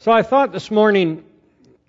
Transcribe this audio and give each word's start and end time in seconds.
So 0.00 0.10
I 0.10 0.22
thought 0.22 0.50
this 0.50 0.70
morning, 0.70 1.24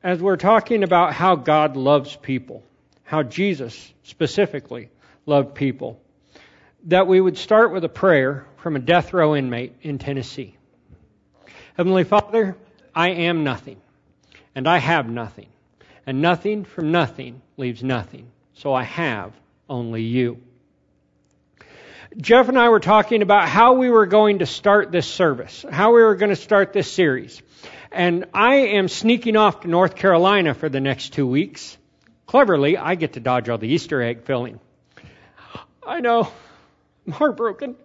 as 0.03 0.19
we're 0.19 0.35
talking 0.35 0.83
about 0.83 1.13
how 1.13 1.37
God 1.37 1.77
loves 1.77 2.14
people, 2.14 2.61
how 3.06 3.23
Jesus 3.23 3.94
specifically 4.04 4.89
loved 5.25 5.55
people, 5.55 5.97
that 6.87 7.07
we 7.07 7.21
would 7.21 7.37
start 7.37 7.71
with 7.71 7.85
a 7.85 7.89
prayer 7.89 8.45
from 8.57 8.75
a 8.75 8.79
death 8.79 9.13
row 9.13 9.33
inmate 9.33 9.77
in 9.81 9.97
Tennessee. 9.97 10.57
Heavenly 11.77 12.03
Father, 12.03 12.58
I 12.94 13.12
am 13.12 13.46
nothing, 13.46 13.79
and 14.55 14.67
I 14.67 14.79
have 14.79 15.09
nothing, 15.09 15.47
and 16.05 16.21
nothing 16.21 16.66
from 16.66 16.91
nothing 16.91 17.41
leaves 17.55 17.82
nothing, 17.82 18.28
so 18.55 18.73
I 18.73 18.84
have 18.84 19.32
only 19.70 20.04
you. 20.04 20.41
Jeff 22.18 22.50
and 22.50 22.59
I 22.59 22.68
were 22.68 22.82
talking 22.82 23.21
about 23.21 23.48
how 23.48 23.75
we 23.75 23.89
were 23.89 24.05
going 24.05 24.39
to 24.39 24.46
start 24.46 24.91
this 24.91 25.07
service, 25.07 25.66
how 25.71 25.93
we 25.93 26.02
were 26.02 26.16
going 26.16 26.32
to 26.32 26.36
start 26.36 26.73
this 26.73 26.91
series. 26.91 27.41
And 27.92 28.26
I 28.34 28.55
am 28.55 28.88
sneaking 28.88 29.36
off 29.36 29.62
to 29.62 29.68
North 29.68 29.95
Carolina 29.95 30.54
for 30.54 30.70
the 30.70 30.80
next 30.80 31.13
two 31.13 31.27
weeks. 31.27 31.77
Cleverly, 32.26 32.77
I 32.77 32.95
get 32.95 33.14
to 33.14 33.20
dodge 33.20 33.50
all 33.50 33.58
the 33.58 33.67
Easter 33.67 34.02
egg 34.02 34.23
filling. 34.23 34.59
I 35.86 36.00
know. 36.00 36.31
I'm 37.08 37.14
heartbroken. 37.14 37.76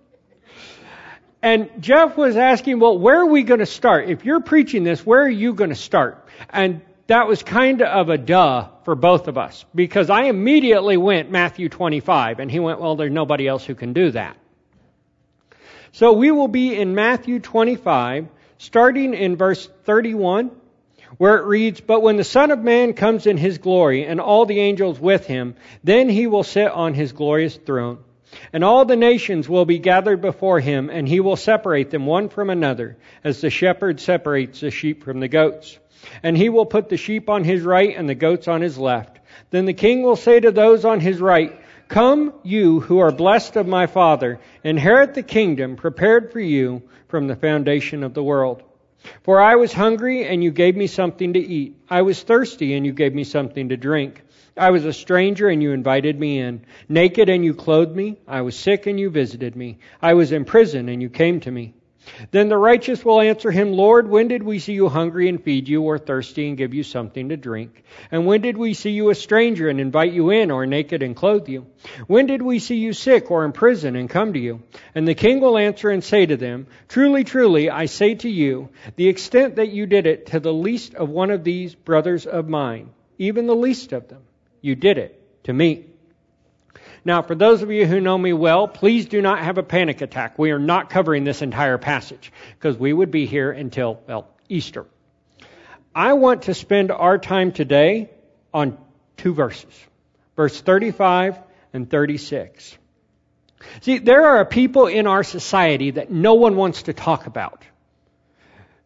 And 1.43 1.71
Jeff 1.81 2.17
was 2.17 2.37
asking, 2.37 2.81
well, 2.81 2.99
where 2.99 3.21
are 3.21 3.27
we 3.27 3.43
going 3.43 3.61
to 3.61 3.67
start? 3.67 4.09
If 4.09 4.25
you're 4.25 4.41
preaching 4.41 4.85
this, 4.85 5.05
where 5.05 5.23
are 5.23 5.29
you 5.29 5.55
going 5.55 5.71
to 5.71 5.77
start? 5.77 6.27
And 6.51 6.81
that 7.09 7.29
was 7.29 7.43
kind 7.43 7.83
of 7.83 8.09
a 8.09 8.19
duh 8.19 8.69
for 8.85 8.95
both 8.95 9.29
of 9.29 9.39
us 9.39 9.65
because 9.75 10.11
I 10.11 10.25
immediately 10.25 10.97
went 10.97 11.31
Matthew 11.31 11.69
25 11.69 12.41
and 12.41 12.51
he 12.51 12.59
went, 12.59 12.81
well, 12.81 12.97
there's 12.97 13.13
nobody 13.13 13.47
else 13.47 13.65
who 13.65 13.75
can 13.75 13.93
do 13.93 14.11
that. 14.13 14.37
So 15.93 16.13
we 16.13 16.31
will 16.31 16.49
be 16.49 16.77
in 16.77 16.95
Matthew 16.95 17.39
25 17.39 18.29
starting 18.59 19.15
in 19.15 19.37
verse 19.37 19.69
31, 19.85 20.51
where 21.19 21.37
it 21.37 21.47
reads, 21.47 21.81
But 21.81 22.03
when 22.03 22.17
the 22.17 22.25
Son 22.25 22.51
of 22.51 22.59
Man 22.59 22.95
comes 22.95 23.27
in 23.27 23.37
his 23.37 23.59
glory, 23.59 24.05
and 24.05 24.21
all 24.21 24.47
the 24.47 24.61
angels 24.61 24.99
with 24.99 25.27
him, 25.27 25.55
then 25.85 26.09
he 26.09 26.27
will 26.27 26.43
sit 26.43 26.71
on 26.71 26.95
his 26.95 27.13
glorious 27.13 27.57
throne. 27.57 27.99
And 28.53 28.65
all 28.65 28.85
the 28.85 28.97
nations 28.97 29.49
will 29.49 29.65
be 29.65 29.79
gathered 29.79 30.21
before 30.21 30.61
him, 30.61 30.91
and 30.91 31.09
he 31.09 31.21
will 31.21 31.37
separate 31.37 31.91
them 31.91 32.07
one 32.07 32.29
from 32.29 32.51
another, 32.51 32.97
as 33.23 33.41
the 33.41 33.51
shepherd 33.51 34.01
separates 34.01 34.61
the 34.61 34.71
sheep 34.71 35.05
from 35.05 35.21
the 35.21 35.29
goats. 35.29 35.79
And 36.23 36.37
he 36.37 36.49
will 36.49 36.67
put 36.67 36.89
the 36.89 36.97
sheep 36.97 37.31
on 37.31 37.45
his 37.45 37.63
right 37.63 37.95
and 37.97 38.09
the 38.09 38.15
goats 38.15 38.49
on 38.49 38.61
his 38.61 38.79
left. 38.79 39.19
Then 39.51 39.65
the 39.65 39.73
king 39.73 40.03
will 40.03 40.17
say 40.17 40.41
to 40.41 40.51
those 40.51 40.85
on 40.85 41.01
his 41.01 41.21
right, 41.21 41.61
Come, 41.89 42.33
you 42.43 42.81
who 42.81 42.99
are 42.99 43.13
blessed 43.13 43.57
of 43.57 43.67
my 43.67 43.87
Father, 43.87 44.41
inherit 44.65 45.15
the 45.15 45.23
kingdom 45.23 45.77
prepared 45.77 46.33
for 46.33 46.41
you 46.41 46.83
from 47.09 47.27
the 47.27 47.37
foundation 47.37 48.03
of 48.03 48.15
the 48.15 48.23
world. 48.23 48.63
For 49.23 49.41
I 49.41 49.57
was 49.57 49.73
hungry, 49.73 50.25
and 50.25 50.43
you 50.43 50.51
gave 50.51 50.77
me 50.77 50.87
something 50.87 51.35
to 51.35 51.39
eat. 51.39 51.77
I 51.89 52.03
was 52.03 52.23
thirsty, 52.23 52.75
and 52.75 52.85
you 52.85 52.93
gave 52.93 53.15
me 53.15 53.25
something 53.25 53.69
to 53.69 53.77
drink. 53.77 54.23
I 54.57 54.71
was 54.71 54.85
a 54.85 54.93
stranger, 54.93 55.49
and 55.49 55.63
you 55.63 55.73
invited 55.73 56.19
me 56.19 56.39
in. 56.39 56.63
Naked, 56.89 57.29
and 57.29 57.45
you 57.45 57.55
clothed 57.55 57.95
me. 57.95 58.17
I 58.27 58.41
was 58.41 58.57
sick, 58.57 58.87
and 58.87 58.99
you 58.99 59.11
visited 59.11 59.55
me. 59.55 59.79
I 60.01 60.15
was 60.15 60.33
in 60.33 60.45
prison, 60.45 60.89
and 60.89 61.01
you 61.01 61.11
came 61.11 61.41
to 61.41 61.51
me. 61.51 61.75
Then 62.31 62.49
the 62.49 62.57
righteous 62.57 63.05
will 63.05 63.21
answer 63.21 63.51
him, 63.51 63.73
Lord, 63.73 64.09
when 64.09 64.29
did 64.29 64.43
we 64.43 64.59
see 64.59 64.73
you 64.73 64.89
hungry 64.89 65.29
and 65.29 65.43
feed 65.43 65.69
you, 65.69 65.83
or 65.83 65.99
thirsty 65.99 66.49
and 66.49 66.57
give 66.57 66.75
you 66.75 66.83
something 66.83 67.29
to 67.29 67.37
drink? 67.37 67.83
And 68.11 68.27
when 68.27 68.41
did 68.41 68.57
we 68.57 68.75
see 68.75 68.91
you 68.91 69.11
a 69.11 69.15
stranger 69.15 69.69
and 69.69 69.81
invite 69.81 70.13
you 70.13 70.31
in, 70.31 70.51
or 70.51 70.67
naked 70.67 71.03
and 71.03 71.17
clothe 71.17 71.49
you? 71.49 71.67
When 72.07 72.27
did 72.27 72.43
we 72.43 72.59
see 72.59 72.77
you 72.77 72.93
sick 72.93 73.31
or 73.31 73.45
in 73.45 73.53
prison 73.53 73.97
and 73.97 74.09
come 74.09 74.33
to 74.33 74.39
you? 74.39 74.63
And 74.95 75.07
the 75.07 75.15
king 75.15 75.41
will 75.41 75.59
answer 75.59 75.91
and 75.91 76.03
say 76.03 76.27
to 76.27 76.37
them, 76.37 76.67
Truly, 76.89 77.25
truly, 77.25 77.71
I 77.71 77.87
say 77.87 78.15
to 78.17 78.29
you, 78.29 78.69
the 78.97 79.09
extent 79.09 79.57
that 79.57 79.71
you 79.71 79.87
did 79.87 80.07
it 80.07 80.27
to 80.27 80.41
the 80.41 80.53
least 80.53 80.95
of 80.95 81.09
one 81.09 81.31
of 81.31 81.45
these 81.45 81.75
brothers 81.75 82.27
of 82.27 82.49
mine, 82.49 82.91
even 83.19 83.47
the 83.47 83.55
least 83.55 83.93
of 83.93 84.09
them, 84.09 84.23
you 84.61 84.75
did 84.75 84.99
it 84.99 85.45
to 85.45 85.53
me. 85.53 85.87
Now, 87.07 87.23
for 87.23 87.37
those 87.37 87.63
of 87.63 87.71
you 87.71 87.87
who 87.87 88.01
know 88.01 88.19
me 88.19 88.33
well, 88.33 88.67
please 88.67 89.07
do 89.07 89.23
not 89.23 89.39
have 89.39 89.59
a 89.59 89.63
panic 89.63 90.01
attack. 90.01 90.41
We 90.41 90.51
are 90.51 90.59
not 90.59 90.91
covering 90.91 91.23
this 91.23 91.41
entire 91.41 91.79
passage 91.79 92.33
because 92.59 92.77
we 92.77 92.93
would 92.93 93.13
be 93.13 93.27
here 93.27 93.53
until, 93.53 94.01
well, 94.09 94.29
Easter. 94.49 94.87
I 95.95 96.15
want 96.15 96.43
to 96.43 96.55
spend 96.55 96.91
our 96.91 97.17
time 97.17 97.53
today 97.53 98.11
on 98.53 98.77
two 99.17 99.35
verses 99.35 99.73
verse 100.35 100.61
35 100.61 101.39
and 101.73 101.89
36. 101.89 102.77
See, 103.83 103.99
there 103.99 104.27
are 104.27 104.45
people 104.45 104.89
in 104.89 105.07
our 105.07 105.23
society 105.23 105.93
that 105.93 106.11
no 106.11 106.35
one 106.35 106.57
wants 106.57 106.83
to 106.83 106.93
talk 106.93 107.29
about. 107.29 107.63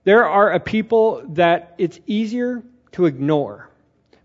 There 0.04 0.26
are 0.26 0.52
a 0.52 0.60
people 0.60 1.22
that 1.30 1.74
it's 1.78 1.98
easier 2.06 2.62
to 2.92 3.06
ignore 3.06 3.70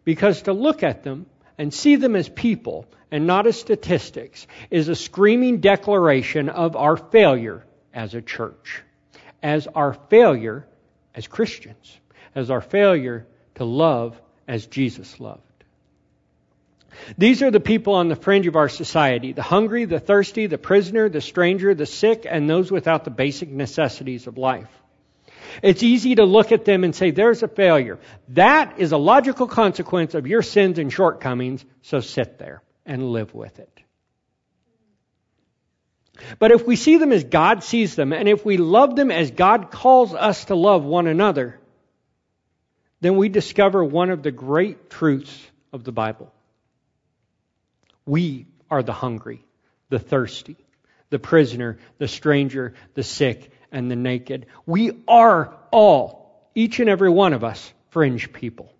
because 0.03 0.41
to 0.43 0.51
look 0.51 0.83
at 0.83 1.03
them 1.03 1.27
and 1.57 1.73
see 1.73 1.95
them 1.95 2.15
as 2.15 2.29
people 2.29 2.85
and 3.11 3.27
not 3.27 3.47
as 3.47 3.59
statistics 3.59 4.47
is 4.69 4.87
a 4.87 4.95
screaming 4.95 5.59
declaration 5.59 6.49
of 6.49 6.75
our 6.75 6.97
failure 6.97 7.65
as 7.93 8.13
a 8.13 8.21
church, 8.21 8.83
as 9.41 9.67
our 9.67 9.93
failure 9.93 10.67
as 11.13 11.27
Christians, 11.27 11.97
as 12.33 12.51
our 12.51 12.61
failure 12.61 13.25
to 13.55 13.63
love 13.63 14.19
as 14.47 14.67
Jesus 14.67 15.19
loved. 15.19 15.41
These 17.17 17.41
are 17.41 17.51
the 17.51 17.59
people 17.59 17.93
on 17.93 18.07
the 18.07 18.15
fringe 18.15 18.47
of 18.47 18.55
our 18.55 18.69
society 18.69 19.33
the 19.33 19.41
hungry, 19.41 19.85
the 19.85 19.99
thirsty, 19.99 20.47
the 20.47 20.57
prisoner, 20.57 21.09
the 21.09 21.21
stranger, 21.21 21.73
the 21.73 21.85
sick, 21.85 22.25
and 22.29 22.49
those 22.49 22.71
without 22.71 23.03
the 23.03 23.11
basic 23.11 23.49
necessities 23.49 24.27
of 24.27 24.37
life. 24.37 24.69
It's 25.61 25.83
easy 25.83 26.15
to 26.15 26.25
look 26.25 26.51
at 26.51 26.65
them 26.65 26.83
and 26.83 26.95
say, 26.95 27.11
there's 27.11 27.43
a 27.43 27.47
failure. 27.47 27.99
That 28.29 28.79
is 28.79 28.91
a 28.91 28.97
logical 28.97 29.47
consequence 29.47 30.13
of 30.13 30.27
your 30.27 30.41
sins 30.41 30.79
and 30.79 30.91
shortcomings, 30.91 31.63
so 31.81 31.99
sit 31.99 32.37
there 32.37 32.61
and 32.85 33.11
live 33.11 33.33
with 33.33 33.59
it. 33.59 33.69
But 36.39 36.51
if 36.51 36.65
we 36.65 36.75
see 36.75 36.97
them 36.97 37.11
as 37.11 37.23
God 37.23 37.63
sees 37.63 37.95
them, 37.95 38.13
and 38.13 38.29
if 38.29 38.45
we 38.45 38.57
love 38.57 38.95
them 38.95 39.11
as 39.11 39.31
God 39.31 39.69
calls 39.71 40.13
us 40.13 40.45
to 40.45 40.55
love 40.55 40.83
one 40.83 41.07
another, 41.07 41.59
then 43.01 43.17
we 43.17 43.29
discover 43.29 43.83
one 43.83 44.09
of 44.09 44.23
the 44.23 44.31
great 44.31 44.89
truths 44.89 45.45
of 45.73 45.83
the 45.83 45.91
Bible. 45.91 46.31
We 48.05 48.47
are 48.69 48.81
the 48.81 48.93
hungry, 48.93 49.43
the 49.89 49.99
thirsty, 49.99 50.55
the 51.09 51.19
prisoner, 51.19 51.77
the 51.97 52.07
stranger, 52.07 52.73
the 52.93 53.03
sick, 53.03 53.51
and 53.75 53.91
the 53.91 53.95
naked. 53.95 54.47
We 54.65 55.03
are 55.07 55.53
all, 55.69 56.49
each 56.55 56.79
and 56.79 56.89
every 56.89 57.09
one 57.09 57.33
of 57.33 57.43
us, 57.43 57.73
fringe 57.89 58.31
people. 58.31 58.71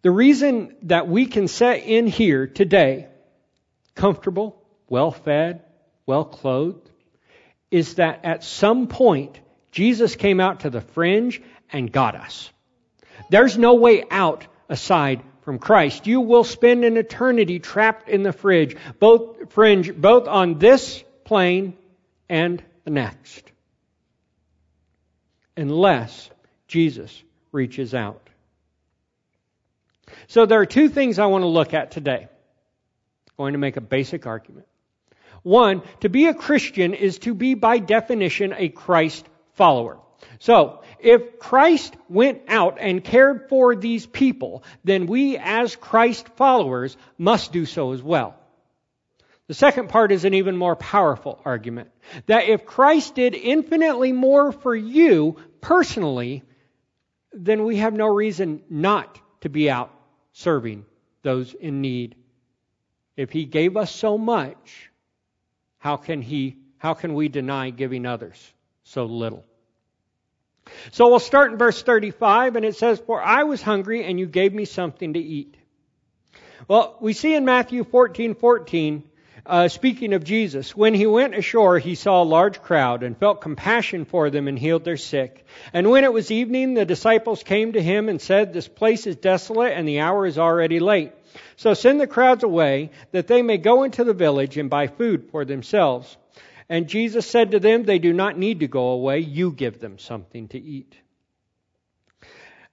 The 0.00 0.10
reason 0.10 0.74
that 0.82 1.06
we 1.06 1.26
can 1.26 1.46
sit 1.46 1.84
in 1.84 2.06
here 2.06 2.46
today, 2.46 3.08
comfortable, 3.94 4.60
well 4.88 5.10
fed, 5.10 5.62
well 6.06 6.24
clothed, 6.24 6.90
is 7.70 7.96
that 7.96 8.24
at 8.24 8.42
some 8.42 8.86
point 8.86 9.38
Jesus 9.70 10.16
came 10.16 10.40
out 10.40 10.60
to 10.60 10.70
the 10.70 10.80
fringe 10.80 11.42
and 11.70 11.92
got 11.92 12.14
us. 12.14 12.50
There's 13.28 13.58
no 13.58 13.74
way 13.74 14.04
out 14.10 14.46
aside 14.70 15.22
from 15.42 15.58
Christ. 15.58 16.06
You 16.06 16.20
will 16.20 16.44
spend 16.44 16.84
an 16.84 16.96
eternity 16.96 17.58
trapped 17.58 18.08
in 18.08 18.22
the 18.22 18.32
fridge, 18.32 18.76
both 18.98 19.52
fringe, 19.52 19.94
both 19.94 20.26
on 20.26 20.58
this 20.58 21.03
plane 21.24 21.76
and 22.28 22.62
the 22.84 22.90
next. 22.90 23.50
Unless 25.56 26.30
Jesus 26.68 27.22
reaches 27.52 27.94
out. 27.94 28.28
So 30.26 30.46
there 30.46 30.60
are 30.60 30.66
two 30.66 30.88
things 30.88 31.18
I 31.18 31.26
want 31.26 31.42
to 31.42 31.48
look 31.48 31.74
at 31.74 31.90
today. 31.90 32.28
I'm 33.28 33.36
going 33.36 33.52
to 33.52 33.58
make 33.58 33.76
a 33.76 33.80
basic 33.80 34.26
argument. 34.26 34.66
One, 35.42 35.82
to 36.00 36.08
be 36.08 36.26
a 36.26 36.34
Christian 36.34 36.94
is 36.94 37.18
to 37.20 37.34
be 37.34 37.54
by 37.54 37.78
definition 37.78 38.54
a 38.56 38.68
Christ 38.68 39.26
follower. 39.52 39.98
So, 40.38 40.82
if 41.00 41.38
Christ 41.38 41.94
went 42.08 42.42
out 42.48 42.78
and 42.80 43.04
cared 43.04 43.48
for 43.50 43.76
these 43.76 44.06
people, 44.06 44.64
then 44.84 45.06
we 45.06 45.36
as 45.36 45.76
Christ 45.76 46.28
followers 46.36 46.96
must 47.18 47.52
do 47.52 47.66
so 47.66 47.92
as 47.92 48.02
well. 48.02 48.36
The 49.46 49.54
second 49.54 49.90
part 49.90 50.10
is 50.10 50.24
an 50.24 50.34
even 50.34 50.56
more 50.56 50.74
powerful 50.74 51.40
argument. 51.44 51.90
That 52.26 52.48
if 52.48 52.64
Christ 52.64 53.14
did 53.14 53.34
infinitely 53.34 54.12
more 54.12 54.52
for 54.52 54.74
you 54.74 55.36
personally, 55.60 56.42
then 57.32 57.64
we 57.64 57.76
have 57.76 57.92
no 57.92 58.06
reason 58.06 58.62
not 58.70 59.20
to 59.42 59.50
be 59.50 59.68
out 59.68 59.92
serving 60.32 60.86
those 61.22 61.52
in 61.52 61.82
need. 61.82 62.16
If 63.16 63.30
he 63.30 63.44
gave 63.44 63.76
us 63.76 63.94
so 63.94 64.16
much, 64.16 64.90
how 65.78 65.96
can 65.96 66.22
he 66.22 66.56
how 66.78 66.92
can 66.92 67.14
we 67.14 67.28
deny 67.28 67.70
giving 67.70 68.04
others 68.04 68.52
so 68.82 69.06
little? 69.06 69.44
So 70.92 71.08
we'll 71.08 71.18
start 71.18 71.52
in 71.52 71.58
verse 71.58 71.82
35 71.82 72.56
and 72.56 72.64
it 72.64 72.76
says, 72.76 73.00
For 73.06 73.22
I 73.22 73.44
was 73.44 73.62
hungry 73.62 74.04
and 74.04 74.18
you 74.18 74.26
gave 74.26 74.52
me 74.52 74.66
something 74.66 75.14
to 75.14 75.18
eat. 75.18 75.56
Well, 76.68 76.96
we 77.00 77.14
see 77.14 77.34
in 77.34 77.44
Matthew 77.46 77.84
14, 77.84 78.34
14, 78.34 79.02
uh, 79.46 79.68
speaking 79.68 80.14
of 80.14 80.24
Jesus, 80.24 80.74
when 80.74 80.94
he 80.94 81.06
went 81.06 81.34
ashore, 81.34 81.78
he 81.78 81.94
saw 81.94 82.22
a 82.22 82.24
large 82.24 82.62
crowd 82.62 83.02
and 83.02 83.16
felt 83.16 83.42
compassion 83.42 84.06
for 84.06 84.30
them 84.30 84.48
and 84.48 84.58
healed 84.58 84.84
their 84.84 84.96
sick. 84.96 85.44
And 85.72 85.90
when 85.90 86.04
it 86.04 86.12
was 86.12 86.30
evening, 86.30 86.74
the 86.74 86.86
disciples 86.86 87.42
came 87.42 87.72
to 87.72 87.82
him 87.82 88.08
and 88.08 88.20
said, 88.20 88.52
This 88.52 88.68
place 88.68 89.06
is 89.06 89.16
desolate 89.16 89.72
and 89.72 89.86
the 89.86 90.00
hour 90.00 90.24
is 90.24 90.38
already 90.38 90.80
late. 90.80 91.12
So 91.56 91.74
send 91.74 92.00
the 92.00 92.06
crowds 92.06 92.42
away 92.42 92.90
that 93.12 93.26
they 93.26 93.42
may 93.42 93.58
go 93.58 93.82
into 93.82 94.04
the 94.04 94.14
village 94.14 94.56
and 94.56 94.70
buy 94.70 94.86
food 94.86 95.28
for 95.30 95.44
themselves. 95.44 96.16
And 96.68 96.88
Jesus 96.88 97.26
said 97.26 97.50
to 97.50 97.60
them, 97.60 97.82
They 97.82 97.98
do 97.98 98.14
not 98.14 98.38
need 98.38 98.60
to 98.60 98.68
go 98.68 98.88
away. 98.88 99.18
You 99.18 99.52
give 99.52 99.78
them 99.78 99.98
something 99.98 100.48
to 100.48 100.58
eat. 100.58 100.96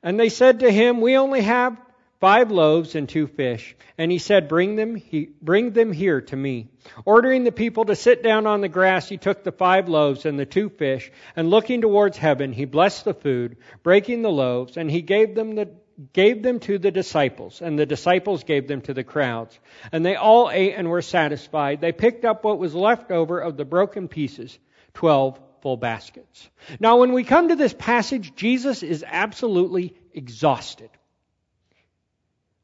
And 0.01 0.19
they 0.19 0.29
said 0.29 0.61
to 0.61 0.71
him, 0.71 1.01
We 1.01 1.17
only 1.17 1.41
have 1.41 1.77
five 2.21 2.51
loaves 2.51 2.95
and 2.95 3.09
two 3.09 3.27
fish. 3.27 3.75
And 3.97 4.11
he 4.11 4.19
said, 4.19 4.47
bring 4.47 4.75
them, 4.75 4.95
he, 4.95 5.31
bring 5.41 5.71
them 5.71 5.91
here 5.91 6.21
to 6.21 6.35
me. 6.35 6.69
Ordering 7.03 7.43
the 7.43 7.51
people 7.51 7.85
to 7.85 7.95
sit 7.95 8.23
down 8.23 8.47
on 8.47 8.61
the 8.61 8.69
grass, 8.69 9.09
he 9.09 9.17
took 9.17 9.43
the 9.43 9.51
five 9.51 9.89
loaves 9.89 10.25
and 10.25 10.39
the 10.39 10.45
two 10.45 10.69
fish, 10.69 11.11
and 11.35 11.49
looking 11.49 11.81
towards 11.81 12.17
heaven, 12.17 12.53
he 12.53 12.65
blessed 12.65 13.05
the 13.05 13.13
food, 13.13 13.57
breaking 13.83 14.21
the 14.21 14.31
loaves, 14.31 14.77
and 14.77 14.89
he 14.89 15.01
gave 15.01 15.35
them 15.35 15.55
the 15.55 15.69
gave 16.13 16.41
them 16.41 16.59
to 16.59 16.79
the 16.79 16.89
disciples, 16.89 17.61
and 17.61 17.77
the 17.77 17.85
disciples 17.85 18.43
gave 18.43 18.67
them 18.67 18.81
to 18.81 18.93
the 18.93 19.03
crowds. 19.03 19.59
And 19.91 20.03
they 20.03 20.15
all 20.15 20.49
ate 20.49 20.73
and 20.73 20.89
were 20.89 21.03
satisfied. 21.03 21.79
They 21.79 21.91
picked 21.91 22.25
up 22.25 22.43
what 22.43 22.57
was 22.57 22.73
left 22.73 23.11
over 23.11 23.39
of 23.39 23.55
the 23.55 23.65
broken 23.65 24.07
pieces, 24.07 24.57
twelve 24.95 25.39
full 25.61 25.77
baskets. 25.77 26.49
Now, 26.79 26.97
when 26.97 27.13
we 27.13 27.23
come 27.23 27.49
to 27.49 27.55
this 27.55 27.75
passage, 27.77 28.33
Jesus 28.35 28.81
is 28.81 29.05
absolutely 29.05 29.95
exhausted 30.13 30.89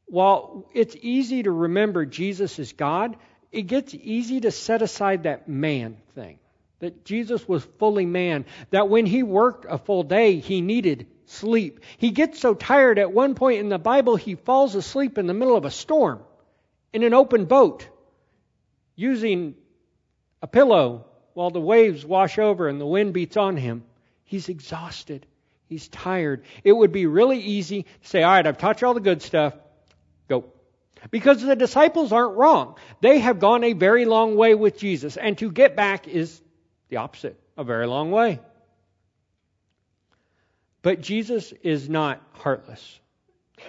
while 0.08 0.68
it's 0.74 0.96
easy 1.00 1.42
to 1.42 1.50
remember 1.50 2.06
Jesus 2.06 2.58
is 2.58 2.72
God, 2.72 3.16
it 3.52 3.62
gets 3.62 3.94
easy 3.94 4.40
to 4.40 4.50
set 4.50 4.82
aside 4.82 5.24
that 5.24 5.48
man 5.48 5.98
thing. 6.14 6.38
That 6.80 7.04
Jesus 7.04 7.46
was 7.48 7.64
fully 7.78 8.06
man. 8.06 8.46
That 8.70 8.88
when 8.88 9.06
he 9.06 9.22
worked 9.22 9.66
a 9.68 9.78
full 9.78 10.04
day, 10.04 10.38
he 10.38 10.60
needed 10.60 11.06
sleep. 11.26 11.80
He 11.98 12.10
gets 12.10 12.40
so 12.40 12.54
tired 12.54 12.98
at 12.98 13.12
one 13.12 13.34
point 13.34 13.60
in 13.60 13.68
the 13.68 13.78
Bible, 13.78 14.16
he 14.16 14.34
falls 14.34 14.74
asleep 14.74 15.18
in 15.18 15.26
the 15.26 15.34
middle 15.34 15.56
of 15.56 15.64
a 15.64 15.70
storm 15.70 16.22
in 16.92 17.02
an 17.02 17.14
open 17.14 17.44
boat 17.44 17.86
using 18.96 19.54
a 20.40 20.46
pillow 20.46 21.06
while 21.34 21.50
the 21.50 21.60
waves 21.60 22.04
wash 22.04 22.38
over 22.38 22.68
and 22.68 22.80
the 22.80 22.86
wind 22.86 23.12
beats 23.12 23.36
on 23.36 23.56
him. 23.56 23.84
He's 24.24 24.48
exhausted. 24.48 25.26
He's 25.66 25.88
tired. 25.88 26.44
It 26.64 26.72
would 26.72 26.92
be 26.92 27.06
really 27.06 27.40
easy 27.40 27.82
to 27.82 28.08
say, 28.08 28.22
all 28.22 28.32
right, 28.32 28.46
I've 28.46 28.58
taught 28.58 28.80
you 28.80 28.88
all 28.88 28.94
the 28.94 29.00
good 29.00 29.22
stuff. 29.22 29.54
Because 31.10 31.42
the 31.42 31.56
disciples 31.56 32.12
aren't 32.12 32.36
wrong. 32.36 32.76
They 33.00 33.18
have 33.18 33.38
gone 33.38 33.64
a 33.64 33.72
very 33.72 34.04
long 34.04 34.36
way 34.36 34.54
with 34.54 34.78
Jesus, 34.78 35.16
and 35.16 35.38
to 35.38 35.50
get 35.50 35.76
back 35.76 36.08
is 36.08 36.40
the 36.88 36.96
opposite 36.98 37.38
a 37.56 37.64
very 37.64 37.86
long 37.86 38.10
way. 38.10 38.40
But 40.82 41.00
Jesus 41.00 41.52
is 41.62 41.88
not 41.88 42.22
heartless. 42.32 43.00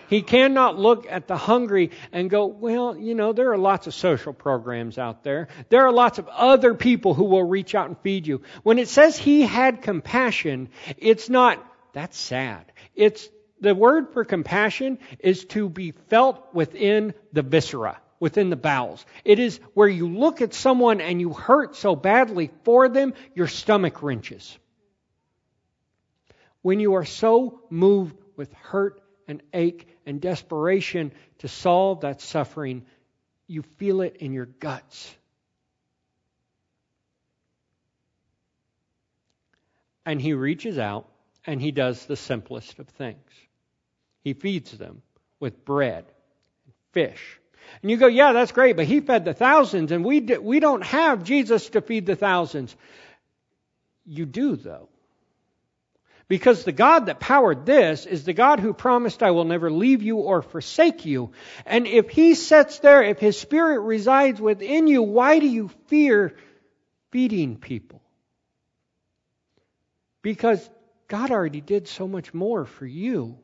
He 0.07 0.21
cannot 0.21 0.77
look 0.77 1.07
at 1.09 1.27
the 1.27 1.37
hungry 1.37 1.91
and 2.11 2.29
go, 2.29 2.45
well, 2.45 2.95
you 2.95 3.15
know, 3.15 3.33
there 3.33 3.51
are 3.51 3.57
lots 3.57 3.87
of 3.87 3.93
social 3.93 4.33
programs 4.33 4.97
out 4.97 5.23
there. 5.23 5.47
There 5.69 5.85
are 5.85 5.91
lots 5.91 6.19
of 6.19 6.27
other 6.27 6.75
people 6.75 7.13
who 7.13 7.25
will 7.25 7.43
reach 7.43 7.73
out 7.73 7.87
and 7.87 7.97
feed 7.99 8.27
you. 8.27 8.41
When 8.63 8.77
it 8.77 8.87
says 8.87 9.17
he 9.17 9.41
had 9.41 9.81
compassion, 9.81 10.69
it's 10.97 11.29
not, 11.29 11.63
that's 11.93 12.17
sad. 12.17 12.71
It's 12.95 13.27
the 13.61 13.75
word 13.75 14.13
for 14.13 14.25
compassion 14.25 14.99
is 15.19 15.45
to 15.45 15.69
be 15.69 15.91
felt 15.91 16.53
within 16.53 17.13
the 17.33 17.41
viscera, 17.41 17.99
within 18.19 18.49
the 18.49 18.55
bowels. 18.55 19.05
It 19.25 19.39
is 19.39 19.59
where 19.73 19.87
you 19.87 20.07
look 20.07 20.41
at 20.41 20.53
someone 20.53 21.01
and 21.01 21.19
you 21.19 21.33
hurt 21.33 21.75
so 21.75 21.95
badly 21.95 22.51
for 22.63 22.89
them, 22.89 23.13
your 23.35 23.47
stomach 23.47 24.01
wrenches. 24.01 24.57
When 26.61 26.79
you 26.79 26.95
are 26.95 27.05
so 27.05 27.61
moved 27.69 28.15
with 28.35 28.51
hurt 28.53 29.01
and 29.27 29.41
ache 29.53 29.87
and 30.05 30.19
desperation 30.19 31.11
to 31.39 31.47
solve 31.47 32.01
that 32.01 32.21
suffering, 32.21 32.85
you 33.47 33.61
feel 33.61 34.01
it 34.01 34.17
in 34.17 34.33
your 34.33 34.45
guts. 34.45 35.15
And 40.05 40.21
he 40.21 40.33
reaches 40.33 40.77
out 40.77 41.07
and 41.45 41.61
he 41.61 41.71
does 41.71 42.05
the 42.05 42.15
simplest 42.15 42.79
of 42.79 42.87
things. 42.89 43.31
He 44.23 44.33
feeds 44.33 44.71
them 44.71 45.01
with 45.39 45.65
bread 45.65 46.05
and 46.65 46.73
fish. 46.91 47.39
And 47.81 47.91
you 47.91 47.97
go, 47.97 48.07
yeah, 48.07 48.33
that's 48.33 48.51
great, 48.51 48.75
but 48.75 48.85
he 48.85 48.99
fed 48.99 49.25
the 49.25 49.33
thousands, 49.33 49.91
and 49.91 50.03
we, 50.03 50.21
we 50.21 50.59
don't 50.59 50.83
have 50.83 51.23
Jesus 51.23 51.69
to 51.69 51.81
feed 51.81 52.05
the 52.05 52.15
thousands. 52.15 52.75
You 54.05 54.25
do, 54.25 54.55
though. 54.55 54.89
Because 56.27 56.63
the 56.63 56.71
God 56.71 57.07
that 57.07 57.19
powered 57.19 57.65
this 57.65 58.05
is 58.05 58.23
the 58.23 58.33
God 58.33 58.59
who 58.59 58.71
promised, 58.73 59.23
I 59.23 59.31
will 59.31 59.45
never 59.45 59.71
leave 59.71 60.03
you 60.03 60.17
or 60.17 60.43
forsake 60.43 61.05
you. 61.05 61.31
And 61.65 61.87
if 61.87 62.09
He 62.09 62.35
sits 62.35 62.79
there, 62.79 63.01
if 63.01 63.19
His 63.19 63.39
Spirit 63.39 63.79
resides 63.79 64.39
within 64.39 64.85
you, 64.87 65.01
why 65.01 65.39
do 65.39 65.47
you 65.47 65.69
fear 65.87 66.35
feeding 67.11 67.57
people? 67.57 68.01
Because 70.21 70.67
God 71.07 71.31
already 71.31 71.61
did 71.61 71.87
so 71.87 72.07
much 72.07 72.31
more 72.31 72.65
for 72.65 72.85
you. 72.85 73.39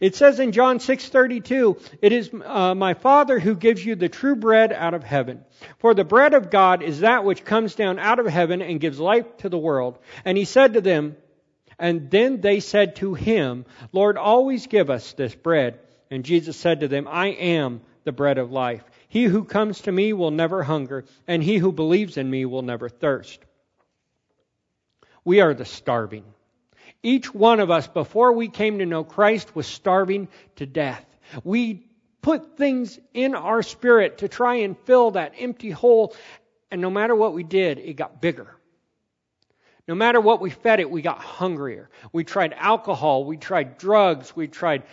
It 0.00 0.14
says 0.14 0.40
in 0.40 0.52
John 0.52 0.78
6:32, 0.78 1.78
"It 2.00 2.12
is 2.12 2.30
uh, 2.44 2.74
my 2.74 2.94
Father 2.94 3.38
who 3.38 3.54
gives 3.54 3.84
you 3.84 3.94
the 3.94 4.08
true 4.08 4.36
bread 4.36 4.72
out 4.72 4.94
of 4.94 5.04
heaven. 5.04 5.44
For 5.78 5.94
the 5.94 6.04
bread 6.04 6.34
of 6.34 6.50
God 6.50 6.82
is 6.82 7.00
that 7.00 7.24
which 7.24 7.44
comes 7.44 7.74
down 7.74 7.98
out 7.98 8.18
of 8.18 8.26
heaven 8.26 8.62
and 8.62 8.80
gives 8.80 8.98
life 8.98 9.36
to 9.38 9.48
the 9.48 9.58
world." 9.58 9.98
And 10.24 10.36
he 10.36 10.44
said 10.44 10.74
to 10.74 10.80
them, 10.80 11.16
and 11.78 12.10
then 12.10 12.40
they 12.40 12.60
said 12.60 12.96
to 12.96 13.14
him, 13.14 13.64
"Lord, 13.92 14.16
always 14.16 14.66
give 14.66 14.90
us 14.90 15.12
this 15.14 15.34
bread." 15.34 15.80
And 16.10 16.24
Jesus 16.24 16.56
said 16.56 16.80
to 16.80 16.88
them, 16.88 17.08
"I 17.08 17.28
am 17.28 17.80
the 18.04 18.12
bread 18.12 18.38
of 18.38 18.52
life. 18.52 18.84
He 19.08 19.24
who 19.24 19.44
comes 19.44 19.80
to 19.82 19.92
me 19.92 20.12
will 20.12 20.30
never 20.30 20.62
hunger, 20.62 21.04
and 21.26 21.42
he 21.42 21.58
who 21.58 21.72
believes 21.72 22.16
in 22.16 22.30
me 22.30 22.44
will 22.44 22.62
never 22.62 22.88
thirst." 22.88 23.40
We 25.24 25.40
are 25.40 25.54
the 25.54 25.64
starving. 25.64 26.24
Each 27.02 27.34
one 27.34 27.60
of 27.60 27.70
us, 27.70 27.88
before 27.88 28.32
we 28.32 28.48
came 28.48 28.78
to 28.78 28.86
know 28.86 29.04
Christ, 29.04 29.54
was 29.56 29.66
starving 29.66 30.28
to 30.56 30.66
death. 30.66 31.04
We 31.42 31.86
put 32.20 32.56
things 32.56 32.98
in 33.12 33.34
our 33.34 33.62
spirit 33.62 34.18
to 34.18 34.28
try 34.28 34.56
and 34.56 34.78
fill 34.78 35.12
that 35.12 35.34
empty 35.38 35.70
hole, 35.70 36.14
and 36.70 36.80
no 36.80 36.90
matter 36.90 37.14
what 37.14 37.34
we 37.34 37.42
did, 37.42 37.78
it 37.78 37.94
got 37.94 38.20
bigger. 38.20 38.54
No 39.88 39.96
matter 39.96 40.20
what 40.20 40.40
we 40.40 40.50
fed 40.50 40.78
it, 40.78 40.90
we 40.90 41.02
got 41.02 41.18
hungrier. 41.18 41.90
We 42.12 42.22
tried 42.22 42.54
alcohol, 42.56 43.24
we 43.24 43.36
tried 43.36 43.78
drugs, 43.78 44.34
we 44.36 44.46
tried 44.46 44.84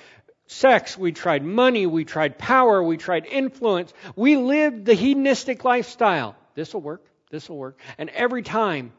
sex, 0.47 0.97
we 0.97 1.11
tried 1.11 1.43
money, 1.43 1.85
we 1.85 2.05
tried 2.05 2.39
power, 2.39 2.81
we 2.81 2.97
tried 2.97 3.27
influence. 3.27 3.93
We 4.15 4.35
lived 4.35 4.85
the 4.85 4.95
hedonistic 4.95 5.63
lifestyle. 5.63 6.35
This 6.55 6.73
will 6.73 6.81
work, 6.81 7.05
this 7.29 7.47
will 7.47 7.57
work. 7.57 7.79
And 7.99 8.09
every 8.09 8.41
time, 8.41 8.93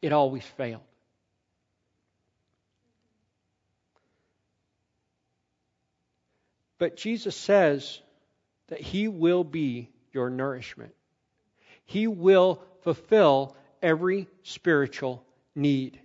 it 0.00 0.12
always 0.12 0.44
failed. 0.56 0.80
But 6.78 6.96
Jesus 6.96 7.36
says 7.36 8.00
that 8.68 8.80
He 8.80 9.08
will 9.08 9.44
be 9.44 9.90
your 10.12 10.30
nourishment. 10.30 10.94
He 11.84 12.06
will 12.06 12.62
fulfill 12.82 13.56
every 13.82 14.28
spiritual 14.42 15.24
need. 15.54 15.98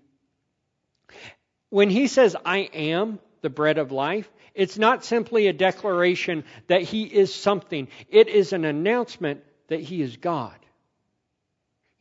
When 1.70 1.90
He 1.90 2.08
says, 2.08 2.36
I 2.46 2.60
am 2.60 3.20
the 3.42 3.50
bread 3.50 3.78
of 3.78 3.92
life, 3.92 4.30
it's 4.54 4.78
not 4.78 5.06
simply 5.06 5.48
a 5.48 5.54
declaration 5.54 6.44
that 6.68 6.82
He 6.82 7.04
is 7.04 7.34
something, 7.34 7.88
it 8.10 8.28
is 8.28 8.54
an 8.54 8.66
announcement 8.66 9.44
that 9.68 9.82
He 9.82 10.01
is 10.01 10.18
God. 10.18 10.56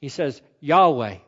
He 0.01 0.09
says, 0.09 0.41
Yahweh, 0.61 1.19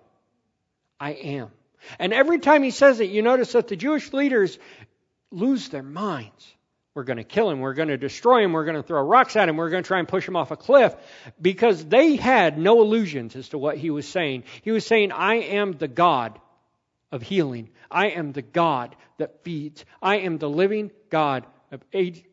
I 0.99 1.11
am. 1.11 1.51
And 1.99 2.13
every 2.13 2.39
time 2.39 2.63
he 2.63 2.71
says 2.71 3.01
it, 3.01 3.11
you 3.11 3.23
notice 3.23 3.53
that 3.53 3.69
the 3.69 3.77
Jewish 3.77 4.13
leaders 4.13 4.59
lose 5.31 5.69
their 5.69 5.83
minds. 5.83 6.55
We're 6.95 7.05
going 7.05 7.17
to 7.17 7.25
kill 7.25 7.49
him. 7.49 7.61
We're 7.61 7.75
going 7.75 7.89
to 7.89 7.97
destroy 7.97 8.45
him. 8.45 8.53
We're 8.53 8.67
going 8.67 8.77
to 8.77 8.83
throw 8.83 9.03
rocks 9.03 9.35
at 9.37 9.49
him. 9.49 9.57
We're 9.57 9.71
going 9.71 9.83
to 9.83 9.87
try 9.87 9.99
and 9.99 10.07
push 10.07 10.29
him 10.29 10.37
off 10.37 10.51
a 10.51 10.57
cliff 10.57 10.95
because 11.41 11.83
they 11.85 12.17
had 12.17 12.59
no 12.59 12.83
illusions 12.83 13.35
as 13.35 13.49
to 13.51 13.59
what 13.59 13.79
he 13.79 13.91
was 13.91 14.07
saying. 14.07 14.45
He 14.61 14.73
was 14.73 14.85
saying, 14.85 15.11
I 15.11 15.37
am 15.37 15.73
the 15.73 15.89
God 15.89 16.39
of 17.11 17.23
healing. 17.23 17.71
I 17.91 18.09
am 18.09 18.33
the 18.33 18.43
God 18.43 18.95
that 19.17 19.43
feeds. 19.43 19.85
I 20.03 20.17
am 20.19 20.37
the 20.37 20.51
living 20.51 20.91
God 21.09 21.47
of 21.71 21.83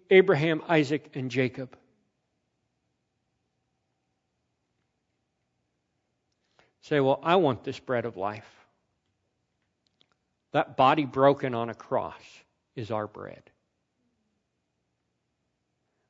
Abraham, 0.09 0.61
Isaac, 0.67 1.09
and 1.13 1.31
Jacob. 1.31 1.77
Say, 6.81 6.99
well, 6.99 7.19
I 7.23 7.37
want 7.37 7.63
this 7.63 7.79
bread 7.79 8.05
of 8.05 8.17
life. 8.17 8.49
That 10.51 10.75
body 10.75 11.05
broken 11.05 11.53
on 11.53 11.69
a 11.69 11.75
cross 11.75 12.15
is 12.75 12.91
our 12.91 13.07
bread. 13.07 13.43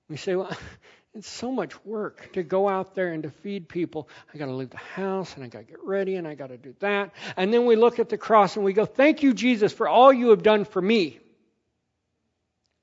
We 0.09 0.17
say, 0.17 0.35
well, 0.35 0.55
It's 1.15 1.29
so 1.29 1.51
much 1.51 1.73
work 1.83 2.33
to 2.33 2.43
go 2.43 2.69
out 2.69 2.93
there 2.93 3.11
and 3.11 3.23
to 3.23 3.31
feed 3.31 3.67
people. 3.67 4.07
I 4.33 4.37
got 4.37 4.45
to 4.45 4.53
leave 4.53 4.69
the 4.69 4.77
house 4.77 5.35
and 5.35 5.43
I 5.43 5.47
got 5.47 5.59
to 5.59 5.63
get 5.65 5.83
ready 5.83 6.15
and 6.15 6.27
I 6.27 6.35
got 6.35 6.47
to 6.47 6.57
do 6.57 6.75
that. 6.79 7.11
And 7.35 7.51
then 7.51 7.65
we 7.65 7.75
look 7.75 7.97
at 7.97 8.09
the 8.09 8.17
cross 8.17 8.55
and 8.55 8.63
we 8.63 8.73
go, 8.73 8.85
Thank 8.85 9.23
you, 9.23 9.33
Jesus, 9.33 9.73
for 9.73 9.87
all 9.87 10.13
you 10.13 10.29
have 10.29 10.43
done 10.43 10.65
for 10.65 10.81
me. 10.81 11.19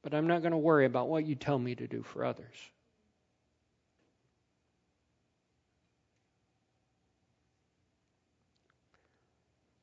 But 0.02 0.12
I'm 0.12 0.26
not 0.26 0.40
going 0.42 0.52
to 0.52 0.59
worry 0.59 0.87
about 0.87 1.09
what 1.09 1.25
you 1.25 1.37
tell 1.37 1.59
me 1.59 1.76
to 1.76 1.87
do 1.87 2.02
for 2.02 2.25
others. 2.25 2.45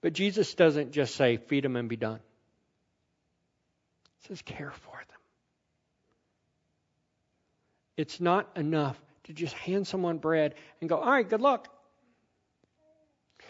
But 0.01 0.12
Jesus 0.12 0.53
doesn't 0.53 0.91
just 0.91 1.15
say, 1.15 1.38
Feed 1.38 1.63
them 1.63 1.77
and 1.77 1.88
be 1.88 1.95
done. 1.95 2.19
He 4.21 4.27
says, 4.27 4.41
Care 4.41 4.71
for 4.71 5.01
them. 5.07 5.12
It's 7.97 8.19
not 8.19 8.50
enough 8.55 9.00
to 9.25 9.33
just 9.33 9.53
hand 9.55 9.88
someone 9.88 10.17
bread 10.17 10.55
and 10.81 10.89
go, 10.89 10.97
all 10.97 11.12
right, 11.12 11.27
good 11.27 11.41
luck. 11.41 11.67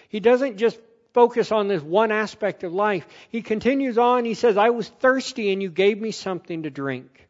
He 0.09 0.19
doesn't 0.19 0.57
just 0.57 0.79
focus 1.13 1.51
on 1.51 1.67
this 1.67 1.81
one 1.81 2.11
aspect 2.11 2.63
of 2.63 2.73
life. 2.73 3.07
He 3.29 3.41
continues 3.41 3.97
on. 3.97 4.25
He 4.25 4.33
says, 4.33 4.57
I 4.57 4.71
was 4.71 4.87
thirsty 4.87 5.51
and 5.53 5.61
you 5.61 5.69
gave 5.69 5.99
me 5.99 6.11
something 6.11 6.63
to 6.63 6.69
drink. 6.69 7.27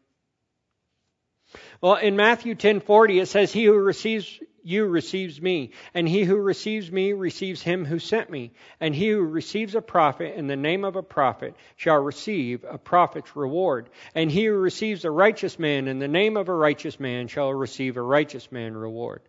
Well, 1.81 1.95
in 1.95 2.15
Matthew 2.15 2.55
10:40 2.55 3.21
it 3.21 3.27
says 3.27 3.51
he 3.51 3.65
who 3.65 3.73
receives 3.73 4.39
you 4.63 4.85
receives 4.85 5.41
me, 5.41 5.71
and 5.93 6.07
he 6.07 6.23
who 6.23 6.37
receives 6.37 6.91
me 6.91 7.13
receives 7.13 7.61
him 7.61 7.85
who 7.85 7.99
sent 7.99 8.29
me. 8.29 8.51
And 8.79 8.95
he 8.95 9.09
who 9.09 9.21
receives 9.21 9.75
a 9.75 9.81
prophet 9.81 10.35
in 10.35 10.47
the 10.47 10.55
name 10.55 10.83
of 10.83 10.95
a 10.95 11.03
prophet 11.03 11.55
shall 11.75 11.99
receive 11.99 12.63
a 12.63 12.77
prophet's 12.77 13.35
reward. 13.35 13.89
And 14.15 14.31
he 14.31 14.45
who 14.45 14.53
receives 14.53 15.05
a 15.05 15.11
righteous 15.11 15.59
man 15.59 15.87
in 15.87 15.99
the 15.99 16.07
name 16.07 16.37
of 16.37 16.49
a 16.49 16.53
righteous 16.53 16.99
man 16.99 17.27
shall 17.27 17.53
receive 17.53 17.97
a 17.97 18.01
righteous 18.01 18.51
man 18.51 18.75
reward. 18.75 19.21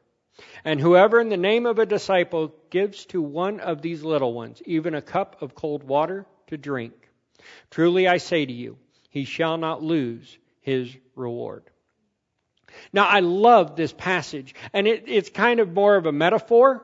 And 0.64 0.80
whoever 0.80 1.20
in 1.20 1.28
the 1.28 1.36
name 1.36 1.66
of 1.66 1.78
a 1.78 1.86
disciple 1.86 2.52
gives 2.70 3.06
to 3.06 3.22
one 3.22 3.60
of 3.60 3.82
these 3.82 4.02
little 4.02 4.32
ones 4.32 4.60
even 4.66 4.94
a 4.94 5.02
cup 5.02 5.42
of 5.42 5.54
cold 5.54 5.84
water 5.84 6.26
to 6.48 6.56
drink, 6.56 6.94
truly 7.70 8.08
I 8.08 8.16
say 8.16 8.44
to 8.44 8.52
you, 8.52 8.78
he 9.10 9.24
shall 9.24 9.58
not 9.58 9.82
lose 9.82 10.38
his 10.60 10.96
reward. 11.14 11.70
Now, 12.93 13.07
I 13.07 13.21
love 13.21 13.76
this 13.76 13.93
passage, 13.93 14.54
and 14.73 14.87
it, 14.87 15.04
it's 15.07 15.31
kind 15.31 15.61
of 15.61 15.73
more 15.73 15.97
of 15.97 16.07
a 16.07 16.12
metaphor, 16.12 16.83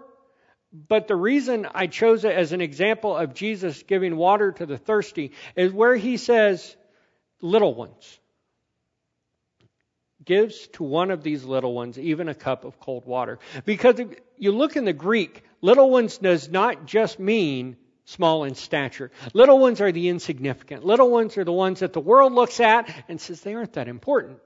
but 0.72 1.08
the 1.08 1.16
reason 1.16 1.66
I 1.74 1.88
chose 1.88 2.24
it 2.24 2.32
as 2.32 2.52
an 2.52 2.60
example 2.60 3.16
of 3.16 3.34
Jesus 3.34 3.82
giving 3.82 4.16
water 4.16 4.52
to 4.52 4.66
the 4.66 4.78
thirsty 4.78 5.32
is 5.56 5.72
where 5.72 5.96
he 5.96 6.16
says, 6.16 6.76
little 7.40 7.74
ones. 7.74 8.18
Gives 10.24 10.68
to 10.74 10.84
one 10.84 11.10
of 11.10 11.22
these 11.22 11.44
little 11.44 11.74
ones 11.74 11.98
even 11.98 12.28
a 12.28 12.34
cup 12.34 12.64
of 12.64 12.78
cold 12.78 13.04
water. 13.06 13.38
Because 13.64 14.00
you 14.38 14.52
look 14.52 14.76
in 14.76 14.84
the 14.84 14.92
Greek, 14.92 15.42
little 15.60 15.90
ones 15.90 16.18
does 16.18 16.48
not 16.48 16.86
just 16.86 17.18
mean 17.18 17.76
small 18.04 18.44
in 18.44 18.54
stature. 18.54 19.10
Little 19.32 19.58
ones 19.58 19.80
are 19.80 19.92
the 19.92 20.08
insignificant. 20.08 20.84
Little 20.84 21.10
ones 21.10 21.36
are 21.38 21.44
the 21.44 21.52
ones 21.52 21.80
that 21.80 21.92
the 21.92 22.00
world 22.00 22.32
looks 22.32 22.60
at 22.60 22.92
and 23.08 23.20
says 23.20 23.40
they 23.40 23.54
aren't 23.54 23.72
that 23.72 23.88
important. 23.88 24.38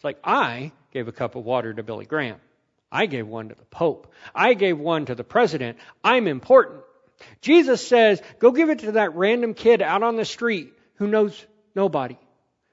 It's 0.00 0.04
like 0.06 0.20
I 0.24 0.72
gave 0.94 1.08
a 1.08 1.12
cup 1.12 1.34
of 1.34 1.44
water 1.44 1.74
to 1.74 1.82
Billy 1.82 2.06
Graham. 2.06 2.38
I 2.90 3.04
gave 3.04 3.26
one 3.26 3.50
to 3.50 3.54
the 3.54 3.66
Pope. 3.66 4.10
I 4.34 4.54
gave 4.54 4.78
one 4.78 5.04
to 5.04 5.14
the 5.14 5.24
President. 5.24 5.76
I'm 6.02 6.26
important. 6.26 6.80
Jesus 7.42 7.86
says, 7.86 8.22
go 8.38 8.50
give 8.50 8.70
it 8.70 8.78
to 8.78 8.92
that 8.92 9.14
random 9.14 9.52
kid 9.52 9.82
out 9.82 10.02
on 10.02 10.16
the 10.16 10.24
street 10.24 10.72
who 10.94 11.06
knows 11.06 11.44
nobody, 11.74 12.16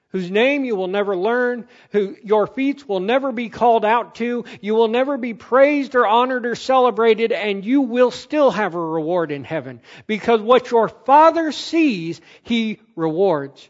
whose 0.08 0.30
name 0.30 0.64
you 0.64 0.74
will 0.74 0.88
never 0.88 1.14
learn, 1.14 1.68
who 1.90 2.16
your 2.24 2.46
feats 2.46 2.88
will 2.88 3.00
never 3.00 3.30
be 3.30 3.50
called 3.50 3.84
out 3.84 4.14
to, 4.14 4.46
you 4.62 4.74
will 4.74 4.88
never 4.88 5.18
be 5.18 5.34
praised 5.34 5.96
or 5.96 6.06
honored 6.06 6.46
or 6.46 6.54
celebrated, 6.54 7.30
and 7.30 7.62
you 7.62 7.82
will 7.82 8.10
still 8.10 8.50
have 8.50 8.74
a 8.74 8.80
reward 8.80 9.32
in 9.32 9.44
heaven. 9.44 9.82
Because 10.06 10.40
what 10.40 10.70
your 10.70 10.88
Father 10.88 11.52
sees, 11.52 12.22
He 12.42 12.80
rewards. 12.96 13.68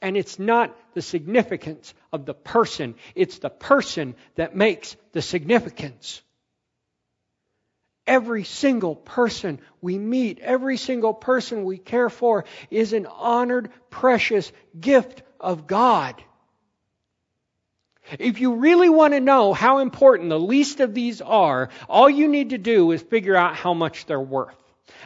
And 0.00 0.16
it's 0.16 0.38
not 0.38 0.76
the 0.94 1.02
significance 1.02 1.92
of 2.12 2.26
the 2.26 2.34
person, 2.34 2.94
it's 3.14 3.38
the 3.38 3.50
person 3.50 4.14
that 4.34 4.56
makes 4.56 4.96
the 5.12 5.22
significance. 5.22 6.22
Every 8.06 8.44
single 8.44 8.96
person 8.96 9.60
we 9.80 9.96
meet, 9.96 10.40
every 10.40 10.76
single 10.76 11.14
person 11.14 11.64
we 11.64 11.78
care 11.78 12.10
for 12.10 12.44
is 12.70 12.92
an 12.92 13.06
honored, 13.06 13.70
precious 13.90 14.50
gift 14.78 15.22
of 15.38 15.66
God. 15.66 16.20
If 18.18 18.40
you 18.40 18.56
really 18.56 18.88
want 18.88 19.14
to 19.14 19.20
know 19.20 19.52
how 19.52 19.78
important 19.78 20.30
the 20.30 20.40
least 20.40 20.80
of 20.80 20.94
these 20.94 21.20
are, 21.20 21.68
all 21.88 22.10
you 22.10 22.26
need 22.26 22.50
to 22.50 22.58
do 22.58 22.90
is 22.90 23.02
figure 23.02 23.36
out 23.36 23.54
how 23.54 23.74
much 23.74 24.06
they're 24.06 24.20
worth. 24.20 24.56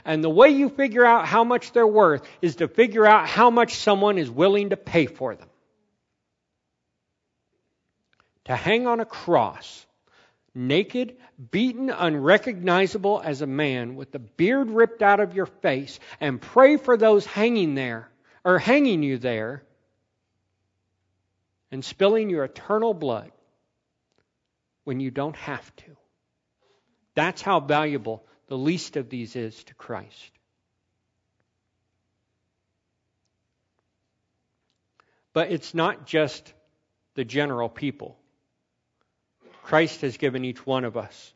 And 0.07 0.25
the 0.25 0.31
way 0.31 0.51
you 0.51 0.71
figure 0.71 1.05
out 1.05 1.27
how 1.27 1.45
much 1.45 1.73
they're 1.73 1.87
worth 1.87 2.27
is 2.41 2.57
to 2.57 2.69
figure 2.69 3.05
out 3.05 3.29
how 3.29 3.51
much 3.51 3.75
someone 3.75 4.17
is 4.17 4.31
willing 4.31 4.71
to 4.71 4.77
pay 4.77 5.07
for 5.07 5.35
them. 5.35 5.49
To 8.45 8.55
hang 8.55 8.87
on 8.87 9.01
a 9.01 9.07
cross, 9.07 9.87
naked, 10.55 11.17
beaten, 11.51 11.91
unrecognizable 11.91 13.21
as 13.25 13.41
a 13.41 13.47
man, 13.47 13.97
with 13.97 14.13
the 14.13 14.19
beard 14.19 14.71
ripped 14.71 15.03
out 15.03 15.21
of 15.21 15.35
your 15.35 15.47
face, 15.47 15.99
and 16.21 16.41
pray 16.41 16.77
for 16.77 16.97
those 16.97 17.25
hanging 17.25 17.75
there, 17.75 18.11
or 18.45 18.59
hanging 18.59 19.03
you 19.03 19.19
there, 19.19 19.63
and 21.71 21.85
spilling 21.85 22.29
your 22.29 22.45
eternal 22.45 22.95
blood 22.95 23.33
when 24.85 25.01
you 25.01 25.11
don't 25.11 25.37
have 25.37 25.75
to. 25.77 25.97
That's 27.15 27.41
how 27.41 27.61
valuable 27.61 28.25
the 28.49 28.59
least 28.59 28.97
of 28.97 29.09
these 29.09 29.37
is 29.37 29.65
to 29.65 29.75
Christ. 29.75 30.31
But 35.33 35.51
it's 35.51 35.75
not 35.75 36.07
just 36.07 36.53
the 37.15 37.25
general 37.25 37.69
people. 37.69 38.17
Christ 39.65 40.03
has 40.03 40.17
given 40.17 40.45
each 40.45 40.65
one 40.65 40.85
of 40.85 40.97
us. 40.97 41.33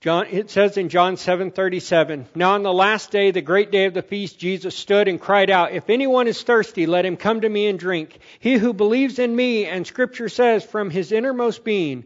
John, 0.00 0.26
it 0.30 0.48
says 0.48 0.76
in 0.76 0.88
John 0.88 1.16
7:37, 1.16 2.28
"Now 2.36 2.54
on 2.54 2.62
the 2.62 2.72
last 2.72 3.10
day, 3.10 3.32
the 3.32 3.42
great 3.42 3.72
day 3.72 3.86
of 3.86 3.94
the 3.94 4.02
feast, 4.02 4.38
Jesus 4.38 4.76
stood 4.76 5.08
and 5.08 5.20
cried 5.20 5.50
out, 5.50 5.72
"If 5.72 5.90
anyone 5.90 6.28
is 6.28 6.40
thirsty, 6.40 6.86
let 6.86 7.04
him 7.04 7.16
come 7.16 7.40
to 7.40 7.48
me 7.48 7.66
and 7.66 7.78
drink. 7.80 8.16
He 8.38 8.54
who 8.54 8.72
believes 8.72 9.18
in 9.18 9.34
me, 9.34 9.66
and 9.66 9.84
Scripture 9.84 10.28
says, 10.28 10.64
from 10.64 10.90
his 10.90 11.10
innermost 11.10 11.64
being 11.64 12.04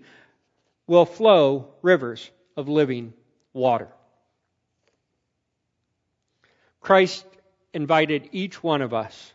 will 0.86 1.04
flow 1.04 1.74
rivers 1.82 2.30
of 2.56 2.68
living 2.68 3.12
water. 3.52 3.88
Christ 6.80 7.26
invited 7.74 8.30
each 8.32 8.62
one 8.62 8.80
of 8.80 8.94
us 8.94 9.34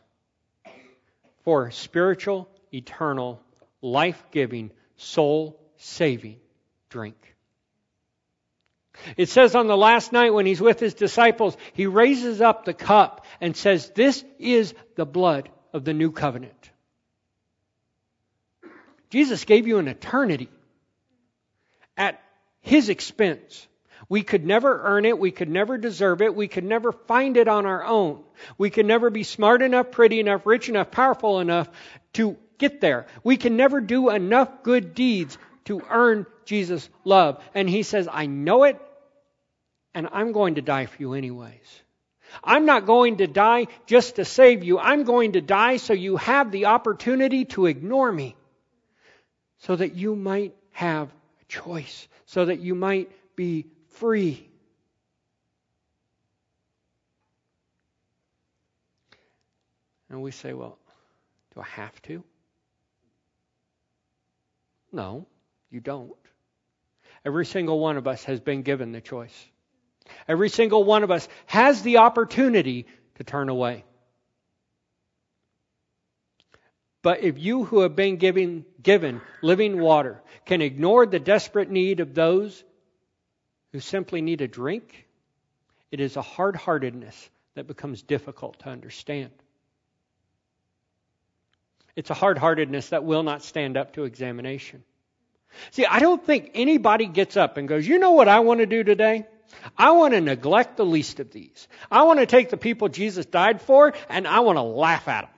for 1.44 1.70
spiritual, 1.70 2.50
eternal, 2.74 3.40
life 3.82 4.22
giving, 4.32 4.72
soul 4.98 5.60
saving 5.78 6.40
drink. 6.90 7.16
It 9.16 9.30
says 9.30 9.56
on 9.56 9.68
the 9.68 9.78
last 9.78 10.12
night 10.12 10.34
when 10.34 10.46
he's 10.46 10.62
with 10.62 10.80
his 10.80 10.94
disciples, 10.94 11.56
he 11.74 11.86
raises 11.86 12.42
up 12.42 12.66
the 12.66 12.74
cup 12.74 13.26
and 13.40 13.56
says, 13.56 13.92
This 13.92 14.24
is 14.40 14.74
the 14.96 15.06
blood 15.06 15.50
of 15.74 15.86
the 15.86 15.94
new 15.94 16.12
covenant. 16.12 16.72
Jesus 19.10 19.46
gave 19.46 19.68
you 19.68 19.78
an 19.78 19.88
eternity 19.88 20.50
at 21.96 22.22
his 22.62 22.90
expense. 22.90 23.68
We 24.10 24.24
could 24.24 24.46
never 24.46 24.82
earn 24.84 25.06
it. 25.06 25.18
We 25.18 25.32
could 25.32 25.50
never 25.50 25.78
deserve 25.78 26.22
it. 26.22 26.36
We 26.36 26.48
could 26.48 26.64
never 26.64 26.92
find 26.92 27.38
it 27.38 27.48
on 27.48 27.66
our 27.66 27.84
own. 27.84 28.24
We 28.58 28.70
could 28.70 28.86
never 28.86 29.10
be 29.10 29.24
smart 29.24 29.62
enough, 29.62 29.92
pretty 29.92 30.20
enough, 30.20 30.46
rich 30.46 30.70
enough, 30.70 30.92
powerful 30.92 31.40
enough 31.40 31.70
to 32.14 32.38
get 32.58 32.82
there. 32.82 33.08
We 33.24 33.38
can 33.38 33.58
never 33.58 33.82
do 33.82 34.10
enough 34.10 34.64
good 34.64 34.94
deeds 34.94 35.38
to 35.66 35.82
earn 35.90 36.26
Jesus' 36.46 36.90
love. 37.04 37.44
And 37.54 37.70
he 37.70 37.84
says, 37.84 38.08
I 38.12 38.26
know 38.26 38.64
it, 38.64 38.80
and 39.94 40.08
I'm 40.12 40.32
going 40.32 40.56
to 40.56 40.62
die 40.62 40.86
for 40.86 41.02
you 41.02 41.14
anyways. 41.14 41.82
I'm 42.44 42.66
not 42.66 42.86
going 42.86 43.18
to 43.18 43.28
die 43.28 43.68
just 43.86 44.18
to 44.18 44.26
save 44.26 44.64
you. 44.64 44.80
I'm 44.80 45.04
going 45.04 45.34
to 45.34 45.42
die 45.42 45.78
so 45.78 45.94
you 45.94 46.18
have 46.18 46.52
the 46.52 46.66
opportunity 46.66 47.46
to 47.46 47.66
ignore 47.66 48.12
me. 48.12 48.36
So 49.60 49.76
that 49.76 49.96
you 49.96 50.16
might 50.16 50.54
have 50.72 51.10
a 51.42 51.46
choice 51.48 52.08
so 52.28 52.46
that 52.46 52.60
you 52.60 52.76
might 52.76 53.10
be 53.36 53.66
free. 53.92 54.48
And 60.10 60.22
we 60.22 60.32
say, 60.32 60.54
well, 60.54 60.78
do 61.56 61.62
I 61.62 61.66
have 61.66 62.02
to? 62.04 62.24
No, 64.92 65.28
you 65.70 65.80
don't. 65.80 66.14
Every 67.26 67.46
single 67.46 67.80
one 67.80 67.98
of 67.98 68.08
us 68.08 68.24
has 68.26 68.40
been 68.40 68.62
given 68.62 68.92
the 68.92 69.02
choice. 69.02 69.46
Every 70.28 70.50
single 70.50 70.84
one 70.84 71.04
of 71.04 71.12
us 71.12 71.28
has 71.48 71.82
the 71.82 71.98
opportunity 71.98 72.86
to 73.16 73.24
turn 73.24 73.50
away. 73.50 73.84
But 77.02 77.24
if 77.24 77.38
you 77.38 77.64
who 77.64 77.82
have 77.82 77.96
been 77.96 78.18
given, 78.18 78.66
given 78.82 79.22
living 79.42 79.80
water 79.80 80.22
can 80.46 80.62
ignore 80.62 81.06
the 81.06 81.20
desperate 81.20 81.70
need 81.70 82.00
of 82.00 82.14
those 82.14 82.64
who 83.72 83.80
simply 83.80 84.22
need 84.22 84.42
a 84.42 84.48
drink, 84.48 85.08
it 85.92 86.00
is 86.00 86.16
a 86.16 86.22
hard 86.22 86.56
heartedness 86.56 87.30
that 87.56 87.68
becomes 87.68 88.02
difficult 88.02 88.60
to 88.60 88.70
understand. 88.70 89.32
It's 91.98 92.12
a 92.12 92.14
hard 92.14 92.38
heartedness 92.38 92.90
that 92.90 93.04
will 93.04 93.24
not 93.24 93.42
stand 93.42 93.76
up 93.76 93.94
to 93.94 94.04
examination. 94.04 94.84
See, 95.72 95.84
I 95.84 95.98
don't 95.98 96.24
think 96.24 96.52
anybody 96.54 97.08
gets 97.08 97.36
up 97.36 97.58
and 97.58 97.68
goes, 97.68 97.88
you 97.88 97.98
know 97.98 98.12
what 98.12 98.28
I 98.28 98.42
want 98.42 98.60
to 98.60 98.68
do 98.68 98.84
today? 98.84 99.26
I 99.76 99.92
want 99.92 100.14
to 100.14 100.22
neglect 100.22 100.78
the 100.78 100.86
least 100.86 101.20
of 101.20 101.32
these. 101.32 101.68
I 101.90 102.04
want 102.04 102.20
to 102.20 102.28
take 102.28 102.52
the 102.52 102.58
people 102.58 102.88
Jesus 102.88 103.26
died 103.26 103.64
for 103.64 103.94
and 104.10 104.28
I 104.28 104.42
want 104.42 104.58
to 104.58 104.62
laugh 104.62 105.08
at 105.08 105.22
them. 105.22 105.32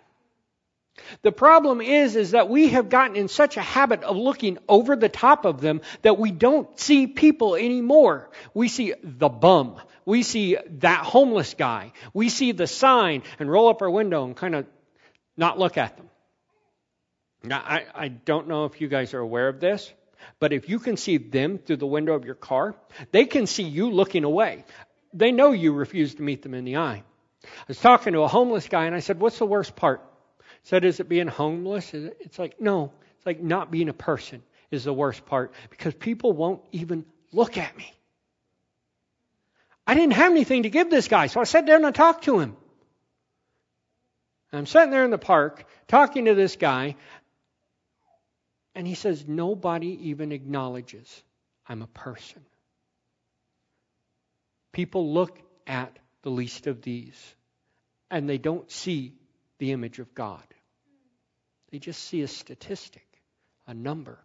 The 1.21 1.31
problem 1.31 1.79
is, 1.79 2.17
is 2.17 2.31
that 2.31 2.49
we 2.49 2.67
have 2.69 2.89
gotten 2.89 3.15
in 3.15 3.29
such 3.29 3.55
a 3.55 3.61
habit 3.61 4.03
of 4.03 4.17
looking 4.17 4.57
over 4.67 4.97
the 4.97 5.07
top 5.07 5.45
of 5.45 5.61
them 5.61 5.79
that 6.01 6.19
we 6.19 6.29
don't 6.31 6.77
see 6.77 7.07
people 7.07 7.55
anymore. 7.55 8.29
We 8.53 8.67
see 8.67 8.95
the 9.01 9.29
bum. 9.29 9.77
We 10.03 10.23
see 10.23 10.57
that 10.79 11.05
homeless 11.05 11.53
guy. 11.53 11.93
We 12.13 12.27
see 12.27 12.51
the 12.51 12.67
sign 12.67 13.23
and 13.39 13.49
roll 13.49 13.69
up 13.69 13.81
our 13.81 13.89
window 13.89 14.25
and 14.25 14.35
kind 14.35 14.55
of 14.55 14.65
not 15.37 15.57
look 15.57 15.77
at 15.77 15.95
them. 15.95 16.09
Now, 17.43 17.59
I, 17.59 17.85
I 17.95 18.07
don't 18.09 18.47
know 18.47 18.65
if 18.65 18.81
you 18.81 18.87
guys 18.87 19.13
are 19.13 19.19
aware 19.19 19.47
of 19.47 19.59
this, 19.59 19.91
but 20.39 20.51
if 20.51 20.67
you 20.67 20.79
can 20.79 20.97
see 20.97 21.17
them 21.17 21.57
through 21.57 21.77
the 21.77 21.87
window 21.87 22.13
of 22.13 22.25
your 22.25 22.35
car, 22.35 22.75
they 23.11 23.25
can 23.25 23.47
see 23.47 23.63
you 23.63 23.89
looking 23.91 24.23
away. 24.23 24.65
They 25.13 25.31
know 25.31 25.51
you 25.51 25.73
refuse 25.73 26.15
to 26.15 26.21
meet 26.21 26.41
them 26.41 26.53
in 26.53 26.65
the 26.65 26.77
eye. 26.77 27.03
I 27.43 27.47
was 27.67 27.79
talking 27.79 28.13
to 28.13 28.21
a 28.21 28.27
homeless 28.27 28.67
guy 28.67 28.85
and 28.85 28.95
I 28.95 28.99
said, 28.99 29.19
What's 29.19 29.39
the 29.39 29.45
worst 29.45 29.75
part? 29.75 30.01
He 30.39 30.69
said, 30.69 30.83
Is 30.83 30.99
it 30.99 31.07
being 31.07 31.27
homeless? 31.27 31.93
It's 31.93 32.37
like, 32.37 32.59
No, 32.59 32.91
it's 33.17 33.25
like 33.25 33.41
not 33.41 33.71
being 33.71 33.89
a 33.89 33.93
person 33.93 34.43
is 34.71 34.83
the 34.83 34.93
worst 34.93 35.25
part 35.25 35.53
because 35.69 35.93
people 35.93 36.33
won't 36.33 36.61
even 36.71 37.05
look 37.31 37.57
at 37.57 37.75
me. 37.75 37.91
I 39.87 39.95
didn't 39.95 40.13
have 40.13 40.31
anything 40.31 40.63
to 40.63 40.69
give 40.69 40.89
this 40.89 41.07
guy, 41.07 41.27
so 41.27 41.41
I 41.41 41.45
sat 41.45 41.65
down 41.65 41.83
and 41.83 41.95
talked 41.95 42.25
to 42.25 42.39
him. 42.39 42.55
I'm 44.51 44.65
sitting 44.65 44.91
there 44.91 45.05
in 45.05 45.11
the 45.11 45.17
park 45.17 45.65
talking 45.87 46.25
to 46.25 46.35
this 46.35 46.55
guy, 46.55 46.95
and 48.75 48.87
he 48.87 48.95
says, 48.95 49.27
Nobody 49.27 50.09
even 50.09 50.31
acknowledges 50.31 51.23
I'm 51.67 51.81
a 51.81 51.87
person. 51.87 52.43
People 54.71 55.13
look 55.13 55.37
at 55.67 55.97
the 56.21 56.31
least 56.31 56.67
of 56.67 56.81
these 56.81 57.35
and 58.11 58.29
they 58.29 58.37
don't 58.37 58.69
see 58.71 59.13
the 59.59 59.71
image 59.71 59.99
of 59.99 60.13
God. 60.13 60.43
They 61.71 61.79
just 61.79 62.03
see 62.03 62.21
a 62.21 62.27
statistic, 62.27 63.05
a 63.67 63.73
number. 63.73 64.19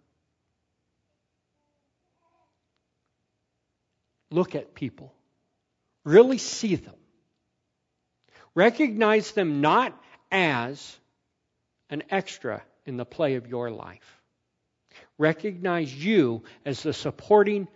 Look 4.31 4.55
at 4.55 4.75
people. 4.75 5.13
Really 6.05 6.39
see 6.39 6.77
them. 6.77 6.95
Recognize 8.55 9.33
them 9.33 9.61
not 9.61 9.99
as 10.31 10.97
an 11.91 12.03
extra 12.11 12.63
in 12.87 12.97
the 12.97 13.05
play 13.05 13.35
of 13.35 13.47
your 13.47 13.71
life 13.71 14.23
recognize 15.19 15.95
you 15.95 16.43
as 16.65 16.83
the 16.83 16.93
supporting 16.93 17.69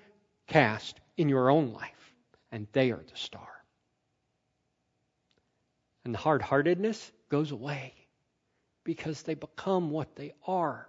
cast 0.47 0.99
in 1.17 1.29
your 1.29 1.51
own 1.51 1.73
life, 1.73 2.15
and 2.51 2.67
they 2.73 2.91
are 2.91 3.03
the 3.03 3.17
star. 3.17 3.49
And 6.05 6.15
the 6.15 6.19
hard 6.19 6.43
heartedness 6.43 7.13
goes 7.29 7.51
away 7.51 7.93
because 8.85 9.23
they 9.23 9.35
become 9.35 9.91
what 9.91 10.17
they 10.17 10.33
are. 10.47 10.89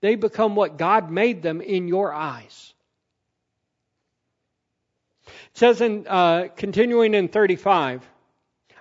They 0.00 0.16
become 0.16 0.56
what 0.56 0.76
God 0.76 1.10
made 1.10 1.42
them 1.42 1.60
in 1.60 1.86
your 1.86 2.12
eyes. 2.12 2.74
It 5.26 5.32
says 5.58 5.80
in 5.80 6.06
uh, 6.08 6.48
continuing 6.56 7.14
in 7.14 7.28
35, 7.28 8.02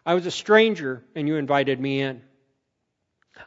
I 0.06 0.14
was 0.14 0.26
a 0.26 0.32
stranger 0.32 1.04
and 1.16 1.28
you 1.28 1.36
invited 1.36 1.80
me 1.80 2.02
in. 2.02 2.22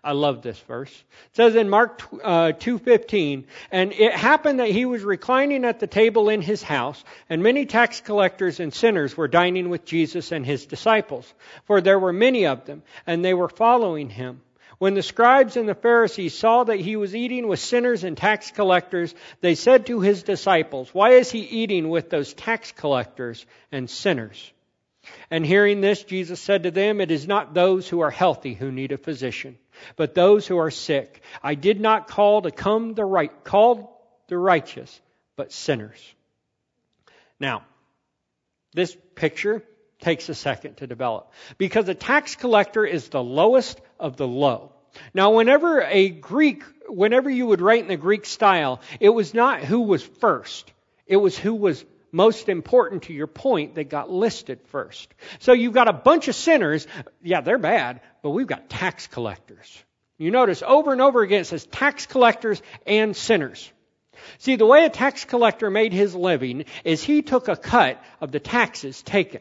I 0.02 0.12
love 0.12 0.42
this 0.42 0.58
verse. 0.60 0.90
It 0.90 1.36
says 1.36 1.54
in 1.54 1.68
Mark 1.68 2.02
uh, 2.22 2.52
2:15, 2.52 3.44
and 3.70 3.92
it 3.92 4.12
happened 4.12 4.60
that 4.60 4.70
he 4.70 4.84
was 4.84 5.02
reclining 5.02 5.64
at 5.64 5.80
the 5.80 5.86
table 5.86 6.28
in 6.28 6.42
his 6.42 6.62
house, 6.62 7.02
and 7.28 7.42
many 7.42 7.66
tax 7.66 8.00
collectors 8.00 8.60
and 8.60 8.72
sinners 8.72 9.16
were 9.16 9.28
dining 9.28 9.68
with 9.68 9.84
Jesus 9.84 10.32
and 10.32 10.46
his 10.46 10.66
disciples, 10.66 11.32
for 11.64 11.80
there 11.80 11.98
were 11.98 12.12
many 12.12 12.46
of 12.46 12.64
them, 12.64 12.82
and 13.06 13.24
they 13.24 13.34
were 13.34 13.48
following 13.48 14.10
him. 14.10 14.40
When 14.78 14.94
the 14.94 15.02
scribes 15.02 15.56
and 15.56 15.68
the 15.68 15.74
Pharisees 15.74 16.38
saw 16.38 16.64
that 16.64 16.80
he 16.80 16.96
was 16.96 17.14
eating 17.14 17.48
with 17.48 17.60
sinners 17.60 18.02
and 18.02 18.16
tax 18.16 18.50
collectors, 18.50 19.14
they 19.42 19.54
said 19.54 19.86
to 19.86 20.00
his 20.00 20.22
disciples, 20.22 20.94
"Why 20.94 21.10
is 21.10 21.30
he 21.30 21.40
eating 21.40 21.90
with 21.90 22.08
those 22.08 22.32
tax 22.32 22.72
collectors 22.72 23.44
and 23.70 23.90
sinners?" 23.90 24.52
And 25.30 25.46
hearing 25.46 25.80
this, 25.80 26.02
Jesus 26.04 26.40
said 26.40 26.64
to 26.64 26.70
them, 26.70 27.00
It 27.00 27.10
is 27.10 27.26
not 27.26 27.54
those 27.54 27.88
who 27.88 28.00
are 28.00 28.10
healthy 28.10 28.54
who 28.54 28.70
need 28.70 28.92
a 28.92 28.98
physician, 28.98 29.58
but 29.96 30.14
those 30.14 30.46
who 30.46 30.58
are 30.58 30.70
sick. 30.70 31.22
I 31.42 31.54
did 31.54 31.80
not 31.80 32.08
call 32.08 32.42
to 32.42 32.50
come 32.50 32.94
the 32.94 33.04
right, 33.04 33.32
called 33.44 33.86
the 34.28 34.38
righteous, 34.38 35.00
but 35.36 35.52
sinners. 35.52 36.00
Now, 37.38 37.64
this 38.72 38.96
picture 39.14 39.64
takes 40.00 40.28
a 40.28 40.34
second 40.34 40.76
to 40.78 40.86
develop 40.86 41.32
because 41.58 41.88
a 41.88 41.94
tax 41.94 42.36
collector 42.36 42.84
is 42.84 43.08
the 43.08 43.22
lowest 43.22 43.80
of 43.98 44.16
the 44.16 44.28
low. 44.28 44.72
Now, 45.14 45.32
whenever 45.32 45.82
a 45.82 46.08
Greek, 46.08 46.62
whenever 46.88 47.30
you 47.30 47.46
would 47.46 47.60
write 47.60 47.82
in 47.82 47.88
the 47.88 47.96
Greek 47.96 48.26
style, 48.26 48.80
it 48.98 49.10
was 49.10 49.34
not 49.34 49.60
who 49.60 49.82
was 49.82 50.02
first. 50.02 50.72
It 51.06 51.16
was 51.16 51.38
who 51.38 51.54
was 51.54 51.84
most 52.12 52.48
important 52.48 53.04
to 53.04 53.12
your 53.12 53.26
point 53.26 53.76
that 53.76 53.88
got 53.88 54.10
listed 54.10 54.60
first. 54.68 55.12
So 55.38 55.52
you've 55.52 55.72
got 55.72 55.88
a 55.88 55.92
bunch 55.92 56.28
of 56.28 56.34
sinners. 56.34 56.86
Yeah, 57.22 57.40
they're 57.40 57.58
bad, 57.58 58.00
but 58.22 58.30
we've 58.30 58.46
got 58.46 58.68
tax 58.68 59.06
collectors. 59.06 59.84
You 60.18 60.30
notice 60.30 60.62
over 60.66 60.92
and 60.92 61.00
over 61.00 61.22
again 61.22 61.42
it 61.42 61.46
says 61.46 61.66
tax 61.66 62.06
collectors 62.06 62.60
and 62.86 63.16
sinners. 63.16 63.72
See, 64.38 64.56
the 64.56 64.66
way 64.66 64.84
a 64.84 64.90
tax 64.90 65.24
collector 65.24 65.70
made 65.70 65.92
his 65.92 66.14
living 66.14 66.66
is 66.84 67.02
he 67.02 67.22
took 67.22 67.48
a 67.48 67.56
cut 67.56 68.02
of 68.20 68.32
the 68.32 68.40
taxes 68.40 69.02
taken. 69.02 69.40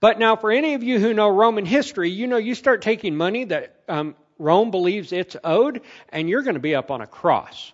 But 0.00 0.18
now, 0.18 0.36
for 0.36 0.50
any 0.50 0.74
of 0.74 0.82
you 0.82 1.00
who 1.00 1.12
know 1.12 1.28
Roman 1.28 1.66
history, 1.66 2.10
you 2.10 2.26
know 2.26 2.36
you 2.36 2.54
start 2.54 2.82
taking 2.82 3.16
money 3.16 3.44
that 3.44 3.74
um, 3.88 4.14
Rome 4.38 4.70
believes 4.70 5.12
it's 5.12 5.36
owed, 5.42 5.82
and 6.10 6.28
you're 6.28 6.42
going 6.42 6.54
to 6.54 6.60
be 6.60 6.74
up 6.74 6.90
on 6.90 7.00
a 7.00 7.06
cross. 7.06 7.72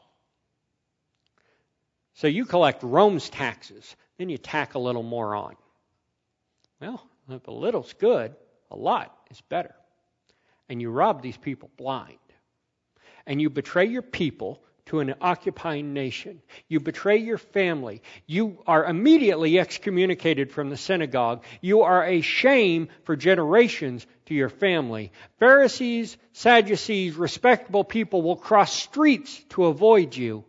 So 2.14 2.29
you 2.29 2.44
collect 2.44 2.83
Rome's 2.83 3.29
taxes, 3.29 3.96
then 4.18 4.29
you 4.29 4.38
tack 4.38 4.74
a 4.74 4.79
little 4.79 5.03
more 5.03 5.35
on. 5.35 5.57
Well, 6.81 7.05
if 7.29 7.46
a 7.48 7.50
little's 7.50 7.92
good, 7.94 8.35
a 8.70 8.77
lot 8.77 9.16
is 9.31 9.40
better. 9.42 9.74
And 10.68 10.81
you 10.81 10.90
rob 10.90 11.22
these 11.22 11.37
people 11.37 11.70
blind. 11.77 12.18
And 13.27 13.40
you 13.40 13.50
betray 13.50 13.87
your 13.87 14.03
people 14.03 14.62
to 14.87 15.00
an 15.00 15.14
occupying 15.20 15.94
nation. 15.94 16.42
You 16.68 16.79
betray 16.79 17.16
your 17.16 17.38
family. 17.38 18.03
You 18.27 18.59
are 18.66 18.85
immediately 18.85 19.59
excommunicated 19.59 20.53
from 20.53 20.68
the 20.68 20.77
synagogue. 20.77 21.42
You 21.62 21.83
are 21.83 22.05
a 22.05 22.20
shame 22.20 22.88
for 23.05 23.16
generations 23.16 24.07
to 24.27 24.35
your 24.35 24.50
family. 24.50 25.11
Pharisees, 25.38 26.16
Sadducees, 26.33 27.16
respectable 27.16 27.83
people 27.83 28.22
will 28.22 28.37
cross 28.37 28.72
streets 28.72 29.42
to 29.50 29.64
avoid 29.66 30.14
you 30.14 30.44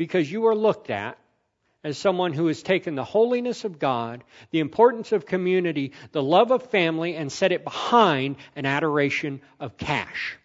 because 0.00 0.32
you 0.32 0.46
are 0.46 0.54
looked 0.54 0.88
at 0.88 1.18
as 1.84 1.98
someone 1.98 2.32
who 2.32 2.46
has 2.46 2.62
taken 2.62 2.94
the 2.94 3.04
holiness 3.04 3.64
of 3.64 3.78
God, 3.78 4.24
the 4.50 4.60
importance 4.60 5.12
of 5.12 5.26
community, 5.26 5.92
the 6.12 6.22
love 6.22 6.52
of 6.52 6.62
family, 6.70 7.16
and 7.16 7.30
set 7.30 7.52
it 7.52 7.64
behind 7.64 8.36
an 8.56 8.64
adoration 8.64 9.42
of 9.60 9.76
cash. 9.76 10.38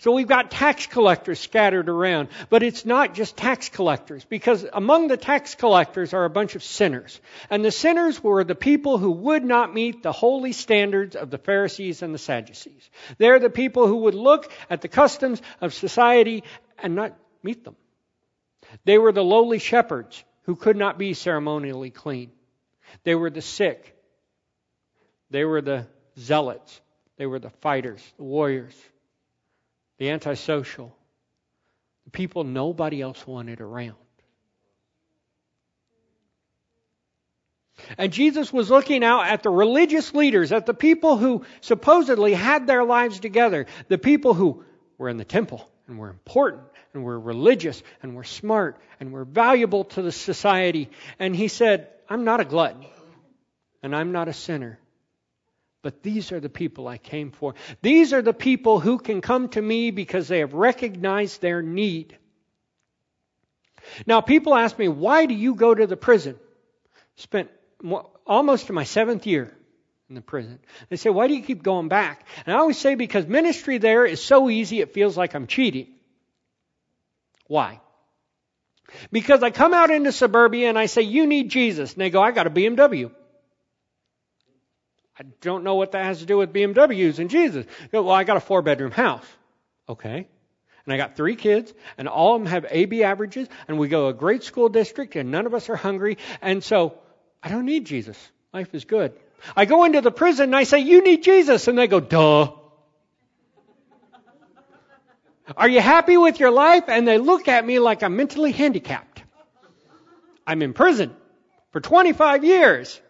So 0.00 0.12
we've 0.12 0.28
got 0.28 0.50
tax 0.50 0.86
collectors 0.86 1.40
scattered 1.40 1.88
around, 1.88 2.28
but 2.50 2.62
it's 2.62 2.84
not 2.84 3.14
just 3.14 3.38
tax 3.38 3.70
collectors, 3.70 4.22
because 4.22 4.66
among 4.70 5.08
the 5.08 5.16
tax 5.16 5.54
collectors 5.54 6.12
are 6.12 6.26
a 6.26 6.30
bunch 6.30 6.56
of 6.56 6.62
sinners. 6.62 7.18
And 7.48 7.64
the 7.64 7.70
sinners 7.70 8.22
were 8.22 8.44
the 8.44 8.54
people 8.54 8.98
who 8.98 9.12
would 9.12 9.46
not 9.46 9.72
meet 9.72 10.02
the 10.02 10.12
holy 10.12 10.52
standards 10.52 11.16
of 11.16 11.30
the 11.30 11.38
Pharisees 11.38 12.02
and 12.02 12.14
the 12.14 12.18
Sadducees. 12.18 12.90
They're 13.16 13.40
the 13.40 13.48
people 13.48 13.86
who 13.86 14.00
would 14.00 14.14
look 14.14 14.52
at 14.68 14.82
the 14.82 14.88
customs 14.88 15.40
of 15.62 15.72
society 15.72 16.44
and 16.82 16.94
not 16.94 17.16
meet 17.42 17.64
them. 17.64 17.76
They 18.84 18.98
were 18.98 19.12
the 19.12 19.24
lowly 19.24 19.58
shepherds 19.58 20.22
who 20.42 20.56
could 20.56 20.76
not 20.76 20.98
be 20.98 21.14
ceremonially 21.14 21.90
clean. 21.90 22.32
They 23.04 23.14
were 23.14 23.30
the 23.30 23.42
sick. 23.42 23.96
They 25.30 25.44
were 25.44 25.60
the 25.60 25.86
zealots. 26.18 26.80
They 27.16 27.26
were 27.26 27.38
the 27.38 27.50
fighters, 27.50 28.02
the 28.16 28.24
warriors, 28.24 28.74
the 29.98 30.10
antisocial, 30.10 30.96
the 32.04 32.10
people 32.10 32.44
nobody 32.44 33.02
else 33.02 33.26
wanted 33.26 33.60
around. 33.60 33.96
And 37.96 38.12
Jesus 38.12 38.52
was 38.52 38.70
looking 38.70 39.04
out 39.04 39.26
at 39.26 39.42
the 39.42 39.50
religious 39.50 40.14
leaders, 40.14 40.52
at 40.52 40.66
the 40.66 40.74
people 40.74 41.16
who 41.16 41.44
supposedly 41.60 42.34
had 42.34 42.66
their 42.66 42.84
lives 42.84 43.20
together, 43.20 43.66
the 43.88 43.98
people 43.98 44.34
who 44.34 44.64
were 44.96 45.08
in 45.08 45.16
the 45.16 45.24
temple 45.24 45.68
and 45.86 45.98
were 45.98 46.10
important 46.10 46.62
and 46.98 47.04
were 47.04 47.18
religious 47.18 47.80
and 48.02 48.16
we're 48.16 48.24
smart 48.24 48.76
and 48.98 49.12
we're 49.12 49.24
valuable 49.24 49.84
to 49.84 50.02
the 50.02 50.10
society. 50.10 50.90
And 51.18 51.34
he 51.34 51.46
said, 51.48 51.88
I'm 52.08 52.24
not 52.24 52.40
a 52.40 52.44
glutton 52.44 52.84
and 53.82 53.94
I'm 53.94 54.10
not 54.10 54.26
a 54.26 54.32
sinner. 54.32 54.80
But 55.80 56.02
these 56.02 56.32
are 56.32 56.40
the 56.40 56.48
people 56.48 56.88
I 56.88 56.98
came 56.98 57.30
for. 57.30 57.54
These 57.82 58.12
are 58.12 58.20
the 58.20 58.32
people 58.32 58.80
who 58.80 58.98
can 58.98 59.20
come 59.20 59.48
to 59.50 59.62
me 59.62 59.92
because 59.92 60.26
they 60.26 60.40
have 60.40 60.54
recognized 60.54 61.40
their 61.40 61.62
need. 61.62 62.18
Now, 64.04 64.20
people 64.20 64.56
ask 64.56 64.76
me, 64.76 64.88
why 64.88 65.26
do 65.26 65.34
you 65.34 65.54
go 65.54 65.72
to 65.72 65.86
the 65.86 65.96
prison? 65.96 66.36
Spent 67.14 67.48
almost 68.26 68.68
my 68.70 68.82
seventh 68.82 69.24
year 69.24 69.56
in 70.08 70.16
the 70.16 70.20
prison. 70.20 70.58
They 70.88 70.96
say, 70.96 71.10
why 71.10 71.28
do 71.28 71.34
you 71.34 71.42
keep 71.42 71.62
going 71.62 71.88
back? 71.88 72.26
And 72.44 72.56
I 72.56 72.58
always 72.58 72.76
say, 72.76 72.96
because 72.96 73.26
ministry 73.28 73.78
there 73.78 74.04
is 74.04 74.22
so 74.22 74.50
easy, 74.50 74.80
it 74.80 74.92
feels 74.92 75.16
like 75.16 75.34
I'm 75.34 75.46
cheating. 75.46 75.94
Why? 77.48 77.80
Because 79.10 79.42
I 79.42 79.50
come 79.50 79.74
out 79.74 79.90
into 79.90 80.12
suburbia 80.12 80.68
and 80.68 80.78
I 80.78 80.86
say, 80.86 81.02
you 81.02 81.26
need 81.26 81.50
Jesus. 81.50 81.92
And 81.92 82.00
they 82.00 82.10
go, 82.10 82.22
I 82.22 82.30
got 82.30 82.46
a 82.46 82.50
BMW. 82.50 83.10
I 85.18 85.24
don't 85.40 85.64
know 85.64 85.74
what 85.74 85.92
that 85.92 86.04
has 86.04 86.20
to 86.20 86.26
do 86.26 86.38
with 86.38 86.52
BMWs 86.52 87.18
and 87.18 87.28
Jesus. 87.28 87.66
Go, 87.90 88.02
well, 88.04 88.14
I 88.14 88.24
got 88.24 88.36
a 88.36 88.40
four 88.40 88.62
bedroom 88.62 88.92
house. 88.92 89.26
Okay. 89.88 90.28
And 90.84 90.94
I 90.94 90.96
got 90.96 91.16
three 91.16 91.36
kids, 91.36 91.74
and 91.98 92.08
all 92.08 92.36
of 92.36 92.40
them 92.40 92.50
have 92.50 92.64
AB 92.70 93.02
averages, 93.02 93.46
and 93.66 93.78
we 93.78 93.88
go 93.88 94.04
to 94.04 94.16
a 94.16 94.18
great 94.18 94.42
school 94.42 94.70
district, 94.70 95.16
and 95.16 95.30
none 95.30 95.44
of 95.44 95.52
us 95.52 95.68
are 95.68 95.76
hungry, 95.76 96.16
and 96.40 96.64
so 96.64 96.94
I 97.42 97.50
don't 97.50 97.66
need 97.66 97.84
Jesus. 97.84 98.16
Life 98.54 98.74
is 98.74 98.86
good. 98.86 99.12
I 99.54 99.64
go 99.66 99.84
into 99.84 100.00
the 100.00 100.10
prison 100.10 100.44
and 100.44 100.56
I 100.56 100.64
say, 100.64 100.80
You 100.80 101.02
need 101.02 101.22
Jesus. 101.22 101.68
And 101.68 101.78
they 101.78 101.86
go, 101.86 102.00
Duh. 102.00 102.52
Are 105.56 105.68
you 105.68 105.80
happy 105.80 106.16
with 106.16 106.40
your 106.40 106.50
life? 106.50 106.84
And 106.88 107.06
they 107.06 107.18
look 107.18 107.48
at 107.48 107.64
me 107.64 107.78
like 107.78 108.02
I'm 108.02 108.16
mentally 108.16 108.52
handicapped. 108.52 109.22
I'm 110.46 110.62
in 110.62 110.72
prison 110.72 111.14
for 111.72 111.80
25 111.80 112.44
years. 112.44 113.00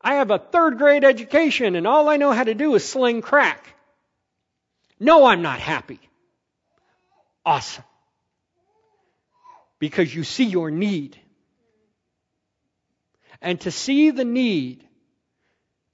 I 0.00 0.14
have 0.16 0.30
a 0.30 0.38
third 0.38 0.78
grade 0.78 1.04
education 1.04 1.76
and 1.76 1.86
all 1.86 2.08
I 2.08 2.16
know 2.16 2.32
how 2.32 2.44
to 2.44 2.54
do 2.54 2.74
is 2.74 2.84
sling 2.84 3.22
crack. 3.22 3.74
No, 4.98 5.26
I'm 5.26 5.42
not 5.42 5.58
happy. 5.58 6.00
Awesome. 7.44 7.84
Because 9.78 10.14
you 10.14 10.22
see 10.22 10.44
your 10.44 10.70
need. 10.70 11.18
And 13.40 13.60
to 13.62 13.72
see 13.72 14.10
the 14.10 14.24
need, 14.24 14.84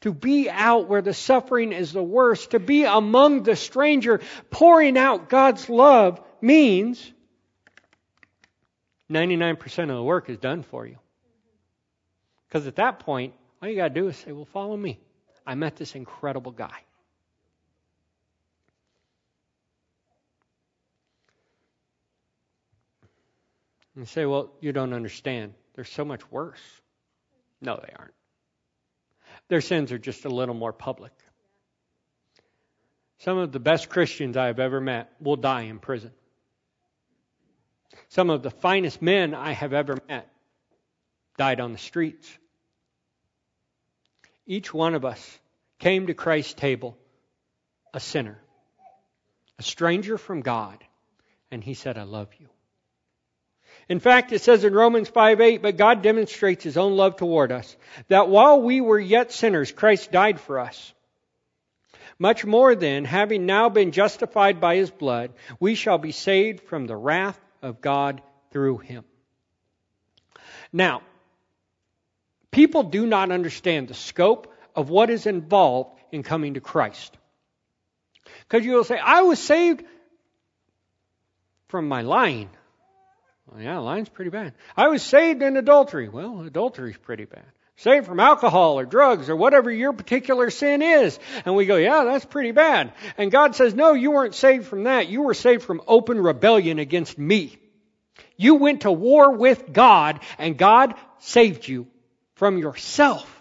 to 0.02 0.12
be 0.12 0.48
out 0.48 0.88
where 0.88 1.02
the 1.02 1.14
suffering 1.14 1.72
is 1.72 1.92
the 1.92 2.02
worst, 2.02 2.52
to 2.52 2.60
be 2.60 2.84
among 2.84 3.42
the 3.42 3.56
stranger, 3.56 4.20
pouring 4.50 4.96
out 4.96 5.28
God's 5.28 5.68
love 5.68 6.20
means 6.40 7.12
99% 9.10 9.82
of 9.82 9.88
the 9.88 10.02
work 10.02 10.28
is 10.28 10.38
done 10.38 10.62
for 10.62 10.86
you. 10.86 10.98
Because 12.46 12.66
at 12.66 12.76
that 12.76 13.00
point, 13.00 13.34
all 13.62 13.68
you 13.68 13.76
got 13.76 13.88
to 13.88 13.94
do 13.94 14.08
is 14.08 14.16
say, 14.16 14.32
Well, 14.32 14.44
follow 14.46 14.76
me. 14.76 15.00
I 15.46 15.54
met 15.54 15.76
this 15.76 15.94
incredible 15.94 16.52
guy. 16.52 16.78
And 23.96 24.08
say, 24.08 24.26
Well, 24.26 24.52
you 24.60 24.72
don't 24.72 24.92
understand. 24.92 25.54
They're 25.74 25.84
so 25.84 26.04
much 26.04 26.30
worse. 26.30 26.60
No, 27.60 27.80
they 27.82 27.92
aren't. 27.98 28.14
Their 29.48 29.60
sins 29.60 29.92
are 29.92 29.98
just 29.98 30.24
a 30.24 30.28
little 30.28 30.54
more 30.54 30.72
public. 30.72 31.12
Some 33.18 33.38
of 33.38 33.50
the 33.50 33.60
best 33.60 33.88
Christians 33.88 34.36
I 34.36 34.46
have 34.46 34.60
ever 34.60 34.80
met 34.80 35.10
will 35.20 35.36
die 35.36 35.62
in 35.62 35.78
prison. 35.78 36.12
Some 38.08 38.30
of 38.30 38.42
the 38.42 38.50
finest 38.50 39.02
men 39.02 39.34
I 39.34 39.52
have 39.52 39.72
ever 39.72 39.98
met 40.08 40.30
died 41.36 41.60
on 41.60 41.72
the 41.72 41.78
streets. 41.78 42.30
Each 44.46 44.72
one 44.72 44.94
of 44.94 45.04
us 45.04 45.38
came 45.78 46.06
to 46.06 46.14
Christ's 46.14 46.54
table 46.54 46.96
a 47.94 48.00
sinner, 48.00 48.38
a 49.58 49.62
stranger 49.62 50.18
from 50.18 50.42
God, 50.42 50.84
and 51.50 51.64
he 51.64 51.74
said, 51.74 51.96
I 51.96 52.02
love 52.02 52.28
you. 52.38 52.48
In 53.88 54.00
fact, 54.00 54.32
it 54.32 54.42
says 54.42 54.64
in 54.64 54.74
Romans 54.74 55.08
5 55.08 55.40
8, 55.40 55.62
but 55.62 55.76
God 55.76 56.02
demonstrates 56.02 56.62
his 56.62 56.76
own 56.76 56.96
love 56.96 57.16
toward 57.16 57.52
us, 57.52 57.76
that 58.08 58.28
while 58.28 58.60
we 58.60 58.80
were 58.80 58.98
yet 58.98 59.32
sinners, 59.32 59.72
Christ 59.72 60.12
died 60.12 60.40
for 60.40 60.58
us. 60.58 60.92
Much 62.18 62.44
more 62.44 62.74
then, 62.74 63.04
having 63.04 63.46
now 63.46 63.68
been 63.68 63.92
justified 63.92 64.60
by 64.60 64.76
his 64.76 64.90
blood, 64.90 65.32
we 65.60 65.74
shall 65.74 65.98
be 65.98 66.12
saved 66.12 66.60
from 66.64 66.86
the 66.86 66.96
wrath 66.96 67.40
of 67.62 67.80
God 67.80 68.20
through 68.50 68.78
him. 68.78 69.04
Now, 70.72 71.02
People 72.50 72.82
do 72.82 73.06
not 73.06 73.30
understand 73.30 73.88
the 73.88 73.94
scope 73.94 74.52
of 74.74 74.88
what 74.88 75.10
is 75.10 75.26
involved 75.26 75.98
in 76.10 76.22
coming 76.22 76.54
to 76.54 76.60
Christ. 76.60 77.16
Because 78.40 78.64
you 78.64 78.72
will 78.72 78.84
say, 78.84 78.98
I 78.98 79.22
was 79.22 79.38
saved 79.38 79.84
from 81.68 81.88
my 81.88 82.02
lying. 82.02 82.50
Yeah, 83.58 83.78
lying's 83.78 84.08
pretty 84.08 84.30
bad. 84.30 84.54
I 84.76 84.88
was 84.88 85.02
saved 85.02 85.42
in 85.42 85.56
adultery. 85.56 86.08
Well, 86.08 86.42
adultery's 86.42 86.96
pretty 86.96 87.24
bad. 87.24 87.44
Saved 87.76 88.06
from 88.06 88.18
alcohol 88.18 88.78
or 88.78 88.84
drugs 88.84 89.30
or 89.30 89.36
whatever 89.36 89.70
your 89.70 89.92
particular 89.92 90.50
sin 90.50 90.82
is. 90.82 91.18
And 91.44 91.54
we 91.54 91.64
go, 91.64 91.76
yeah, 91.76 92.04
that's 92.04 92.24
pretty 92.24 92.50
bad. 92.50 92.92
And 93.16 93.30
God 93.30 93.54
says, 93.54 93.74
no, 93.74 93.92
you 93.94 94.10
weren't 94.10 94.34
saved 94.34 94.66
from 94.66 94.84
that. 94.84 95.08
You 95.08 95.22
were 95.22 95.34
saved 95.34 95.62
from 95.62 95.80
open 95.86 96.20
rebellion 96.20 96.80
against 96.80 97.16
me. 97.16 97.56
You 98.36 98.56
went 98.56 98.82
to 98.82 98.90
war 98.92 99.32
with 99.32 99.72
God 99.72 100.20
and 100.38 100.58
God 100.58 100.94
saved 101.20 101.66
you 101.68 101.86
from 102.34 102.58
yourself. 102.58 103.34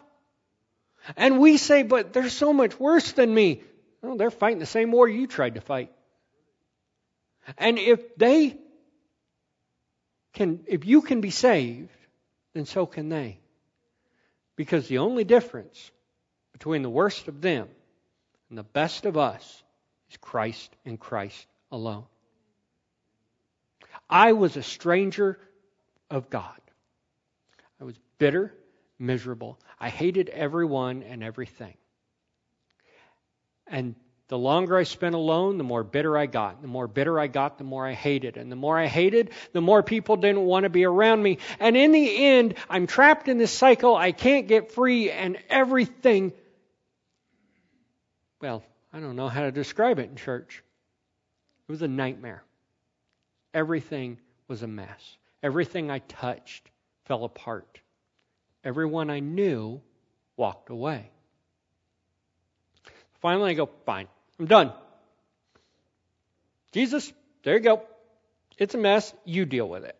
And 1.15 1.39
we 1.39 1.57
say, 1.57 1.83
but 1.83 2.13
they're 2.13 2.29
so 2.29 2.53
much 2.53 2.79
worse 2.79 3.11
than 3.13 3.33
me. 3.33 3.63
Well, 4.01 4.17
they're 4.17 4.31
fighting 4.31 4.59
the 4.59 4.65
same 4.65 4.91
war 4.91 5.07
you 5.07 5.25
tried 5.25 5.55
to 5.55 5.61
fight. 5.61 5.91
And 7.57 7.79
if 7.79 8.17
they 8.17 8.57
can, 10.37 10.59
if 10.67 10.85
you 10.85 11.01
can 11.01 11.19
be 11.19 11.31
saved, 11.31 11.89
then 12.53 12.65
so 12.65 12.85
can 12.85 13.09
they. 13.09 13.39
Because 14.55 14.87
the 14.87 14.99
only 14.99 15.23
difference 15.23 15.91
between 16.53 16.83
the 16.83 16.89
worst 16.89 17.27
of 17.27 17.41
them 17.41 17.67
and 18.49 18.57
the 18.57 18.63
best 18.63 19.05
of 19.07 19.17
us 19.17 19.63
is 20.11 20.17
Christ 20.17 20.71
and 20.85 20.99
Christ 20.99 21.47
alone. 21.71 22.05
I 24.07 24.33
was 24.33 24.55
a 24.55 24.63
stranger 24.63 25.39
of 26.11 26.29
God. 26.29 26.61
I 27.81 27.83
was 27.83 27.95
bitter 28.19 28.53
miserable. 28.99 29.59
I 29.79 29.89
hated 29.89 30.29
everyone 30.29 31.01
and 31.01 31.23
everything. 31.23 31.73
And 33.65 33.95
the 34.27 34.37
longer 34.37 34.77
I 34.77 34.83
spent 34.83 35.15
alone, 35.15 35.57
the 35.57 35.63
more 35.63 35.83
bitter 35.83 36.17
I 36.17 36.25
got. 36.25 36.61
The 36.61 36.67
more 36.67 36.87
bitter 36.87 37.19
I 37.19 37.27
got, 37.27 37.57
the 37.57 37.63
more 37.63 37.87
I 37.87 37.93
hated. 37.93 38.37
And 38.37 38.51
the 38.51 38.55
more 38.55 38.77
I 38.77 38.87
hated, 38.87 39.31
the 39.53 39.61
more 39.61 39.81
people 39.81 40.17
didn't 40.17 40.41
want 40.41 40.63
to 40.63 40.69
be 40.69 40.85
around 40.85 41.23
me. 41.23 41.37
And 41.59 41.77
in 41.77 41.91
the 41.91 42.25
end, 42.25 42.55
I'm 42.69 42.87
trapped 42.87 43.27
in 43.27 43.37
this 43.37 43.51
cycle. 43.51 43.95
I 43.95 44.11
can't 44.11 44.47
get 44.47 44.71
free, 44.71 45.09
and 45.11 45.37
everything. 45.49 46.33
Well, 48.41 48.63
I 48.91 48.99
don't 48.99 49.15
know 49.15 49.29
how 49.29 49.41
to 49.41 49.51
describe 49.51 49.99
it 49.99 50.09
in 50.09 50.15
church. 50.15 50.61
It 51.67 51.71
was 51.71 51.81
a 51.81 51.87
nightmare. 51.87 52.43
Everything 53.53 54.17
was 54.47 54.61
a 54.61 54.67
mess. 54.67 55.17
Everything 55.41 55.89
I 55.89 55.99
touched 55.99 56.69
fell 57.05 57.23
apart 57.23 57.79
everyone 58.67 59.09
I 59.09 59.21
knew 59.21 59.81
walked 60.35 60.69
away. 60.69 61.09
Finally, 63.21 63.51
I 63.51 63.53
go, 63.53 63.69
fine, 63.85 64.07
I'm 64.39 64.45
done. 64.45 64.71
Jesus, 66.73 67.11
there 67.43 67.55
you 67.55 67.59
go. 67.61 67.81
It's 68.57 68.75
a 68.75 68.77
mess. 68.77 69.13
You 69.25 69.45
deal 69.45 69.67
with 69.67 69.83
it. 69.85 69.95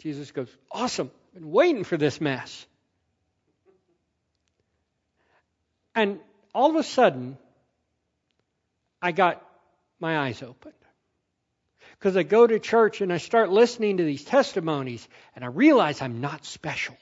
Jesus 0.00 0.30
goes, 0.32 0.48
awesome. 0.70 1.10
I've 1.28 1.42
been 1.42 1.50
waiting 1.52 1.84
for 1.84 1.96
this 1.96 2.20
mess. 2.20 2.66
And 5.94 6.18
all 6.54 6.70
of 6.70 6.76
a 6.76 6.82
sudden, 6.82 7.38
I 9.00 9.12
got 9.12 9.46
my 10.00 10.18
eyes 10.18 10.42
opened. 10.42 10.74
Because 11.98 12.16
I 12.16 12.24
go 12.24 12.46
to 12.46 12.58
church 12.58 13.00
and 13.00 13.12
I 13.12 13.18
start 13.18 13.50
listening 13.50 13.98
to 13.98 14.04
these 14.04 14.24
testimonies 14.24 15.06
and 15.36 15.44
I 15.44 15.48
realize 15.48 16.02
I'm 16.02 16.20
not 16.20 16.44
special. 16.44 16.96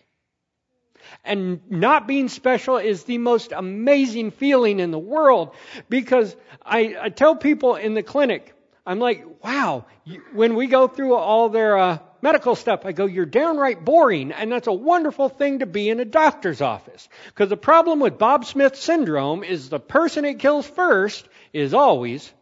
And 1.25 1.61
not 1.71 2.07
being 2.07 2.29
special 2.29 2.77
is 2.77 3.05
the 3.05 3.19
most 3.19 3.53
amazing 3.53 4.31
feeling 4.31 4.81
in 4.81 4.91
the 4.91 4.99
world 4.99 5.55
because 5.89 6.35
I, 6.65 6.97
I 7.01 7.09
tell 7.09 7.37
people 7.37 7.77
in 7.77 7.95
the 7.95 8.03
clinic, 8.03 8.55
I'm 8.87 8.99
like, 8.99 9.25
wow, 9.45 9.85
when 10.33 10.55
we 10.55 10.67
go 10.67 10.89
through 10.89 11.15
all 11.15 11.49
their 11.49 11.79
uh, 11.79 11.99
medical 12.23 12.55
stuff. 12.55 12.85
I 12.85 12.93
go, 12.93 13.07
you're 13.07 13.27
downright 13.27 13.85
boring, 13.85 14.33
and 14.33 14.51
that's 14.51 14.67
a 14.67 14.73
wonderful 14.73 15.29
thing 15.29 15.61
to 15.61 15.67
be 15.67 15.89
in 15.89 16.01
a 16.01 16.05
doctor's 16.05 16.61
office. 16.61 17.09
Because 17.27 17.49
the 17.49 17.57
problem 17.57 18.01
with 18.01 18.19
Bob 18.19 18.45
Smith 18.45 18.77
syndrome 18.77 19.45
is 19.45 19.69
the 19.69 19.81
person 19.81 20.25
it 20.25 20.39
kills 20.39 20.67
first 20.67 21.27
is 21.53 21.75
always 21.75 22.33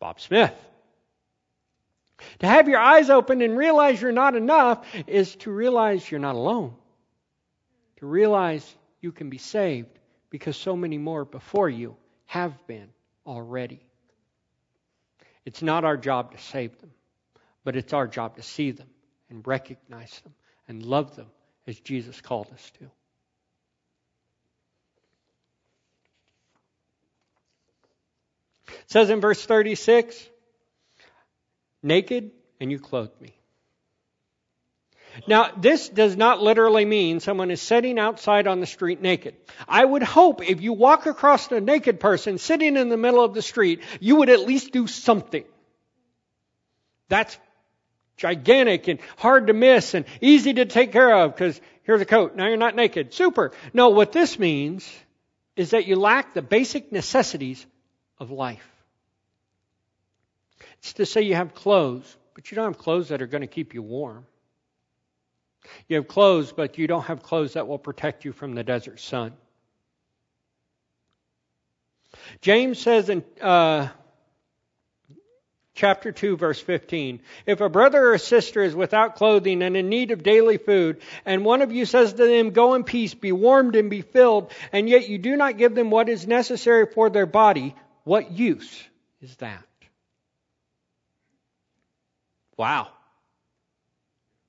Bob 0.00 0.20
Smith. 0.20 0.54
To 2.40 2.46
have 2.46 2.68
your 2.68 2.80
eyes 2.80 3.10
open 3.10 3.42
and 3.42 3.56
realize 3.56 4.00
you're 4.00 4.12
not 4.12 4.34
enough 4.34 4.84
is 5.06 5.36
to 5.36 5.50
realize 5.50 6.08
you're 6.10 6.20
not 6.20 6.34
alone. 6.34 6.74
To 7.98 8.06
realize 8.06 8.76
you 9.00 9.12
can 9.12 9.28
be 9.28 9.38
saved 9.38 9.98
because 10.30 10.56
so 10.56 10.76
many 10.76 10.98
more 10.98 11.24
before 11.24 11.68
you 11.68 11.96
have 12.26 12.54
been 12.66 12.88
already. 13.26 13.80
It's 15.44 15.62
not 15.62 15.84
our 15.84 15.96
job 15.96 16.32
to 16.32 16.38
save 16.38 16.78
them, 16.80 16.90
but 17.64 17.74
it's 17.74 17.92
our 17.92 18.06
job 18.06 18.36
to 18.36 18.42
see 18.42 18.70
them 18.70 18.88
and 19.30 19.46
recognize 19.46 20.20
them 20.20 20.34
and 20.68 20.82
love 20.82 21.16
them 21.16 21.26
as 21.66 21.80
Jesus 21.80 22.20
called 22.20 22.48
us 22.52 22.72
to. 22.78 22.84
It 28.68 28.90
says 28.92 29.10
in 29.10 29.20
verse 29.20 29.44
36 29.44 30.28
naked 31.82 32.30
and 32.60 32.70
you 32.70 32.78
clothed 32.78 33.20
me. 33.20 33.37
Now, 35.26 35.50
this 35.56 35.88
does 35.88 36.16
not 36.16 36.42
literally 36.42 36.84
mean 36.84 37.20
someone 37.20 37.50
is 37.50 37.60
sitting 37.60 37.98
outside 37.98 38.46
on 38.46 38.60
the 38.60 38.66
street 38.66 39.00
naked. 39.00 39.34
I 39.66 39.84
would 39.84 40.02
hope 40.02 40.48
if 40.48 40.60
you 40.60 40.72
walk 40.72 41.06
across 41.06 41.50
a 41.50 41.60
naked 41.60 42.00
person 42.00 42.38
sitting 42.38 42.76
in 42.76 42.88
the 42.88 42.96
middle 42.96 43.24
of 43.24 43.34
the 43.34 43.42
street, 43.42 43.82
you 44.00 44.16
would 44.16 44.28
at 44.28 44.40
least 44.40 44.72
do 44.72 44.86
something. 44.86 45.44
That's 47.08 47.38
gigantic 48.16 48.88
and 48.88 49.00
hard 49.16 49.46
to 49.46 49.52
miss 49.52 49.94
and 49.94 50.04
easy 50.20 50.54
to 50.54 50.66
take 50.66 50.92
care 50.92 51.14
of 51.14 51.34
because 51.34 51.60
here's 51.84 52.00
a 52.00 52.06
coat. 52.06 52.36
Now 52.36 52.46
you're 52.46 52.56
not 52.56 52.76
naked. 52.76 53.14
Super. 53.14 53.52
No, 53.72 53.88
what 53.90 54.12
this 54.12 54.38
means 54.38 54.88
is 55.56 55.70
that 55.70 55.86
you 55.86 55.96
lack 55.96 56.34
the 56.34 56.42
basic 56.42 56.92
necessities 56.92 57.64
of 58.18 58.30
life. 58.30 58.66
It's 60.78 60.92
to 60.94 61.06
say 61.06 61.22
you 61.22 61.34
have 61.34 61.54
clothes, 61.54 62.16
but 62.34 62.50
you 62.50 62.56
don't 62.56 62.72
have 62.72 62.78
clothes 62.78 63.08
that 63.08 63.22
are 63.22 63.26
going 63.26 63.40
to 63.40 63.48
keep 63.48 63.74
you 63.74 63.82
warm. 63.82 64.26
You 65.88 65.96
have 65.96 66.08
clothes, 66.08 66.52
but 66.52 66.78
you 66.78 66.86
don't 66.86 67.04
have 67.04 67.22
clothes 67.22 67.54
that 67.54 67.66
will 67.68 67.78
protect 67.78 68.24
you 68.24 68.32
from 68.32 68.54
the 68.54 68.64
desert 68.64 69.00
sun. 69.00 69.32
James 72.40 72.78
says 72.78 73.08
in 73.08 73.24
uh, 73.40 73.88
chapter 75.74 76.12
2, 76.12 76.36
verse 76.36 76.60
15 76.60 77.20
If 77.46 77.60
a 77.60 77.68
brother 77.68 78.12
or 78.12 78.18
sister 78.18 78.62
is 78.62 78.74
without 78.74 79.16
clothing 79.16 79.62
and 79.62 79.76
in 79.76 79.88
need 79.88 80.10
of 80.10 80.22
daily 80.22 80.58
food, 80.58 81.00
and 81.24 81.44
one 81.44 81.62
of 81.62 81.72
you 81.72 81.86
says 81.86 82.12
to 82.12 82.26
them, 82.26 82.50
Go 82.50 82.74
in 82.74 82.84
peace, 82.84 83.14
be 83.14 83.32
warmed 83.32 83.76
and 83.76 83.88
be 83.88 84.02
filled, 84.02 84.52
and 84.72 84.88
yet 84.88 85.08
you 85.08 85.18
do 85.18 85.36
not 85.36 85.56
give 85.56 85.74
them 85.74 85.90
what 85.90 86.08
is 86.08 86.26
necessary 86.26 86.86
for 86.86 87.08
their 87.10 87.26
body, 87.26 87.74
what 88.04 88.30
use 88.32 88.82
is 89.20 89.34
that? 89.36 89.64
Wow. 92.56 92.88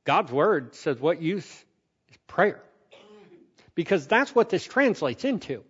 God's 0.09 0.31
word 0.31 0.73
says 0.73 0.99
what 0.99 1.21
use 1.21 1.45
is 1.45 2.17
prayer. 2.25 2.63
Because 3.75 4.07
that's 4.07 4.33
what 4.33 4.49
this 4.49 4.63
translates 4.63 5.23
into. 5.23 5.63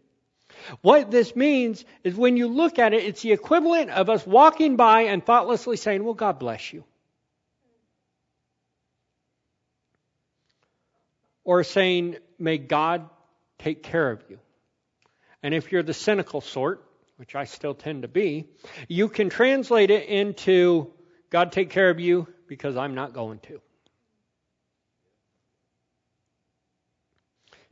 What 0.79 1.11
this 1.11 1.35
means 1.35 1.83
is 2.05 2.15
when 2.15 2.37
you 2.37 2.47
look 2.47 2.79
at 2.79 2.93
it, 2.93 3.03
it's 3.03 3.21
the 3.21 3.33
equivalent 3.33 3.89
of 3.89 4.09
us 4.09 4.25
walking 4.25 4.77
by 4.77 5.01
and 5.11 5.25
thoughtlessly 5.25 5.75
saying, 5.75 6.05
Well, 6.05 6.13
God 6.13 6.39
bless 6.39 6.71
you. 6.71 6.85
Or 11.43 11.65
saying, 11.65 12.15
May 12.37 12.59
God 12.59 13.09
take 13.57 13.83
care 13.83 14.09
of 14.09 14.23
you. 14.29 14.39
And 15.43 15.53
if 15.53 15.73
you're 15.73 15.83
the 15.83 15.93
cynical 15.93 16.39
sort, 16.39 16.81
which 17.17 17.35
I 17.35 17.43
still 17.43 17.73
tend 17.73 18.03
to 18.03 18.07
be, 18.07 18.47
you 18.87 19.09
can 19.09 19.29
translate 19.29 19.91
it 19.91 20.07
into, 20.07 20.93
God 21.29 21.51
take 21.51 21.71
care 21.71 21.89
of 21.89 21.99
you 21.99 22.25
because 22.47 22.77
I'm 22.77 22.95
not 22.95 23.11
going 23.11 23.39
to. 23.39 23.59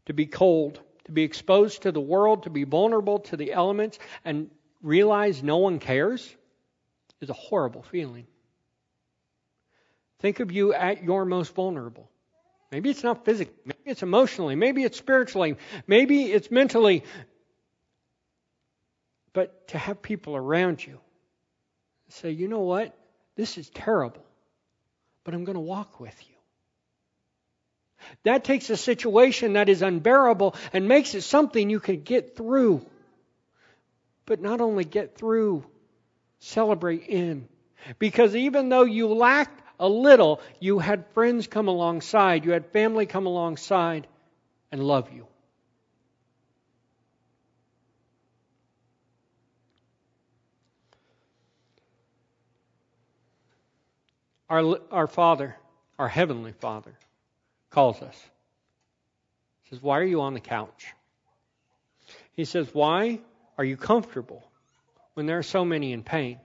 To 0.08 0.13
be 0.13 0.26
cold, 0.26 0.80
to 1.06 1.12
be 1.12 1.24
exposed 1.24 1.84
to 1.84 1.91
the 1.91 2.02
world, 2.02 2.43
to 2.43 2.50
be 2.50 2.63
vulnerable 2.63 3.20
to 3.20 3.38
the 3.38 3.54
elements, 3.54 4.00
and 4.26 4.50
realize 4.82 5.41
no 5.41 5.58
one 5.58 5.80
cares 5.80 6.36
is 7.22 7.30
a 7.30 7.34
horrible 7.34 7.84
feeling. 7.84 8.28
Think 10.20 10.39
of 10.39 10.52
you 10.52 10.74
at 10.74 11.04
your 11.04 11.26
most 11.26 11.54
vulnerable. 11.54 12.10
Maybe 12.72 12.89
it's 12.89 13.04
not 13.04 13.24
physically, 13.24 13.56
maybe 13.63 13.80
it's 13.86 14.04
emotionally, 14.04 14.56
maybe 14.56 14.84
it's 14.84 14.98
spiritually, 14.98 15.56
maybe 15.88 16.26
it's 16.26 16.52
mentally. 16.52 17.04
But 19.32 19.70
to 19.70 19.78
have 19.78 20.02
people 20.02 20.36
around 20.36 20.86
you 20.86 21.00
say, 22.10 22.32
you 22.32 22.48
know 22.48 22.62
what? 22.62 22.98
This 23.36 23.58
is 23.58 23.70
terrible 23.70 24.28
but 25.28 25.34
I'm 25.34 25.43
going 25.43 25.56
to 25.56 25.60
walk 25.60 26.00
with 26.00 26.15
you. 26.30 26.36
That 28.24 28.44
takes 28.44 28.70
a 28.70 28.78
situation 28.78 29.54
that 29.54 29.70
is 29.70 29.82
unbearable 29.82 30.56
and 30.74 30.88
makes 30.88 31.16
it 31.16 31.22
something 31.22 31.70
you 31.70 31.80
can 31.80 32.02
get 32.02 32.36
through. 32.36 32.86
But 34.26 34.42
not 34.42 34.62
only 34.62 34.84
get 34.84 35.18
through, 35.18 35.66
celebrate 36.40 37.04
in. 37.08 37.48
Because 38.00 38.36
even 38.36 38.70
though 38.70 38.84
you 38.84 39.08
lacked 39.08 39.62
a 39.80 39.88
little, 39.88 40.42
you 40.60 40.80
had 40.80 41.06
friends 41.14 41.48
come 41.48 41.68
alongside, 41.68 42.46
you 42.46 42.52
had 42.52 42.66
family 42.68 43.06
come 43.06 43.26
alongside 43.26 44.08
and 44.72 44.84
love 44.84 45.12
you. 45.14 45.28
Our, 54.50 54.80
our 54.92 55.08
Father, 55.08 55.56
our 56.00 56.08
Heavenly 56.08 56.54
Father, 56.54 56.98
calls 57.70 58.02
us. 58.02 58.16
He 59.64 59.76
says, 59.76 59.84
Why 59.84 60.00
are 60.00 60.06
you 60.06 60.22
on 60.22 60.34
the 60.34 60.40
couch? 60.40 60.94
He 62.34 62.46
says, 62.46 62.68
Why 62.74 63.20
are 63.58 63.66
you 63.66 63.78
comfortable 63.78 64.44
when 65.16 65.26
there 65.26 65.38
are 65.38 65.44
so 65.44 65.66
many 65.66 65.92
in 65.94 66.04
pain? 66.04 66.40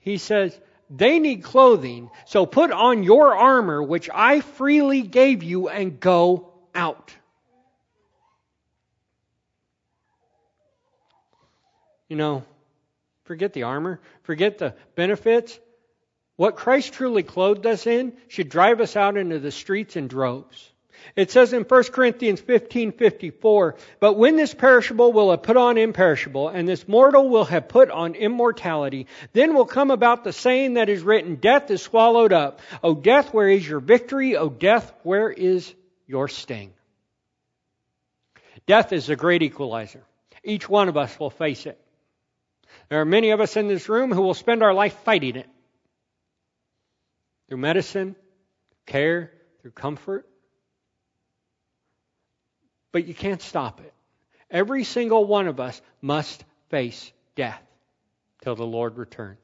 He 0.00 0.18
says, 0.18 0.58
They 0.88 1.18
need 1.18 1.42
clothing, 1.42 2.10
so 2.26 2.46
put 2.46 2.72
on 2.72 3.02
your 3.02 3.36
armor, 3.36 3.82
which 3.82 4.10
I 4.12 4.40
freely 4.40 5.02
gave 5.02 5.42
you, 5.42 5.68
and 5.68 6.00
go 6.00 6.52
out. 6.74 7.14
You 12.08 12.16
know, 12.16 12.44
forget 13.24 13.52
the 13.52 13.62
armor, 13.62 14.00
forget 14.24 14.58
the 14.58 14.74
benefits. 14.96 15.58
What 16.40 16.56
Christ 16.56 16.94
truly 16.94 17.22
clothed 17.22 17.66
us 17.66 17.86
in 17.86 18.14
should 18.28 18.48
drive 18.48 18.80
us 18.80 18.96
out 18.96 19.18
into 19.18 19.38
the 19.38 19.50
streets 19.50 19.96
in 19.96 20.08
droves. 20.08 20.72
It 21.14 21.30
says 21.30 21.52
in 21.52 21.64
1 21.64 21.92
Corinthians 21.92 22.40
15:54, 22.40 23.74
"But 24.00 24.14
when 24.14 24.36
this 24.36 24.54
perishable 24.54 25.12
will 25.12 25.32
have 25.32 25.42
put 25.42 25.58
on 25.58 25.76
imperishable, 25.76 26.48
and 26.48 26.66
this 26.66 26.88
mortal 26.88 27.28
will 27.28 27.44
have 27.44 27.68
put 27.68 27.90
on 27.90 28.14
immortality, 28.14 29.06
then 29.34 29.52
will 29.52 29.66
come 29.66 29.90
about 29.90 30.24
the 30.24 30.32
saying 30.32 30.74
that 30.74 30.88
is 30.88 31.02
written, 31.02 31.34
death 31.34 31.70
is 31.70 31.82
swallowed 31.82 32.32
up. 32.32 32.60
O 32.82 32.94
death, 32.94 33.34
where 33.34 33.50
is 33.50 33.68
your 33.68 33.80
victory? 33.80 34.34
O 34.34 34.48
death, 34.48 34.94
where 35.02 35.28
is 35.28 35.74
your 36.06 36.26
sting?" 36.26 36.72
Death 38.64 38.94
is 38.94 39.10
a 39.10 39.14
great 39.14 39.42
equalizer. 39.42 40.06
Each 40.42 40.66
one 40.66 40.88
of 40.88 40.96
us 40.96 41.20
will 41.20 41.28
face 41.28 41.66
it. 41.66 41.78
There 42.88 43.02
are 43.02 43.04
many 43.04 43.28
of 43.28 43.42
us 43.42 43.58
in 43.58 43.68
this 43.68 43.90
room 43.90 44.10
who 44.10 44.22
will 44.22 44.32
spend 44.32 44.62
our 44.62 44.72
life 44.72 44.94
fighting 45.04 45.36
it 45.36 45.46
through 47.50 47.58
medicine, 47.58 48.14
care, 48.86 49.32
through 49.60 49.72
comfort. 49.72 50.24
But 52.92 53.06
you 53.06 53.14
can't 53.14 53.42
stop 53.42 53.80
it. 53.80 53.92
Every 54.52 54.84
single 54.84 55.24
one 55.24 55.48
of 55.48 55.58
us 55.58 55.82
must 56.00 56.44
face 56.68 57.12
death 57.34 57.60
till 58.42 58.54
the 58.54 58.64
Lord 58.64 58.96
returns. 58.98 59.38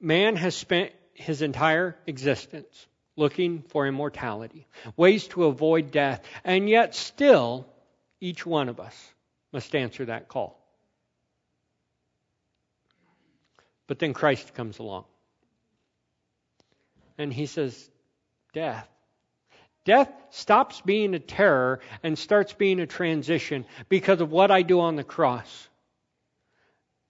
Man 0.00 0.36
has 0.36 0.54
spent 0.54 0.92
his 1.14 1.42
entire 1.42 1.96
existence 2.06 2.86
looking 3.16 3.62
for 3.62 3.88
immortality, 3.88 4.68
ways 4.96 5.26
to 5.28 5.46
avoid 5.46 5.90
death, 5.90 6.22
and 6.44 6.70
yet 6.70 6.94
still 6.94 7.66
each 8.20 8.46
one 8.46 8.68
of 8.68 8.78
us 8.78 9.14
must 9.52 9.74
answer 9.74 10.04
that 10.04 10.28
call. 10.28 10.61
But 13.92 13.98
then 13.98 14.14
Christ 14.14 14.54
comes 14.54 14.78
along. 14.78 15.04
And 17.18 17.30
he 17.30 17.44
says, 17.44 17.90
Death. 18.54 18.88
Death 19.84 20.10
stops 20.30 20.80
being 20.80 21.12
a 21.12 21.18
terror 21.18 21.80
and 22.02 22.18
starts 22.18 22.54
being 22.54 22.80
a 22.80 22.86
transition 22.86 23.66
because 23.90 24.22
of 24.22 24.32
what 24.32 24.50
I 24.50 24.62
do 24.62 24.80
on 24.80 24.96
the 24.96 25.04
cross. 25.04 25.68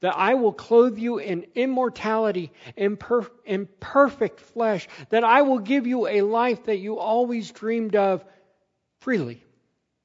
that 0.03 0.17
I 0.17 0.35
will 0.35 0.53
clothe 0.53 0.99
you 0.99 1.19
in 1.19 1.47
immortality, 1.55 2.51
in, 2.77 2.99
in 3.45 3.69
perfect 3.79 4.41
flesh, 4.41 4.89
that 5.11 5.23
I 5.23 5.43
will 5.43 5.61
give 5.61 5.87
you 5.87 6.09
a 6.09 6.23
life 6.23 6.65
that 6.65 6.79
you 6.79 6.99
always 6.99 7.53
dreamed 7.53 7.95
of 7.95 8.25
freely, 9.01 9.45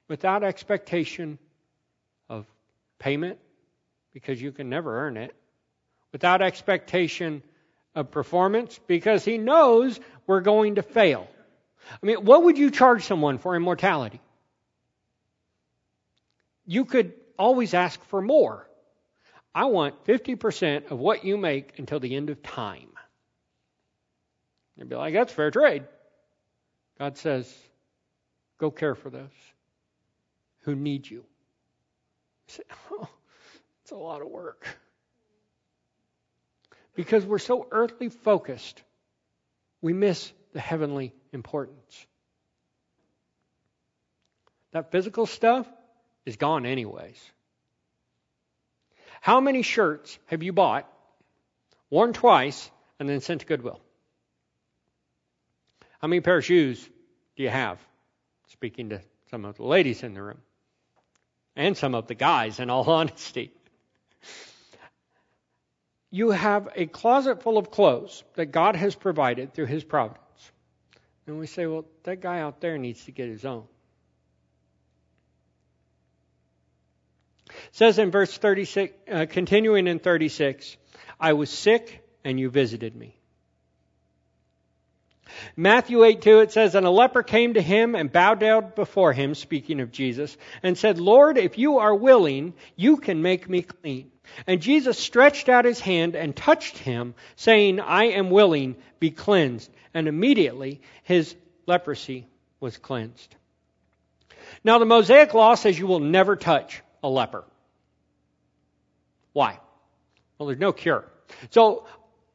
without 0.08 0.44
expectation 0.44 1.40
of 2.30 2.46
payment, 3.00 3.40
because 4.14 4.40
you 4.40 4.52
can 4.52 4.70
never 4.70 5.08
earn 5.08 5.18
it, 5.18 5.36
without 6.12 6.42
expectation 6.42 7.44
of 7.96 8.12
performance, 8.12 8.80
because 8.88 9.26
He 9.26 9.38
knows 9.38 10.00
we're 10.26 10.42
going 10.42 10.76
to 10.76 10.84
fail. 10.84 11.28
I 11.92 12.06
mean, 12.06 12.26
what 12.26 12.44
would 12.44 12.58
you 12.58 12.72
charge 12.72 13.04
someone 13.06 13.38
for 13.38 13.56
immortality? 13.56 14.20
You 16.66 16.86
could 16.86 17.14
always 17.38 17.74
ask 17.74 18.04
for 18.06 18.22
more. 18.22 18.68
I 19.56 19.66
want 19.66 20.06
50% 20.06 20.92
of 20.92 21.00
what 21.00 21.24
you 21.24 21.38
make 21.38 21.80
until 21.80 22.00
the 22.00 22.16
end 22.16 22.30
of 22.30 22.44
time. 22.44 22.90
You'd 24.76 24.90
be 24.90 24.96
like, 24.96 25.14
that's 25.14 25.34
fair 25.34 25.50
trade. 25.50 25.84
God 27.00 27.18
says, 27.18 27.52
go 28.60 28.70
care 28.70 28.96
for 28.96 29.10
those 29.10 29.30
who 30.62 30.76
need 30.76 31.10
you. 31.10 31.18
you 31.18 31.24
say, 32.48 32.64
oh, 32.92 33.10
it's 33.82 33.92
a 33.92 33.96
lot 33.96 34.22
of 34.22 34.28
work. 34.28 34.68
Because 36.98 37.24
we're 37.24 37.38
so 37.38 37.68
earthly 37.70 38.10
focused, 38.10 38.82
we 39.84 39.94
miss 39.94 40.34
the 40.54 40.60
heavenly 40.60 41.14
importance. 41.32 42.08
That 44.72 44.92
physical 44.92 45.28
stuff 45.28 45.68
is 46.26 46.38
gone 46.38 46.66
anyways. 46.66 47.22
How 49.22 49.40
many 49.40 49.62
shirts 49.62 50.18
have 50.26 50.42
you 50.42 50.54
bought, 50.54 50.92
worn 51.92 52.14
twice, 52.14 52.70
and 53.00 53.08
then 53.08 53.22
sent 53.22 53.42
to 53.42 53.48
Goodwill? 53.48 53.80
How 56.00 56.08
many 56.08 56.22
pair 56.22 56.38
of 56.38 56.46
shoes 56.46 56.84
do 57.36 57.44
you 57.44 57.50
have? 57.50 57.80
Speaking 58.48 58.90
to 58.90 59.02
some 59.30 59.46
of 59.46 59.58
the 59.58 59.64
ladies 59.64 60.02
in 60.02 60.16
the 60.16 60.24
room, 60.24 60.42
and 61.56 61.78
some 61.78 61.94
of 61.94 62.08
the 62.08 62.16
guys, 62.16 62.60
in 62.60 62.72
all 62.72 62.84
honesty. 62.90 63.52
You 66.10 66.32
have 66.32 66.70
a 66.76 66.86
closet 66.86 67.44
full 67.44 67.58
of 67.58 67.72
clothes 67.72 68.24
that 68.36 68.48
God 68.48 68.76
has 68.76 68.96
provided 68.96 69.54
through 69.54 69.66
His 69.66 69.84
providence. 69.84 70.24
And 71.28 71.38
we 71.38 71.46
say, 71.46 71.68
well, 71.68 71.86
that 72.04 72.22
guy 72.22 72.40
out 72.40 72.62
there 72.62 72.78
needs 72.78 73.04
to 73.06 73.12
get 73.12 73.28
his 73.28 73.44
own. 73.44 73.66
It 77.50 77.56
says 77.74 78.00
in 78.00 78.12
verse 78.12 78.36
36, 78.36 78.94
uh, 79.12 79.26
continuing 79.30 79.88
in 79.88 80.00
36, 80.00 80.78
I 81.20 81.34
was 81.34 81.50
sick 81.50 82.02
and 82.24 82.40
you 82.40 82.50
visited 82.50 82.96
me. 82.96 83.18
Matthew 85.58 86.04
8 86.04 86.22
2, 86.22 86.40
it 86.40 86.52
says, 86.54 86.76
And 86.76 86.86
a 86.86 86.90
leper 86.90 87.24
came 87.24 87.56
to 87.56 87.62
him 87.62 87.96
and 87.96 88.12
bowed 88.12 88.40
down 88.40 88.72
before 88.76 89.12
him, 89.12 89.36
speaking 89.36 89.82
of 89.82 89.92
Jesus, 89.92 90.38
and 90.64 90.78
said, 90.78 91.00
Lord, 91.00 91.38
if 91.38 91.58
you 91.58 91.80
are 91.80 91.94
willing, 91.94 92.54
you 92.78 92.98
can 92.98 93.22
make 93.22 93.50
me 93.50 93.64
clean. 93.64 94.12
And 94.46 94.62
Jesus 94.62 94.98
stretched 95.00 95.50
out 95.50 95.66
his 95.66 95.80
hand 95.80 96.16
and 96.16 96.36
touched 96.36 96.78
him, 96.78 97.16
saying, 97.36 97.80
I 97.80 98.06
am 98.06 98.30
willing, 98.30 98.76
be 99.00 99.12
cleansed. 99.12 99.72
And 99.94 100.08
immediately 100.08 100.82
his 101.04 101.36
leprosy 101.66 102.28
was 102.60 102.78
cleansed. 102.78 103.36
Now, 104.64 104.80
the 104.80 104.86
Mosaic 104.86 105.34
law 105.34 105.56
says 105.56 105.78
you 105.78 105.88
will 105.88 106.00
never 106.00 106.36
touch 106.36 106.82
a 107.04 107.10
leper. 107.10 107.44
Why? 109.34 109.60
Well, 110.38 110.48
there's 110.48 110.60
no 110.60 110.74
cure. 110.74 111.06
So, 111.52 111.86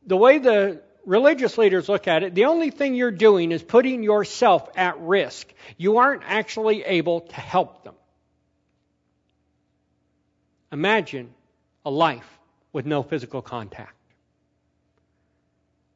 the 0.07 0.16
way 0.16 0.38
the 0.38 0.83
religious 1.05 1.59
leaders 1.59 1.88
look 1.88 2.09
at 2.09 2.22
it, 2.22 2.35
the 2.35 2.46
only 2.46 2.70
thing 2.70 2.94
you're 2.94 3.11
doing 3.11 3.52
is 3.52 3.62
putting 3.62 4.02
yourself 4.02 4.68
at 4.76 5.00
risk. 5.00 5.52
You 5.76 5.98
aren't 5.98 6.22
actually 6.24 6.83
able 6.85 7.20
to 7.20 7.35
help 7.35 7.85
them. 7.85 7.94
Imagine 10.70 11.35
a 11.84 11.90
life 11.90 12.38
with 12.72 12.86
no 12.86 13.02
physical 13.02 13.42
contact. 13.42 13.94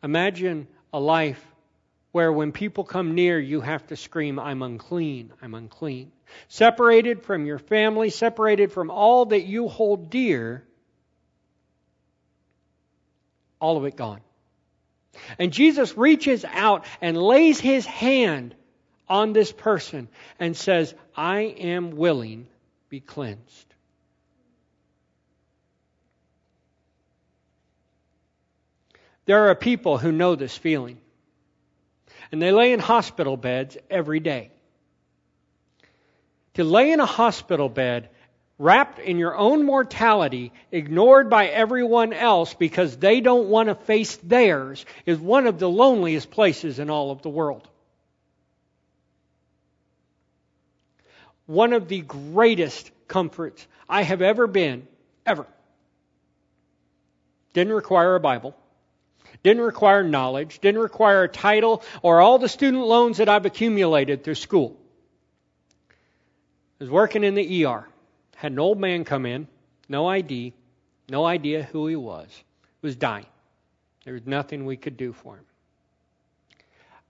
Imagine 0.03 0.69
a 0.93 1.01
life 1.01 1.43
where 2.13 2.33
when 2.33 2.53
people 2.53 2.85
come 2.85 3.15
near, 3.15 3.39
you 3.39 3.61
have 3.61 3.87
to 3.89 3.97
scream, 3.97 4.39
I'm 4.39 4.63
unclean, 4.63 5.33
I'm 5.43 5.55
unclean. 5.55 6.13
Separated 6.49 7.23
from 7.23 7.47
your 7.47 7.59
family, 7.59 8.11
separated 8.11 8.73
from 8.73 8.91
all 8.91 9.27
that 9.27 9.43
you 9.43 9.69
hold 9.69 10.11
dear, 10.11 10.65
all 13.61 13.77
of 13.77 13.85
it 13.85 13.97
gone. 13.97 14.21
And 15.39 15.53
Jesus 15.53 15.97
reaches 15.97 16.45
out 16.45 16.85
and 17.01 17.17
lays 17.17 17.61
his 17.61 17.87
hand 17.87 18.55
on 19.09 19.33
this 19.33 19.53
person 19.53 20.09
and 20.39 20.57
says, 20.57 20.95
I 21.17 21.41
am 21.41 21.93
willing, 21.93 22.47
be 22.89 23.01
cleansed. 23.01 23.67
There 29.27 29.51
are 29.51 29.55
people 29.55 29.99
who 29.99 30.13
know 30.13 30.35
this 30.35 30.57
feeling. 30.57 30.99
And 32.33 32.41
they 32.41 32.53
lay 32.53 32.73
in 32.73 32.81
hospital 32.81 33.37
beds 33.37 33.77
every 33.91 34.21
day. 34.21 34.51
To 36.55 36.65
lay 36.65 36.91
in 36.93 37.01
a 37.01 37.07
hospital 37.07 37.69
bed 37.69 38.09
wrapped 38.59 38.99
in 38.99 39.19
your 39.19 39.37
own 39.37 39.65
mortality, 39.65 40.53
ignored 40.73 41.29
by 41.29 41.49
everyone 41.49 42.13
else 42.13 42.55
because 42.55 42.97
they 42.97 43.21
don't 43.21 43.49
want 43.49 43.69
to 43.69 43.75
face 43.75 44.17
theirs, 44.17 44.87
is 45.05 45.19
one 45.19 45.47
of 45.47 45.59
the 45.59 45.69
loneliest 45.69 46.31
places 46.31 46.79
in 46.79 46.89
all 46.89 47.11
of 47.11 47.23
the 47.23 47.29
world. 47.29 47.69
One 51.45 51.73
of 51.73 51.89
the 51.89 52.01
greatest 52.01 52.91
comforts 53.07 53.67
I 53.89 54.03
have 54.03 54.23
ever 54.23 54.47
been, 54.47 54.89
ever. 55.27 55.47
Didn't 57.53 57.75
require 57.75 58.15
a 58.15 58.21
Bible. 58.21 58.57
Didn't 59.47 59.63
require 59.63 60.03
knowledge. 60.03 60.59
Didn't 60.59 60.81
require 60.81 61.23
a 61.23 61.29
title 61.29 61.85
or 62.03 62.21
all 62.21 62.41
the 62.41 62.49
student 62.49 62.85
loans 62.85 63.19
that 63.19 63.29
I've 63.29 63.47
accumulated 63.47 64.25
through 64.25 64.35
school. 64.35 64.77
I 65.89 65.95
was 66.81 66.91
working 66.91 67.23
in 67.23 67.37
the 67.37 67.65
ER 67.65 67.87
had 68.35 68.51
an 68.51 68.59
old 68.59 68.81
man 68.81 69.05
come 69.05 69.25
in, 69.25 69.47
no 69.89 70.09
ID, 70.09 70.53
no 71.09 71.25
idea 71.25 71.63
who 71.63 71.87
he 71.87 71.95
was, 71.95 72.27
was 72.83 72.97
dying. 72.97 73.27
There 74.05 74.15
was 74.15 74.27
nothing 74.27 74.67
we 74.67 74.77
could 74.77 74.97
do 74.97 75.13
for 75.13 75.37
him. 75.37 75.45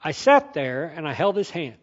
I 0.05 0.11
sat 0.11 0.53
there 0.53 0.93
and 0.95 1.09
I 1.09 1.15
held 1.15 1.37
his 1.37 1.49
hand. 1.49 1.79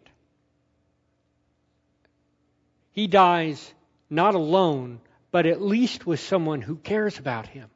He 2.92 3.08
dies 3.08 3.74
not 4.08 4.36
alone, 4.36 5.00
but 5.32 5.46
at 5.46 5.60
least 5.60 6.06
with 6.06 6.20
someone 6.20 6.62
who 6.62 6.76
cares 6.76 7.18
about 7.18 7.48
him. 7.48 7.68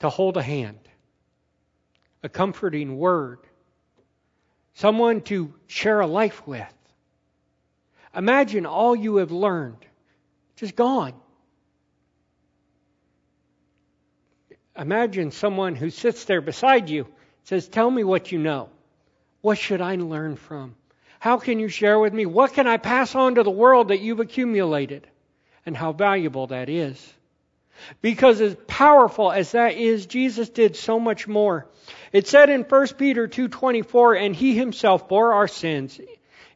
To 0.00 0.10
hold 0.10 0.36
a 0.36 0.42
hand, 0.42 0.78
a 2.22 2.28
comforting 2.28 2.98
word, 2.98 3.38
someone 4.74 5.22
to 5.22 5.54
share 5.66 6.00
a 6.00 6.06
life 6.06 6.46
with. 6.46 6.72
Imagine 8.14 8.66
all 8.66 8.94
you 8.94 9.16
have 9.16 9.30
learned 9.30 9.84
just 10.56 10.74
gone. 10.74 11.14
Imagine 14.76 15.30
someone 15.30 15.74
who 15.74 15.90
sits 15.90 16.24
there 16.24 16.40
beside 16.40 16.90
you 16.90 17.06
says, 17.44 17.68
Tell 17.68 17.90
me 17.90 18.04
what 18.04 18.32
you 18.32 18.38
know. 18.38 18.68
What 19.40 19.58
should 19.58 19.80
I 19.80 19.94
learn 19.96 20.36
from? 20.36 20.74
How 21.20 21.38
can 21.38 21.58
you 21.58 21.68
share 21.68 21.98
with 21.98 22.12
me? 22.12 22.26
What 22.26 22.52
can 22.52 22.66
I 22.66 22.76
pass 22.76 23.14
on 23.14 23.36
to 23.36 23.42
the 23.42 23.50
world 23.50 23.88
that 23.88 24.00
you've 24.00 24.20
accumulated? 24.20 25.06
And 25.64 25.76
how 25.76 25.92
valuable 25.92 26.48
that 26.48 26.68
is. 26.68 27.14
Because 28.00 28.40
as 28.40 28.56
powerful 28.66 29.30
as 29.30 29.52
that 29.52 29.74
is, 29.74 30.06
Jesus 30.06 30.48
did 30.48 30.76
so 30.76 30.98
much 30.98 31.28
more. 31.28 31.66
It 32.12 32.26
said 32.26 32.50
in 32.50 32.64
1 32.64 32.98
Peter 32.98 33.28
2:24, 33.28 34.14
and 34.14 34.34
he 34.34 34.54
himself 34.54 35.08
bore 35.08 35.34
our 35.34 35.48
sins 35.48 36.00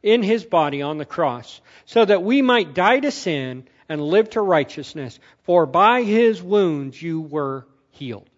in 0.02 0.22
his 0.22 0.44
body 0.44 0.83
on 0.83 0.98
the 0.98 1.04
cross, 1.04 1.61
so 1.85 2.04
that 2.04 2.22
we 2.22 2.42
might 2.42 2.74
die 2.74 3.01
to 3.01 3.11
sin 3.11 3.64
and 3.88 4.01
live 4.01 4.30
to 4.30 4.40
righteousness, 4.40 5.18
for 5.42 5.66
by 5.66 6.03
his 6.03 6.42
wounds 6.42 7.01
you 7.01 7.20
were 7.20 7.66
healed. 7.90 8.28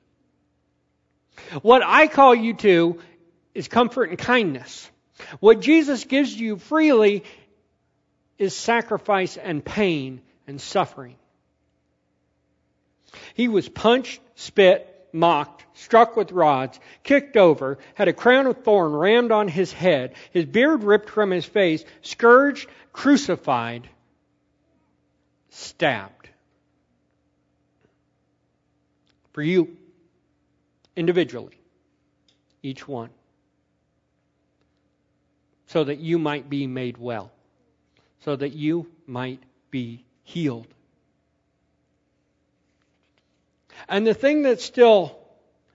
What 1.61 1.83
I 1.85 2.09
call 2.09 2.35
you 2.35 2.55
to 2.55 3.01
is 3.55 3.69
comfort 3.69 4.11
and 4.11 4.19
kindness. 4.19 4.91
What 5.41 5.61
Jesus 5.61 6.05
gives 6.05 6.35
you 6.39 6.57
freely 6.57 7.25
is 8.39 8.57
sacrifice 8.57 9.37
and 9.37 9.65
pain 9.65 10.21
and 10.47 10.61
suffering. 10.61 11.17
He 13.35 13.49
was 13.49 13.69
punched, 13.69 14.21
spit, 14.35 14.89
mocked, 15.13 15.65
struck 15.75 16.17
with 16.17 16.33
rods, 16.33 16.81
kicked 17.03 17.37
over, 17.37 17.79
had 17.95 18.09
a 18.09 18.13
crown 18.13 18.47
of 18.47 18.65
thorn 18.65 18.93
rammed 18.93 19.31
on 19.31 19.49
his 19.49 19.73
head, 19.73 20.15
his 20.31 20.47
beard 20.47 20.85
ripped 20.85 21.11
from 21.11 21.31
his 21.31 21.45
face, 21.45 21.85
scourged, 22.01 22.69
crucified, 22.93 23.89
stabbed. 25.51 26.29
For 29.33 29.43
you, 29.43 29.77
individually, 30.97 31.59
each 32.63 32.87
one, 32.87 33.11
so 35.67 35.85
that 35.85 35.99
you 35.99 36.19
might 36.19 36.51
be 36.51 36.67
made 36.67 36.99
well, 36.99 37.33
so 38.21 38.37
that 38.37 38.53
you 38.53 38.91
might 39.07 39.43
be 39.71 40.05
healed. 40.23 40.67
And 43.93 44.07
the 44.07 44.15
thing 44.15 44.45
that 44.45 44.63
still 44.63 45.19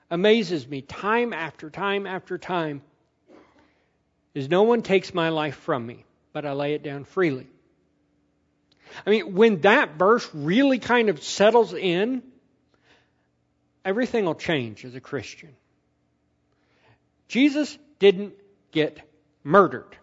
amazes 0.10 0.68
me 0.68 0.82
time 0.82 1.34
after 1.34 1.70
time 1.70 2.08
after 2.08 2.40
time 2.40 2.82
is 4.34 4.50
no 4.50 4.64
one 4.64 4.82
takes 4.82 5.14
my 5.14 5.30
life 5.30 5.58
from 5.58 5.86
me, 5.86 6.04
but 6.34 6.44
I 6.44 6.54
lay 6.54 6.74
it 6.74 6.82
down 6.82 7.04
freely. 7.04 7.46
I 9.06 9.12
mean, 9.12 9.36
when 9.36 9.62
that 9.62 10.00
verse 10.00 10.28
really 10.34 10.80
kind 10.80 11.10
of 11.10 11.22
settles 11.22 11.76
in, 11.76 12.24
everything 13.86 14.26
will 14.26 14.34
change 14.34 14.84
as 14.84 14.96
a 14.96 15.00
Christian. 15.00 15.56
Jesus 17.28 17.78
didn't 18.00 18.34
get 18.72 19.00
murdered. 19.44 19.96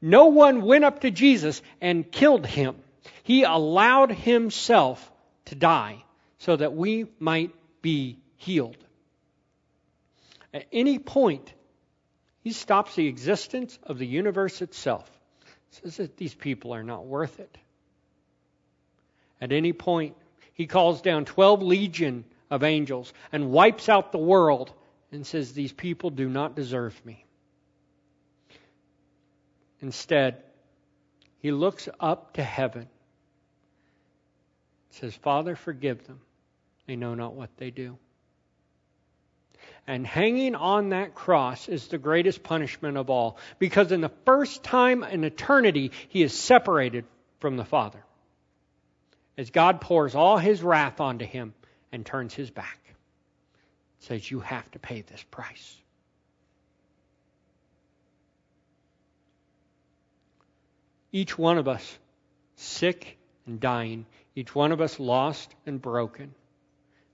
No 0.00 0.28
one 0.28 0.62
went 0.62 0.84
up 0.84 1.02
to 1.02 1.10
Jesus 1.10 1.60
and 1.82 2.10
killed 2.10 2.46
him. 2.46 2.76
He 3.22 3.42
allowed 3.42 4.12
himself 4.12 5.12
to 5.44 5.54
die 5.54 6.02
so 6.42 6.56
that 6.56 6.74
we 6.74 7.06
might 7.20 7.52
be 7.82 8.18
healed. 8.34 8.76
At 10.52 10.66
any 10.72 10.98
point, 10.98 11.52
he 12.40 12.50
stops 12.50 12.96
the 12.96 13.06
existence 13.06 13.78
of 13.84 13.96
the 13.96 14.06
universe 14.06 14.60
itself. 14.60 15.08
Says 15.70 15.98
that 15.98 16.16
these 16.16 16.34
people 16.34 16.74
are 16.74 16.82
not 16.82 17.06
worth 17.06 17.38
it. 17.38 17.56
At 19.40 19.52
any 19.52 19.72
point, 19.72 20.16
he 20.54 20.66
calls 20.66 21.00
down 21.00 21.26
12 21.26 21.62
legion 21.62 22.24
of 22.50 22.64
angels 22.64 23.12
and 23.30 23.52
wipes 23.52 23.88
out 23.88 24.10
the 24.10 24.18
world 24.18 24.72
and 25.12 25.24
says, 25.24 25.52
These 25.52 25.72
people 25.72 26.10
do 26.10 26.28
not 26.28 26.56
deserve 26.56 27.00
me. 27.06 27.24
Instead, 29.80 30.42
he 31.38 31.52
looks 31.52 31.88
up 32.00 32.34
to 32.34 32.42
heaven, 32.42 32.88
says, 34.90 35.14
Father, 35.14 35.54
forgive 35.54 36.04
them. 36.08 36.18
They 36.86 36.96
know 36.96 37.14
not 37.14 37.34
what 37.34 37.50
they 37.56 37.70
do. 37.70 37.98
And 39.86 40.06
hanging 40.06 40.54
on 40.54 40.90
that 40.90 41.14
cross 41.14 41.68
is 41.68 41.88
the 41.88 41.98
greatest 41.98 42.42
punishment 42.42 42.96
of 42.96 43.10
all. 43.10 43.38
Because 43.58 43.90
in 43.92 44.00
the 44.00 44.12
first 44.24 44.62
time 44.62 45.02
in 45.02 45.24
eternity, 45.24 45.92
he 46.08 46.22
is 46.22 46.38
separated 46.38 47.04
from 47.40 47.56
the 47.56 47.64
Father. 47.64 48.02
As 49.36 49.50
God 49.50 49.80
pours 49.80 50.14
all 50.14 50.38
his 50.38 50.62
wrath 50.62 51.00
onto 51.00 51.24
him 51.24 51.54
and 51.90 52.06
turns 52.06 52.34
his 52.34 52.50
back, 52.50 52.78
says, 54.00 54.30
You 54.30 54.40
have 54.40 54.70
to 54.72 54.78
pay 54.78 55.02
this 55.02 55.22
price. 55.30 55.76
Each 61.10 61.36
one 61.36 61.58
of 61.58 61.68
us 61.68 61.98
sick 62.56 63.18
and 63.46 63.60
dying, 63.60 64.06
each 64.34 64.54
one 64.54 64.72
of 64.72 64.80
us 64.80 64.98
lost 64.98 65.54
and 65.66 65.80
broken. 65.80 66.34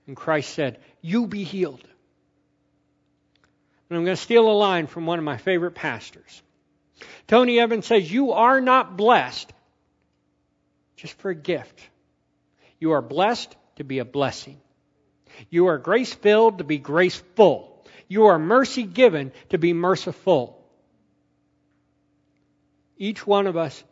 And 0.09 0.17
Christ 0.17 0.55
said, 0.55 0.79
You 1.01 1.27
be 1.27 1.43
healed. 1.43 1.83
And 3.87 3.97
I'm 3.99 4.05
going 4.05 4.17
to 4.17 4.21
steal 4.21 4.49
a 4.49 4.57
line 4.57 4.87
from 4.87 5.05
one 5.05 5.19
of 5.19 5.23
my 5.23 5.37
favorite 5.37 5.75
pastors. 5.75 6.41
Tony 7.27 7.59
Evans 7.59 7.85
says, 7.85 8.11
You 8.11 8.31
are 8.31 8.59
not 8.59 8.97
blessed 8.97 9.53
just 10.95 11.13
for 11.19 11.29
a 11.29 11.35
gift. 11.35 11.79
You 12.79 12.93
are 12.93 13.03
blessed 13.03 13.55
to 13.75 13.83
be 13.83 13.99
a 13.99 14.05
blessing. 14.05 14.59
You 15.51 15.67
are 15.67 15.77
grace 15.77 16.11
filled 16.11 16.57
to 16.57 16.63
be 16.63 16.79
graceful. 16.79 17.85
You 18.07 18.25
are 18.25 18.39
mercy 18.39 18.85
given 18.85 19.31
to 19.49 19.59
be 19.59 19.73
merciful. 19.73 20.59
Each 22.97 23.27
one 23.27 23.45
of 23.45 23.55
us 23.55 23.83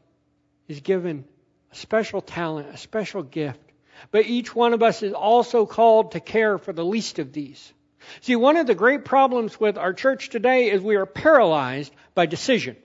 is 0.67 0.79
given 0.79 1.25
a 1.71 1.75
special 1.75 2.21
talent, 2.21 2.69
a 2.73 2.77
special 2.77 3.21
gift. 3.21 3.66
But 4.11 4.25
each 4.25 4.55
one 4.55 4.73
of 4.73 4.83
us 4.83 5.03
is 5.03 5.13
also 5.13 5.65
called 5.65 6.11
to 6.11 6.19
care 6.19 6.57
for 6.57 6.73
the 6.73 6.85
least 6.85 7.19
of 7.19 7.33
these. 7.33 7.73
See, 8.21 8.35
one 8.35 8.57
of 8.57 8.67
the 8.67 8.75
great 8.75 9.05
problems 9.05 9.59
with 9.59 9.77
our 9.77 9.93
church 9.93 10.29
today 10.29 10.69
is 10.69 10.81
we 10.81 10.95
are 10.95 11.05
paralyzed 11.05 11.93
by 12.15 12.25
decision. 12.25 12.77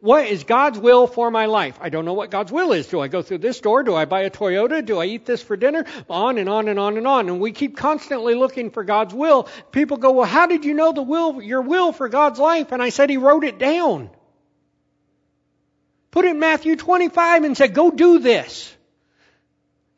What 0.00 0.26
is 0.26 0.44
God's 0.44 0.78
will 0.78 1.06
for 1.06 1.30
my 1.30 1.46
life? 1.46 1.78
I 1.80 1.90
don't 1.90 2.04
know 2.04 2.14
what 2.14 2.30
God's 2.30 2.50
will 2.50 2.72
is. 2.72 2.86
Do 2.86 3.00
I 3.00 3.08
go 3.08 3.22
through 3.22 3.38
this 3.38 3.60
door? 3.60 3.82
Do 3.82 3.94
I 3.94 4.06
buy 4.06 4.22
a 4.22 4.30
Toyota? 4.30 4.84
Do 4.84 4.98
I 4.98 5.04
eat 5.04 5.26
this 5.26 5.42
for 5.42 5.56
dinner? 5.56 5.84
On 6.08 6.38
and 6.38 6.48
on 6.48 6.68
and 6.68 6.78
on 6.78 6.96
and 6.96 7.06
on. 7.06 7.28
And 7.28 7.40
we 7.40 7.52
keep 7.52 7.76
constantly 7.76 8.34
looking 8.34 8.70
for 8.70 8.82
God's 8.82 9.14
will. 9.14 9.48
People 9.72 9.98
go, 9.98 10.12
well, 10.12 10.26
how 10.26 10.46
did 10.46 10.64
you 10.64 10.74
know 10.74 10.92
the 10.92 11.02
will, 11.02 11.42
your 11.42 11.62
will 11.62 11.92
for 11.92 12.08
God's 12.08 12.38
life? 12.38 12.72
And 12.72 12.82
I 12.82 12.88
said, 12.88 13.10
He 13.10 13.18
wrote 13.18 13.44
it 13.44 13.58
down. 13.58 14.10
Put 16.10 16.24
it 16.24 16.30
in 16.30 16.38
Matthew 16.40 16.76
25 16.76 17.44
and 17.44 17.56
said, 17.56 17.74
go 17.74 17.90
do 17.90 18.18
this 18.18 18.74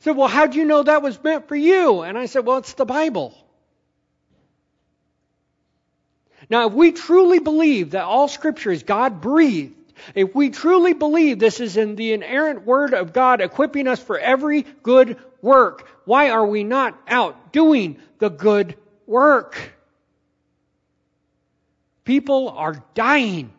said, 0.03 0.17
Well, 0.17 0.29
how 0.29 0.47
do 0.47 0.59
you 0.59 0.65
know 0.65 0.83
that 0.83 1.03
was 1.03 1.23
meant 1.23 1.49
for 1.49 1.57
you? 1.57 2.03
And 2.03 2.19
I 2.19 2.27
said, 2.27 2.45
Well, 2.45 2.59
it's 2.59 2.75
the 2.75 2.85
Bible. 2.85 3.35
Now, 6.51 6.67
if 6.67 6.73
we 6.73 6.93
truly 6.93 7.39
believe 7.39 7.93
that 7.93 8.05
all 8.05 8.29
Scripture 8.29 8.73
is 8.73 8.83
God 8.83 9.21
breathed, 9.21 9.75
if 10.15 10.35
we 10.35 10.51
truly 10.51 10.93
believe 10.93 11.39
this 11.39 11.61
is 11.61 11.77
in 11.77 11.95
the 11.95 12.13
inerrant 12.13 12.67
Word 12.67 12.95
of 12.95 13.13
God 13.13 13.41
equipping 13.41 13.87
us 13.87 14.01
for 14.01 14.19
every 14.19 14.63
good 14.83 15.19
work, 15.41 15.89
why 16.05 16.31
are 16.31 16.45
we 16.45 16.65
not 16.65 16.99
out 17.07 17.53
doing 17.53 17.99
the 18.19 18.29
good 18.29 18.77
work? 19.07 19.57
People 22.05 22.49
are 22.49 22.83
dying 22.95 23.53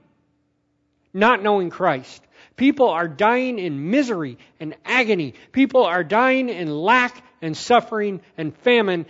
not 1.14 1.41
knowing 1.41 1.70
Christ. 1.70 2.22
People 2.56 2.89
are 2.89 3.08
dying 3.08 3.58
in 3.58 3.89
misery 3.89 4.38
and 4.60 4.76
agony. 4.86 5.34
People 5.51 5.84
are 5.86 6.04
dying 6.04 6.49
in 6.49 6.70
lack 6.70 7.24
and 7.41 7.58
suffering 7.58 8.22
and 8.38 8.56
famine, 8.58 9.06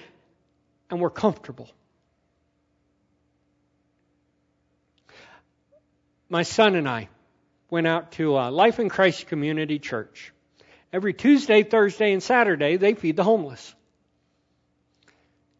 and 0.89 0.99
we're 0.99 1.09
comfortable. 1.09 1.69
My 6.29 6.43
son 6.43 6.75
and 6.75 6.87
I 6.87 7.09
went 7.69 7.85
out 7.85 8.13
to 8.13 8.37
uh, 8.37 8.49
Life 8.49 8.79
in 8.79 8.89
Christ 8.89 9.27
Community 9.27 9.77
Church. 9.77 10.33
Every 10.91 11.13
Tuesday, 11.13 11.63
Thursday, 11.63 12.13
and 12.13 12.23
Saturday, 12.23 12.77
they 12.77 12.93
feed 12.93 13.17
the 13.17 13.23
homeless. 13.23 13.75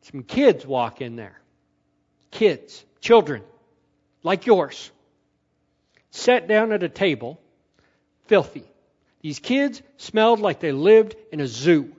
Some 0.04 0.24
kids 0.24 0.66
walk 0.66 1.02
in 1.02 1.16
there. 1.16 1.40
Kids, 2.32 2.84
children, 3.02 3.44
like 4.24 4.46
yours, 4.46 4.92
sat 6.12 6.48
down 6.48 6.72
at 6.72 6.84
a 6.84 6.90
table 6.90 7.40
filthy. 8.28 8.66
These 9.22 9.40
kids 9.40 9.82
smelled 9.98 10.40
like 10.40 10.60
they 10.60 10.72
lived 10.72 11.16
in 11.32 11.40
a 11.40 11.48
zoo. 11.48 11.96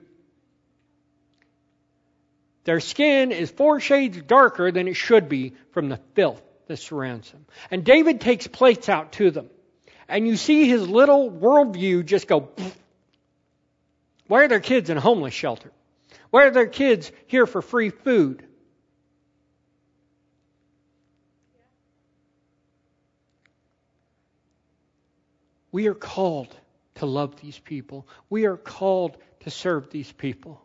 Their 2.65 2.79
skin 2.79 3.31
is 3.31 3.51
four 3.51 3.79
shades 3.79 4.21
darker 4.21 4.71
than 4.71 4.87
it 4.87 4.95
should 4.95 5.29
be 5.29 5.53
from 5.71 5.89
the 5.89 5.99
filth 6.13 6.41
that 6.67 6.77
surrounds 6.77 7.31
them. 7.31 7.45
And 7.69 7.83
David 7.83 8.21
takes 8.21 8.47
plates 8.47 8.89
out 8.89 9.13
to 9.13 9.31
them. 9.31 9.49
And 10.07 10.27
you 10.27 10.35
see 10.35 10.67
his 10.67 10.87
little 10.87 11.31
worldview 11.31 12.05
just 12.05 12.27
go, 12.27 12.49
why 14.27 14.43
are 14.43 14.47
their 14.47 14.59
kids 14.59 14.89
in 14.89 14.97
a 14.97 15.01
homeless 15.01 15.33
shelter? 15.33 15.71
Why 16.29 16.45
are 16.45 16.51
their 16.51 16.67
kids 16.67 17.11
here 17.27 17.45
for 17.45 17.61
free 17.61 17.89
food? 17.89 18.45
We 25.75 25.87
are 25.87 25.93
called 25.93 26.55
to 27.01 27.05
love 27.05 27.35
these 27.41 27.59
people. 27.59 28.07
We 28.29 28.45
are 28.45 28.55
called 28.55 29.17
to 29.41 29.49
serve 29.51 29.89
these 29.89 30.09
people. 30.09 30.61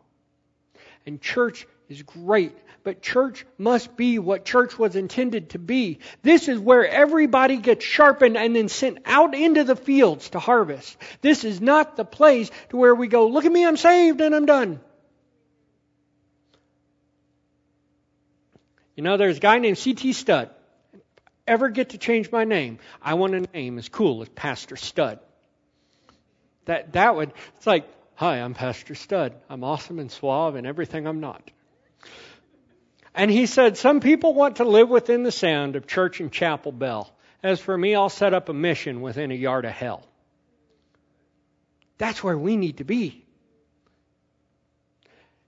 And 1.05 1.19
church 1.19 1.67
is 1.89 2.01
great, 2.03 2.57
but 2.85 3.01
church 3.01 3.45
must 3.57 3.97
be 3.97 4.19
what 4.19 4.45
church 4.45 4.79
was 4.79 4.95
intended 4.95 5.49
to 5.49 5.59
be. 5.59 5.99
This 6.21 6.47
is 6.47 6.57
where 6.57 6.87
everybody 6.87 7.57
gets 7.57 7.83
sharpened 7.83 8.37
and 8.37 8.55
then 8.55 8.69
sent 8.69 8.99
out 9.05 9.35
into 9.35 9.65
the 9.65 9.75
fields 9.75 10.29
to 10.29 10.39
harvest. 10.39 10.95
This 11.19 11.43
is 11.43 11.59
not 11.59 11.97
the 11.97 12.05
place 12.05 12.49
to 12.69 12.77
where 12.77 12.95
we 12.95 13.09
go, 13.09 13.27
look 13.27 13.43
at 13.43 13.51
me, 13.51 13.65
I'm 13.65 13.75
saved 13.75 14.21
and 14.21 14.33
I'm 14.33 14.45
done. 14.45 14.79
You 18.95 19.03
know, 19.03 19.17
there's 19.17 19.35
a 19.35 19.41
guy 19.41 19.59
named 19.59 19.77
C.T. 19.77 20.13
Studd 20.13 20.51
ever 21.51 21.69
get 21.69 21.89
to 21.89 21.97
change 21.97 22.31
my 22.31 22.45
name, 22.45 22.79
I 23.01 23.15
want 23.15 23.35
a 23.35 23.41
name 23.41 23.77
as 23.77 23.89
cool 23.89 24.21
as 24.21 24.29
Pastor 24.29 24.77
Stud. 24.77 25.19
That 26.65 26.93
that 26.93 27.15
would 27.15 27.33
it's 27.57 27.67
like, 27.67 27.85
hi, 28.15 28.37
I'm 28.37 28.53
Pastor 28.53 28.95
Stud. 28.95 29.33
I'm 29.49 29.63
awesome 29.63 29.99
and 29.99 30.09
suave 30.09 30.55
and 30.55 30.65
everything 30.65 31.05
I'm 31.07 31.19
not. 31.19 31.51
And 33.13 33.29
he 33.29 33.45
said, 33.45 33.77
Some 33.77 33.99
people 33.99 34.33
want 34.33 34.57
to 34.57 34.63
live 34.63 34.89
within 34.89 35.23
the 35.23 35.31
sound 35.31 35.75
of 35.75 35.87
church 35.87 36.21
and 36.21 36.31
chapel 36.31 36.71
bell. 36.71 37.13
As 37.43 37.59
for 37.59 37.77
me, 37.77 37.95
I'll 37.95 38.09
set 38.09 38.33
up 38.33 38.47
a 38.47 38.53
mission 38.53 39.01
within 39.01 39.31
a 39.31 39.35
yard 39.35 39.65
of 39.65 39.71
hell. 39.71 40.07
That's 41.97 42.23
where 42.23 42.37
we 42.37 42.55
need 42.55 42.77
to 42.77 42.83
be. 42.83 43.25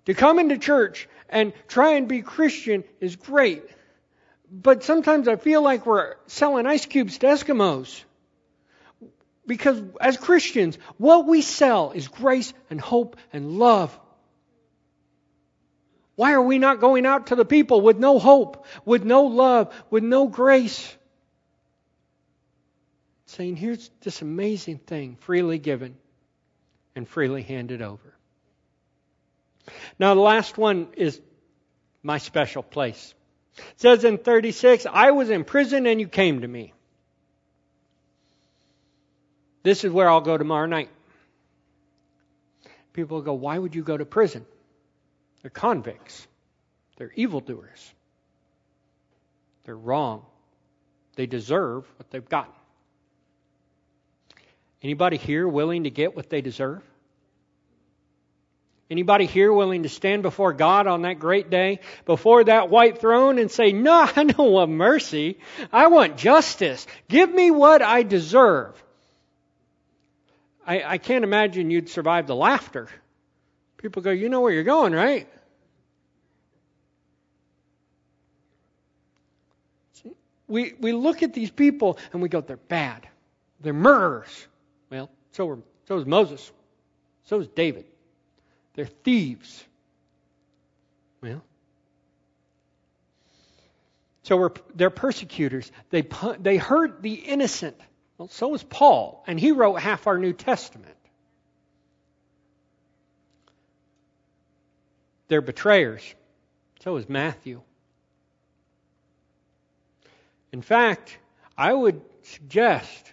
To 0.06 0.14
come 0.14 0.40
into 0.40 0.58
church 0.58 1.08
and 1.30 1.54
try 1.68 1.92
and 1.92 2.08
be 2.10 2.22
Christian 2.22 2.84
is 3.00 3.16
great. 3.16 3.64
But 4.54 4.84
sometimes 4.84 5.28
I 5.28 5.36
feel 5.36 5.64
like 5.64 5.88
we're 5.88 6.14
selling 6.28 6.68
ice 6.68 6.86
cubes 6.86 7.18
to 7.18 7.26
Eskimos. 7.26 8.04
Because 9.48 9.82
as 10.00 10.16
Christians, 10.16 10.78
what 10.98 11.26
we 11.26 11.42
sell 11.42 11.92
is 11.92 12.08
grace 12.08 12.54
and 12.70 12.80
hope 12.80 13.18
and 13.34 13.58
love. 13.58 14.00
Why 16.16 16.34
are 16.34 16.42
we 16.42 16.60
not 16.60 16.80
going 16.80 17.08
out 17.08 17.28
to 17.28 17.36
the 17.36 17.46
people 17.46 17.82
with 17.82 17.98
no 17.98 18.20
hope, 18.20 18.68
with 18.86 19.04
no 19.04 19.24
love, 19.24 19.74
with 19.90 20.04
no 20.04 20.28
grace? 20.28 20.96
Saying, 23.26 23.56
here's 23.56 23.90
this 24.02 24.22
amazing 24.22 24.78
thing 24.78 25.18
freely 25.22 25.58
given 25.58 25.98
and 26.96 27.08
freely 27.08 27.42
handed 27.42 27.82
over. 27.82 28.14
Now, 29.98 30.14
the 30.14 30.22
last 30.22 30.60
one 30.60 30.90
is 30.96 31.20
my 32.04 32.20
special 32.20 32.62
place. 32.62 33.16
It 33.58 33.64
says 33.78 34.04
in 34.04 34.18
36, 34.18 34.86
I 34.92 35.12
was 35.12 35.30
in 35.30 35.44
prison 35.44 35.86
and 35.86 36.00
you 36.00 36.08
came 36.08 36.42
to 36.42 36.48
me. 36.48 36.74
This 39.64 39.84
is 39.84 39.92
where 39.92 40.10
I'll 40.10 40.22
go 40.22 40.38
tomorrow 40.38 40.66
night. 40.66 40.90
People 42.92 43.22
go, 43.22 43.34
Why 43.34 43.58
would 43.58 43.76
you 43.76 43.84
go 43.84 43.98
to 43.98 44.06
prison? 44.06 44.46
They're 45.42 45.52
convicts, 45.52 46.28
they're 46.98 47.12
evildoers, 47.16 47.94
they're 49.66 49.76
wrong. 49.76 50.26
They 51.16 51.28
deserve 51.28 51.86
what 51.98 52.10
they've 52.10 52.28
gotten. 52.28 52.54
Anybody 54.82 55.18
here 55.18 55.48
willing 55.48 55.84
to 55.84 55.92
get 55.92 56.16
what 56.16 56.30
they 56.30 56.42
deserve? 56.42 56.82
Anybody 58.90 59.26
here 59.26 59.52
willing 59.52 59.84
to 59.84 59.90
stand 59.90 60.24
before 60.24 60.54
God 60.54 60.88
on 60.88 61.04
that 61.04 61.20
great 61.20 61.50
day, 61.50 61.80
before 62.06 62.44
that 62.44 62.70
white 62.70 63.00
throne 63.00 63.40
and 63.40 63.50
say, 63.50 63.72
No, 63.72 63.94
I 64.16 64.24
don't 64.24 64.52
want 64.52 64.72
mercy. 64.72 65.40
I 65.72 65.88
want 65.88 66.18
justice. 66.18 66.86
Give 67.08 67.32
me 67.32 67.50
what 67.50 67.82
I 67.82 68.04
deserve. 68.04 68.82
I, 70.66 70.84
I 70.84 70.98
can't 70.98 71.24
imagine 71.24 71.72
you'd 71.72 71.90
survive 71.90 72.28
the 72.28 72.36
laughter. 72.36 72.90
People 73.78 74.02
go, 74.02 74.12
You 74.12 74.30
know 74.30 74.42
where 74.42 74.52
you're 74.52 74.64
going, 74.64 74.94
right? 74.94 75.28
We, 80.48 80.74
we 80.80 80.92
look 80.92 81.24
at 81.24 81.34
these 81.34 81.50
people 81.50 81.98
and 82.12 82.22
we 82.22 82.28
go, 82.28 82.42
They're 82.42 82.58
bad. 82.58 83.08
They're 83.62 83.72
murderers. 83.74 84.48
Well, 84.90 85.10
so, 85.32 85.46
were, 85.46 85.60
so 85.88 85.96
was 85.96 86.06
Moses. 86.06 86.52
So 87.24 87.38
was 87.38 87.48
David. 87.48 87.86
They're 88.74 88.86
thieves. 88.86 89.64
Well, 91.22 91.44
so 94.24 94.38
we're, 94.38 94.52
they're 94.74 94.90
persecutors. 94.90 95.72
They, 95.90 96.08
they 96.40 96.58
hurt 96.58 97.02
the 97.02 97.14
innocent. 97.14 97.78
Well, 98.18 98.30
so 98.30 98.48
was 98.48 98.64
Paul, 98.64 99.24
and 99.28 99.40
he 99.40 99.52
wrote 99.52 99.76
half 99.76 100.08
our 100.08 100.18
New 100.18 100.34
Testament. 100.34 100.96
They're 105.28 105.42
betrayers. 105.42 106.02
So 106.82 106.94
was 106.94 107.10
Matthew. 107.10 107.62
In 110.52 110.62
fact, 110.62 111.18
I 111.58 111.74
would 111.74 112.02
suggest 112.24 113.12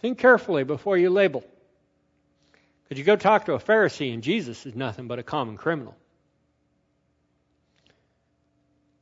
think 0.00 0.18
carefully 0.18 0.64
before 0.64 0.98
you 0.98 1.10
label. 1.10 1.44
Because 2.90 2.98
you 2.98 3.04
go 3.04 3.14
talk 3.14 3.44
to 3.44 3.52
a 3.52 3.60
Pharisee, 3.60 4.12
and 4.12 4.20
Jesus 4.20 4.66
is 4.66 4.74
nothing 4.74 5.06
but 5.06 5.20
a 5.20 5.22
common 5.22 5.56
criminal. 5.56 5.96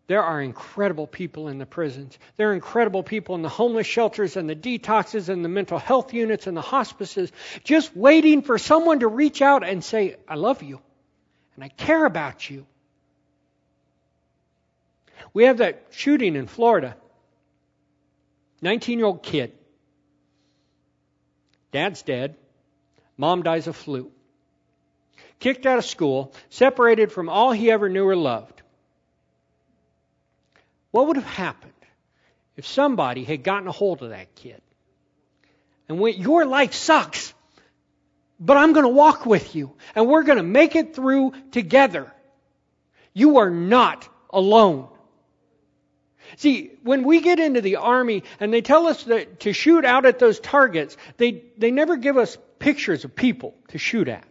There 0.09 0.23
are 0.23 0.43
incredible 0.43 1.07
people 1.07 1.49
in 1.49 1.57
the 1.57 1.65
prisons. 1.65 2.19
There 2.37 2.51
are 2.51 2.53
incredible 2.53 3.03
people 3.03 3.35
in 3.35 3.41
the 3.41 3.49
homeless 3.49 3.87
shelters 3.87 4.37
and 4.37 4.47
the 4.47 4.55
detoxes 4.55 5.31
and 5.31 5.43
the 5.43 5.49
mental 5.49 5.79
health 5.79 6.13
units 6.13 6.47
and 6.47 6.55
the 6.55 6.61
hospices, 6.61 7.33
just 7.65 7.97
waiting 7.97 8.43
for 8.43 8.59
someone 8.59 9.01
to 9.01 9.09
reach 9.09 9.41
out 9.41 9.67
and 9.67 9.83
say, 9.83 10.17
I 10.29 10.35
love 10.35 10.63
you 10.63 10.81
and 11.55 11.65
I 11.65 11.69
care 11.69 12.05
about 12.05 12.51
you. 12.51 12.67
We 15.33 15.45
have 15.45 15.59
that 15.59 15.87
shooting 15.93 16.37
in 16.37 16.47
Florida. 16.47 16.95
19 18.61 18.99
year 18.99 19.07
old 19.07 19.23
kid. 19.23 19.53
Dad's 21.73 22.03
dead. 22.03 22.37
Mom 23.19 23.43
dies 23.43 23.67
of 23.67 23.77
flu. 23.77 24.11
Kicked 25.41 25.67
out 25.67 25.79
of 25.79 25.85
school, 25.85 26.33
separated 26.49 27.13
from 27.13 27.29
all 27.29 27.53
he 27.53 27.71
ever 27.71 27.89
knew 27.89 28.07
or 28.07 28.17
loved. 28.17 28.63
What 30.93 31.09
would 31.09 31.17
have 31.17 31.27
happened 31.27 31.73
if 32.57 32.67
somebody 32.67 33.25
had 33.25 33.43
gotten 33.43 33.69
a 33.69 33.73
hold 33.73 34.03
of 34.03 34.11
that 34.11 34.35
kid 34.35 34.63
and 35.89 36.01
went, 36.01 36.19
Your 36.19 36.47
life 36.47 36.73
sucks, 36.73 37.35
but 38.41 38.57
I'm 38.57 38.73
going 38.73 38.85
to 38.85 38.89
walk 38.89 39.27
with 39.27 39.55
you 39.55 39.75
and 39.95 40.07
we're 40.09 40.23
going 40.23 40.39
to 40.39 40.45
make 40.45 40.77
it 40.77 40.95
through 40.95 41.33
together. 41.51 42.13
You 43.13 43.39
are 43.39 43.51
not 43.51 44.09
alone. 44.31 44.89
See, 46.37 46.73
when 46.83 47.05
we 47.05 47.21
get 47.21 47.39
into 47.39 47.61
the 47.61 47.77
army 47.77 48.25
and 48.41 48.53
they 48.53 48.61
tell 48.61 48.87
us 48.87 49.05
that 49.05 49.41
to 49.41 49.53
shoot 49.53 49.85
out 49.85 50.07
at 50.07 50.19
those 50.19 50.41
targets, 50.41 50.97
they, 51.17 51.45
they 51.57 51.71
never 51.71 51.97
give 51.97 52.17
us 52.17 52.37
pictures 52.59 53.05
of 53.05 53.15
people 53.15 53.55
to 53.69 53.79
shoot 53.79 54.09
at. 54.09 54.25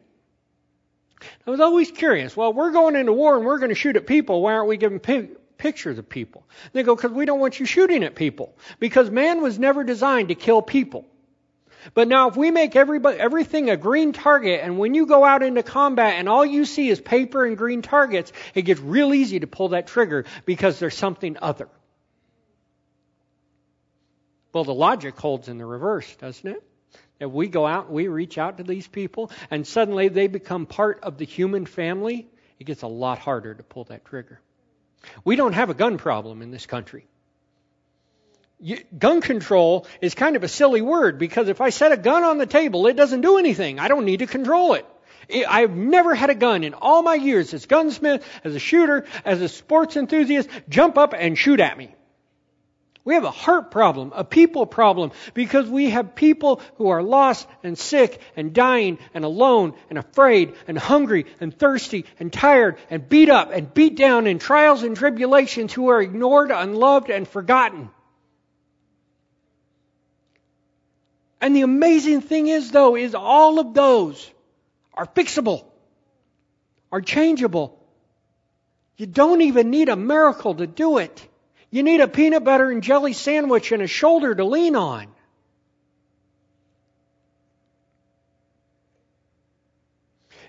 I 1.46 1.52
was 1.52 1.60
always 1.60 1.92
curious. 1.92 2.38
Well, 2.38 2.54
we're 2.54 2.72
going 2.72 2.96
into 2.96 3.14
war 3.14 3.38
and 3.38 3.46
we're 3.46 3.58
going 3.58 3.70
to 3.70 3.76
shoot 3.76 3.96
at 3.96 4.06
people. 4.06 4.42
Why 4.42 4.54
aren't 4.54 4.68
we 4.68 4.78
giving 4.78 5.00
pictures 5.00 5.98
of 5.98 6.08
people? 6.08 6.46
They 6.74 6.84
go, 6.84 6.96
because 6.96 7.12
we 7.12 7.26
don't 7.26 7.40
want 7.40 7.60
you 7.60 7.66
shooting 7.66 8.04
at 8.04 8.16
people. 8.16 8.56
Because 8.80 9.10
man 9.10 9.42
was 9.42 9.58
never 9.58 9.84
designed 9.84 10.30
to 10.30 10.36
kill 10.36 10.62
people. 10.62 11.06
But 11.94 12.08
now 12.08 12.28
if 12.28 12.36
we 12.36 12.52
make 12.52 12.76
everybody, 12.76 13.18
everything 13.18 13.70
a 13.70 13.78
green 13.78 14.12
target 14.12 14.62
and 14.64 14.78
when 14.78 14.94
you 14.94 15.06
go 15.06 15.24
out 15.24 15.42
into 15.44 15.64
combat 15.64 16.16
and 16.16 16.28
all 16.28 16.46
you 16.46 16.66
see 16.66 16.90
is 16.90 17.00
paper 17.00 17.46
and 17.46 17.58
green 17.58 17.82
targets, 17.82 18.34
it 18.54 18.64
gets 18.64 18.80
real 18.82 19.14
easy 19.14 19.40
to 19.40 19.48
pull 19.48 19.70
that 19.70 19.88
trigger 19.88 20.26
because 20.46 20.80
there's 20.80 20.98
something 20.98 21.38
other. 21.42 21.70
Well, 24.58 24.64
the 24.64 24.74
logic 24.74 25.20
holds 25.20 25.50
in 25.50 25.60
the 25.60 25.68
reverse, 25.68 26.16
doesn't 26.16 26.50
it? 26.50 26.64
If 27.20 27.30
we 27.30 27.48
go 27.48 27.68
out 27.68 27.86
and 27.86 27.94
we 27.94 28.08
reach 28.08 28.40
out 28.40 28.58
to 28.58 28.64
these 28.64 28.88
people 28.88 29.30
and 29.52 29.68
suddenly 29.68 30.08
they 30.08 30.26
become 30.26 30.66
part 30.66 31.02
of 31.04 31.20
the 31.20 31.26
human 31.26 31.68
family, 31.68 32.28
it 32.58 32.64
gets 32.64 32.82
a 32.82 32.88
lot 32.88 33.20
harder 33.20 33.54
to 33.54 33.62
pull 33.62 33.84
that 33.84 34.04
trigger. 34.06 34.42
We 35.24 35.36
don't 35.36 35.54
have 35.54 35.70
a 35.70 35.76
gun 35.76 36.00
problem 36.00 36.42
in 36.42 36.50
this 36.50 36.66
country. 36.66 37.06
gun 38.98 39.22
control 39.22 39.86
is 40.02 40.16
kind 40.16 40.36
of 40.36 40.44
a 40.44 40.48
silly 40.48 40.82
word 40.82 41.20
because 41.20 41.50
if 41.50 41.62
I 41.62 41.70
set 41.70 41.92
a 41.92 41.98
gun 41.98 42.24
on 42.24 42.40
the 42.40 42.48
table, 42.48 42.88
it 42.88 42.96
doesn't 42.96 43.22
do 43.22 43.38
anything. 43.38 43.78
I 43.78 43.88
don't 43.88 44.06
need 44.06 44.22
to 44.22 44.26
control 44.26 44.74
it. 44.74 44.88
I've 45.48 45.76
never 45.76 46.16
had 46.16 46.32
a 46.32 46.36
gun 46.36 46.64
in 46.64 46.74
all 46.74 47.04
my 47.04 47.14
years 47.14 47.54
as 47.54 47.68
gunsmith, 47.68 48.26
as 48.44 48.56
a 48.56 48.60
shooter, 48.60 49.06
as 49.24 49.40
a 49.40 49.50
sports 49.50 49.98
enthusiast, 49.98 50.50
jump 50.68 50.98
up 50.98 51.14
and 51.16 51.38
shoot 51.38 51.60
at 51.60 51.78
me. 51.78 51.94
We 53.08 53.14
have 53.14 53.24
a 53.24 53.32
heart 53.32 53.72
problem, 53.72 54.12
a 54.14 54.26
people 54.26 54.66
problem, 54.66 55.14
because 55.34 55.70
we 55.70 55.92
have 55.92 56.14
people 56.14 56.60
who 56.76 56.90
are 56.90 57.02
lost 57.02 57.48
and 57.64 57.78
sick 57.78 58.20
and 58.36 58.54
dying 58.54 59.00
and 59.14 59.24
alone 59.24 59.76
and 59.90 59.98
afraid 59.98 60.56
and 60.68 60.78
hungry 60.78 61.26
and 61.40 61.58
thirsty 61.58 62.04
and 62.20 62.34
tired 62.34 62.78
and 62.90 63.08
beat 63.08 63.30
up 63.30 63.52
and 63.54 63.74
beat 63.74 63.96
down 63.96 64.28
in 64.28 64.40
trials 64.40 64.84
and 64.84 64.98
tribulations 64.98 65.72
who 65.72 65.88
are 65.88 66.02
ignored, 66.02 66.52
unloved, 66.52 67.10
and 67.10 67.26
forgotten. 67.26 67.90
And 71.40 71.56
the 71.56 71.62
amazing 71.62 72.20
thing 72.20 72.48
is, 72.50 72.72
though, 72.72 72.98
is 72.98 73.16
all 73.16 73.60
of 73.60 73.74
those 73.74 74.30
are 74.94 75.06
fixable, 75.06 75.64
are 76.92 77.00
changeable. 77.00 77.82
You 78.98 79.06
don't 79.06 79.44
even 79.44 79.70
need 79.70 79.88
a 79.88 79.96
miracle 79.96 80.56
to 80.56 80.68
do 80.68 80.98
it. 80.98 81.26
You 81.70 81.84
need 81.84 82.02
a 82.02 82.08
peanut 82.08 82.44
butter 82.44 82.70
and 82.72 82.82
jelly 82.82 83.14
sandwich 83.14 83.72
and 83.72 83.82
a 83.82 83.88
shoulder 83.88 84.34
to 84.34 84.46
lean 84.46 84.76
on. 84.76 85.08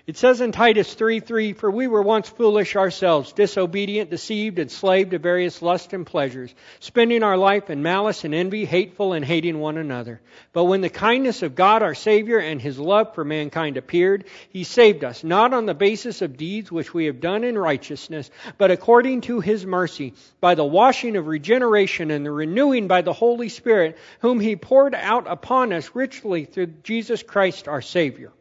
It 0.07 0.17
says 0.17 0.39
in 0.39 0.51
Titus 0.51 0.93
3 0.93 1.19
3, 1.19 1.53
For 1.53 1.69
we 1.69 1.87
were 1.87 2.01
once 2.01 2.29
foolish 2.29 2.75
ourselves, 2.75 3.33
disobedient, 3.33 4.09
deceived, 4.09 4.57
enslaved 4.57 5.11
to 5.11 5.19
various 5.19 5.61
lusts 5.61 5.93
and 5.93 6.05
pleasures, 6.05 6.55
spending 6.79 7.21
our 7.21 7.37
life 7.37 7.69
in 7.69 7.83
malice 7.83 8.23
and 8.23 8.33
envy, 8.33 8.65
hateful 8.65 9.13
and 9.13 9.25
hating 9.25 9.59
one 9.59 9.77
another. 9.77 10.21
But 10.53 10.65
when 10.65 10.81
the 10.81 10.89
kindness 10.89 11.43
of 11.43 11.53
God 11.53 11.83
our 11.83 11.93
Savior 11.93 12.39
and 12.39 12.61
His 12.61 12.79
love 12.79 13.13
for 13.13 13.25
mankind 13.25 13.77
appeared, 13.77 14.25
He 14.49 14.63
saved 14.63 15.03
us, 15.03 15.23
not 15.23 15.53
on 15.53 15.65
the 15.65 15.73
basis 15.73 16.21
of 16.21 16.37
deeds 16.37 16.71
which 16.71 16.93
we 16.93 17.05
have 17.05 17.19
done 17.19 17.43
in 17.43 17.57
righteousness, 17.57 18.31
but 18.57 18.71
according 18.71 19.21
to 19.21 19.41
His 19.41 19.65
mercy, 19.65 20.13
by 20.39 20.55
the 20.55 20.65
washing 20.65 21.17
of 21.17 21.27
regeneration 21.27 22.09
and 22.09 22.25
the 22.25 22.31
renewing 22.31 22.87
by 22.87 23.01
the 23.01 23.13
Holy 23.13 23.49
Spirit, 23.49 23.97
whom 24.21 24.39
He 24.39 24.55
poured 24.55 24.95
out 24.95 25.25
upon 25.27 25.73
us 25.73 25.91
richly 25.93 26.45
through 26.45 26.67
Jesus 26.83 27.21
Christ 27.21 27.67
our 27.67 27.81
Savior 27.81 28.31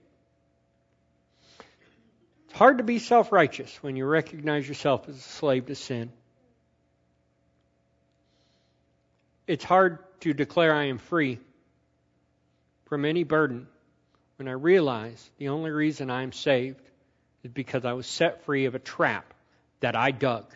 hard 2.58 2.78
to 2.78 2.84
be 2.84 2.98
self 2.98 3.30
righteous 3.30 3.72
when 3.82 3.94
you 3.94 4.04
recognize 4.04 4.66
yourself 4.66 5.08
as 5.08 5.16
a 5.16 5.20
slave 5.20 5.66
to 5.66 5.76
sin. 5.76 6.10
It's 9.46 9.64
hard 9.64 9.98
to 10.20 10.34
declare 10.34 10.74
I 10.74 10.86
am 10.86 10.98
free 10.98 11.38
from 12.86 13.04
any 13.04 13.22
burden 13.22 13.68
when 14.36 14.48
I 14.48 14.52
realize 14.52 15.30
the 15.38 15.48
only 15.48 15.70
reason 15.70 16.10
I'm 16.10 16.32
saved 16.32 16.82
is 17.44 17.52
because 17.52 17.84
I 17.84 17.92
was 17.92 18.06
set 18.06 18.44
free 18.44 18.64
of 18.64 18.74
a 18.74 18.80
trap 18.80 19.32
that 19.78 19.94
I 19.94 20.10
dug. 20.10 20.52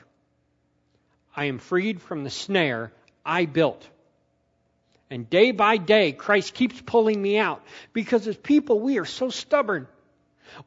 I 1.37 1.45
am 1.45 1.59
freed 1.59 2.03
from 2.03 2.25
the 2.25 2.31
snare 2.31 2.93
I 3.25 3.47
built. 3.47 3.89
And 5.09 5.31
day 5.31 5.53
by 5.53 5.77
day, 5.77 6.11
Christ 6.11 6.53
keeps 6.53 6.81
pulling 6.81 7.23
me 7.23 7.39
out 7.39 7.63
because 7.93 8.27
as 8.27 8.37
people, 8.37 8.81
we 8.81 8.99
are 8.99 9.05
so 9.05 9.31
stubborn. 9.31 9.87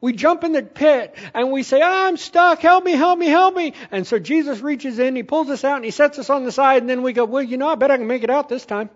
We 0.00 0.12
jump 0.12 0.44
in 0.44 0.52
the 0.52 0.62
pit 0.62 1.14
and 1.34 1.50
we 1.50 1.62
say, 1.62 1.80
oh, 1.82 2.06
I'm 2.08 2.16
stuck. 2.16 2.60
Help 2.60 2.84
me, 2.84 2.92
help 2.92 3.18
me, 3.18 3.26
help 3.26 3.54
me. 3.54 3.74
And 3.90 4.06
so 4.06 4.18
Jesus 4.18 4.60
reaches 4.60 4.98
in, 4.98 5.16
he 5.16 5.22
pulls 5.22 5.48
us 5.48 5.64
out 5.64 5.76
and 5.76 5.84
he 5.84 5.90
sets 5.90 6.18
us 6.18 6.30
on 6.30 6.44
the 6.44 6.52
side 6.52 6.82
and 6.82 6.90
then 6.90 7.02
we 7.02 7.12
go, 7.12 7.24
well, 7.24 7.42
you 7.42 7.56
know, 7.56 7.68
I 7.68 7.74
bet 7.74 7.90
I 7.90 7.96
can 7.96 8.06
make 8.06 8.22
it 8.22 8.30
out 8.30 8.48
this 8.48 8.64
time. 8.64 8.90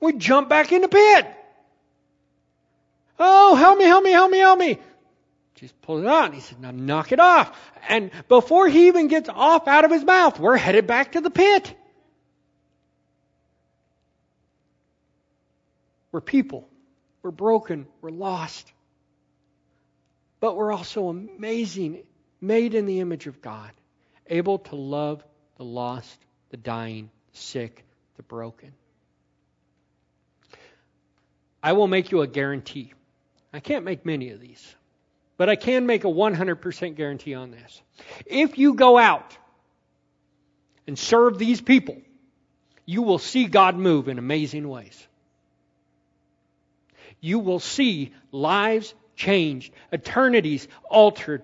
We 0.00 0.12
jump 0.14 0.48
back 0.48 0.72
in 0.72 0.82
the 0.82 0.88
pit. 0.88 1.26
Oh, 3.18 3.54
help 3.54 3.78
me, 3.78 3.84
help 3.84 4.04
me, 4.04 4.10
help 4.10 4.30
me, 4.30 4.38
help 4.38 4.58
me. 4.58 4.78
Jesus 5.54 5.74
pulls 5.82 6.02
it 6.02 6.06
out 6.06 6.26
and 6.26 6.34
he 6.34 6.40
said, 6.40 6.60
now 6.60 6.70
knock 6.70 7.12
it 7.12 7.20
off. 7.20 7.58
And 7.88 8.10
before 8.28 8.68
he 8.68 8.88
even 8.88 9.08
gets 9.08 9.30
off 9.30 9.68
out 9.68 9.86
of 9.86 9.90
his 9.90 10.04
mouth, 10.04 10.38
we're 10.38 10.56
headed 10.56 10.86
back 10.86 11.12
to 11.12 11.22
the 11.22 11.30
pit. 11.30 11.74
We're 16.12 16.20
people. 16.20 16.68
We're 17.22 17.30
broken. 17.30 17.86
We're 18.02 18.10
lost. 18.10 18.70
But 20.46 20.56
we're 20.56 20.72
also 20.72 21.08
amazing, 21.08 22.04
made 22.40 22.76
in 22.76 22.86
the 22.86 23.00
image 23.00 23.26
of 23.26 23.42
God, 23.42 23.72
able 24.28 24.60
to 24.60 24.76
love 24.76 25.24
the 25.56 25.64
lost, 25.64 26.16
the 26.50 26.56
dying, 26.56 27.10
the 27.32 27.36
sick, 27.36 27.84
the 28.14 28.22
broken. 28.22 28.72
I 31.60 31.72
will 31.72 31.88
make 31.88 32.12
you 32.12 32.20
a 32.20 32.28
guarantee. 32.28 32.92
I 33.52 33.58
can't 33.58 33.84
make 33.84 34.06
many 34.06 34.30
of 34.30 34.40
these, 34.40 34.64
but 35.36 35.48
I 35.48 35.56
can 35.56 35.84
make 35.84 36.04
a 36.04 36.06
100% 36.06 36.94
guarantee 36.94 37.34
on 37.34 37.50
this. 37.50 37.82
If 38.24 38.56
you 38.56 38.74
go 38.74 38.98
out 38.98 39.36
and 40.86 40.96
serve 40.96 41.40
these 41.40 41.60
people, 41.60 41.96
you 42.84 43.02
will 43.02 43.18
see 43.18 43.46
God 43.46 43.76
move 43.76 44.06
in 44.06 44.20
amazing 44.20 44.68
ways. 44.68 45.08
You 47.20 47.40
will 47.40 47.58
see 47.58 48.14
lives 48.30 48.94
changed, 49.16 49.72
eternities 49.92 50.68
altered, 50.88 51.42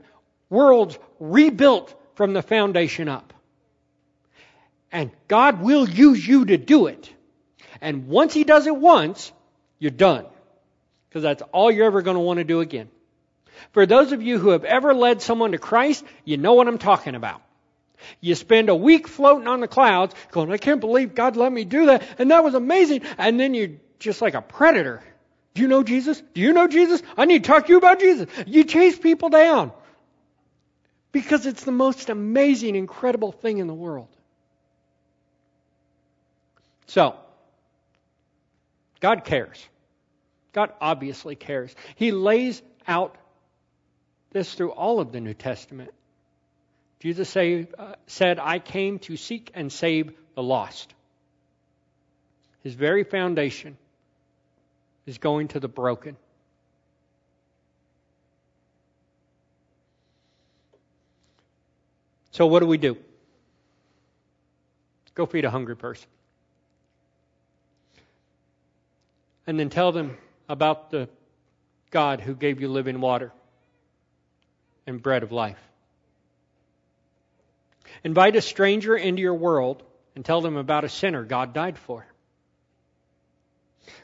worlds 0.50 0.98
rebuilt 1.18 1.94
from 2.14 2.34
the 2.34 2.42
foundation 2.42 3.08
up. 3.08 3.32
And 4.92 5.10
God 5.26 5.62
will 5.62 5.88
use 5.88 6.26
you 6.26 6.44
to 6.44 6.58
do 6.58 6.86
it. 6.86 7.10
And 7.80 8.08
once 8.08 8.34
He 8.34 8.44
does 8.44 8.66
it 8.66 8.76
once, 8.76 9.32
you're 9.78 9.90
done. 9.90 10.26
Because 11.08 11.22
that's 11.22 11.42
all 11.52 11.70
you're 11.70 11.86
ever 11.86 12.02
going 12.02 12.16
to 12.16 12.20
want 12.20 12.38
to 12.38 12.44
do 12.44 12.60
again. 12.60 12.88
For 13.72 13.86
those 13.86 14.12
of 14.12 14.22
you 14.22 14.38
who 14.38 14.50
have 14.50 14.64
ever 14.64 14.94
led 14.94 15.22
someone 15.22 15.52
to 15.52 15.58
Christ, 15.58 16.04
you 16.24 16.36
know 16.36 16.54
what 16.54 16.68
I'm 16.68 16.78
talking 16.78 17.14
about. 17.14 17.42
You 18.20 18.34
spend 18.34 18.68
a 18.68 18.74
week 18.74 19.08
floating 19.08 19.46
on 19.46 19.60
the 19.60 19.68
clouds 19.68 20.14
going, 20.30 20.50
I 20.50 20.58
can't 20.58 20.80
believe 20.80 21.14
God 21.14 21.36
let 21.36 21.52
me 21.52 21.64
do 21.64 21.86
that. 21.86 22.02
And 22.18 22.30
that 22.30 22.44
was 22.44 22.54
amazing. 22.54 23.02
And 23.18 23.38
then 23.38 23.54
you're 23.54 23.70
just 23.98 24.20
like 24.20 24.34
a 24.34 24.42
predator. 24.42 25.02
Do 25.54 25.62
you 25.62 25.68
know 25.68 25.82
Jesus? 25.82 26.22
Do 26.34 26.40
you 26.40 26.52
know 26.52 26.66
Jesus? 26.66 27.02
I 27.16 27.26
need 27.26 27.44
to 27.44 27.48
talk 27.48 27.66
to 27.66 27.72
you 27.72 27.78
about 27.78 28.00
Jesus. 28.00 28.28
You 28.46 28.64
chase 28.64 28.98
people 28.98 29.28
down. 29.28 29.72
Because 31.12 31.44
it's 31.44 31.64
the 31.64 31.72
most 31.72 32.08
amazing, 32.08 32.74
incredible 32.74 33.32
thing 33.32 33.58
in 33.58 33.66
the 33.66 33.74
world. 33.74 34.08
So, 36.86 37.16
God 39.00 39.24
cares. 39.24 39.62
God 40.52 40.72
obviously 40.80 41.34
cares. 41.36 41.74
He 41.96 42.12
lays 42.12 42.62
out 42.86 43.16
this 44.30 44.54
through 44.54 44.70
all 44.70 45.00
of 45.00 45.12
the 45.12 45.20
New 45.20 45.34
Testament. 45.34 45.92
Jesus 47.00 47.28
say, 47.28 47.66
uh, 47.78 47.94
said, 48.06 48.38
I 48.38 48.58
came 48.58 48.98
to 49.00 49.16
seek 49.16 49.50
and 49.54 49.72
save 49.72 50.12
the 50.34 50.42
lost. 50.42 50.94
His 52.62 52.74
very 52.74 53.04
foundation 53.04 53.76
is 55.06 55.18
going 55.18 55.48
to 55.48 55.60
the 55.60 55.68
broken. 55.68 56.16
So, 62.32 62.46
what 62.46 62.60
do 62.60 62.66
we 62.66 62.78
do? 62.78 62.96
Go 65.14 65.26
feed 65.26 65.44
a 65.44 65.50
hungry 65.50 65.76
person. 65.76 66.08
And 69.46 69.58
then 69.58 69.68
tell 69.68 69.92
them 69.92 70.16
about 70.48 70.90
the 70.90 71.08
God 71.90 72.20
who 72.20 72.34
gave 72.34 72.60
you 72.60 72.68
living 72.68 73.00
water 73.00 73.32
and 74.86 75.02
bread 75.02 75.22
of 75.22 75.32
life. 75.32 75.58
Invite 78.04 78.36
a 78.36 78.40
stranger 78.40 78.96
into 78.96 79.20
your 79.20 79.34
world 79.34 79.82
and 80.16 80.24
tell 80.24 80.40
them 80.40 80.56
about 80.56 80.84
a 80.84 80.88
sinner 80.88 81.24
God 81.24 81.52
died 81.52 81.78
for. 81.78 82.06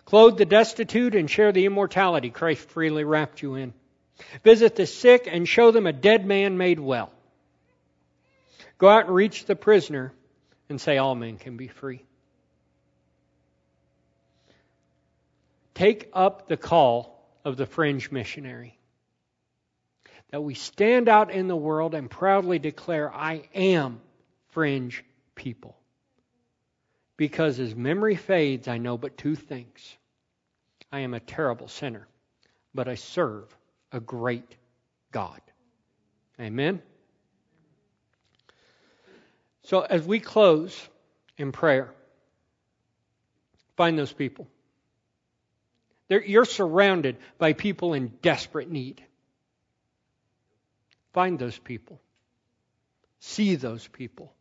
Clothe 0.05 0.39
the 0.39 0.45
destitute 0.45 1.15
and 1.15 1.31
share 1.31 1.53
the 1.53 1.67
immortality 1.67 2.31
Christ 2.31 2.69
freely 2.69 3.05
wrapped 3.05 3.43
you 3.43 3.55
in. 3.55 3.75
Visit 4.43 4.75
the 4.75 4.87
sick 4.87 5.29
and 5.31 5.49
show 5.49 5.71
them 5.71 5.87
a 5.87 5.93
dead 5.93 6.27
man 6.27 6.59
made 6.59 6.81
well. 6.81 7.13
Go 8.79 8.89
out 8.89 9.07
and 9.07 9.15
reach 9.15 9.45
the 9.45 9.57
prisoner 9.57 10.13
and 10.69 10.81
say 10.81 10.99
all 10.99 11.15
men 11.15 11.39
can 11.39 11.57
be 11.57 11.69
free. 11.69 12.05
take 15.79 16.11
up 16.13 16.49
the 16.49 16.57
call 16.57 17.25
of 17.45 17.57
the 17.57 17.65
fringe 17.65 18.11
missionary. 18.11 18.77
That 20.31 20.43
we 20.43 20.55
stand 20.55 21.09
out 21.09 21.31
in 21.31 21.47
the 21.47 21.57
world 21.57 21.95
and 21.95 22.11
proudly 22.11 22.59
declare, 22.59 23.15
I 23.15 23.49
am 23.55 24.01
fringe 24.49 25.05
people. 25.37 25.78
Because 27.19 27.59
as 27.59 27.75
memory 27.75 28.15
fades, 28.15 28.69
I 28.69 28.79
know 28.79 28.97
but 28.97 29.19
two 29.19 29.35
things. 29.35 29.97
I 30.91 31.01
am 31.01 31.13
a 31.13 31.21
terrible 31.21 31.69
sinner, 31.69 32.07
but 32.75 32.89
I 32.89 32.95
serve 32.95 33.55
a 33.93 34.01
great 34.01 34.57
God. 35.11 35.41
Amen? 36.41 36.81
So 39.65 39.81
as 39.81 40.07
we 40.07 40.21
close 40.21 40.81
in 41.37 41.53
prayer, 41.53 41.93
find 43.77 43.99
those 43.99 44.13
people. 44.13 44.47
They're, 46.07 46.25
you're 46.25 46.45
surrounded 46.45 47.17
by 47.37 47.53
people 47.53 47.95
in 47.95 48.13
desperate 48.23 48.71
need. 48.71 49.03
Find 51.13 51.37
those 51.39 51.59
people. 51.59 52.01
See 53.19 53.57
those 53.57 53.87
people. 53.89 54.33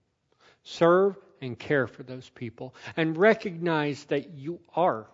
Serve 0.64 1.18
and 1.42 1.58
care 1.58 1.88
for 1.88 2.04
those 2.04 2.30
people. 2.30 2.74
And 2.96 3.18
recognize 3.18 4.04
that 4.06 4.32
you 4.32 4.60
are 4.76 5.08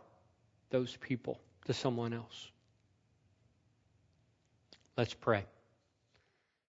those 0.70 0.96
people 0.98 1.40
to 1.66 1.74
someone 1.74 2.14
else. 2.14 2.52
Let's 4.98 5.14
pray. 5.14 5.46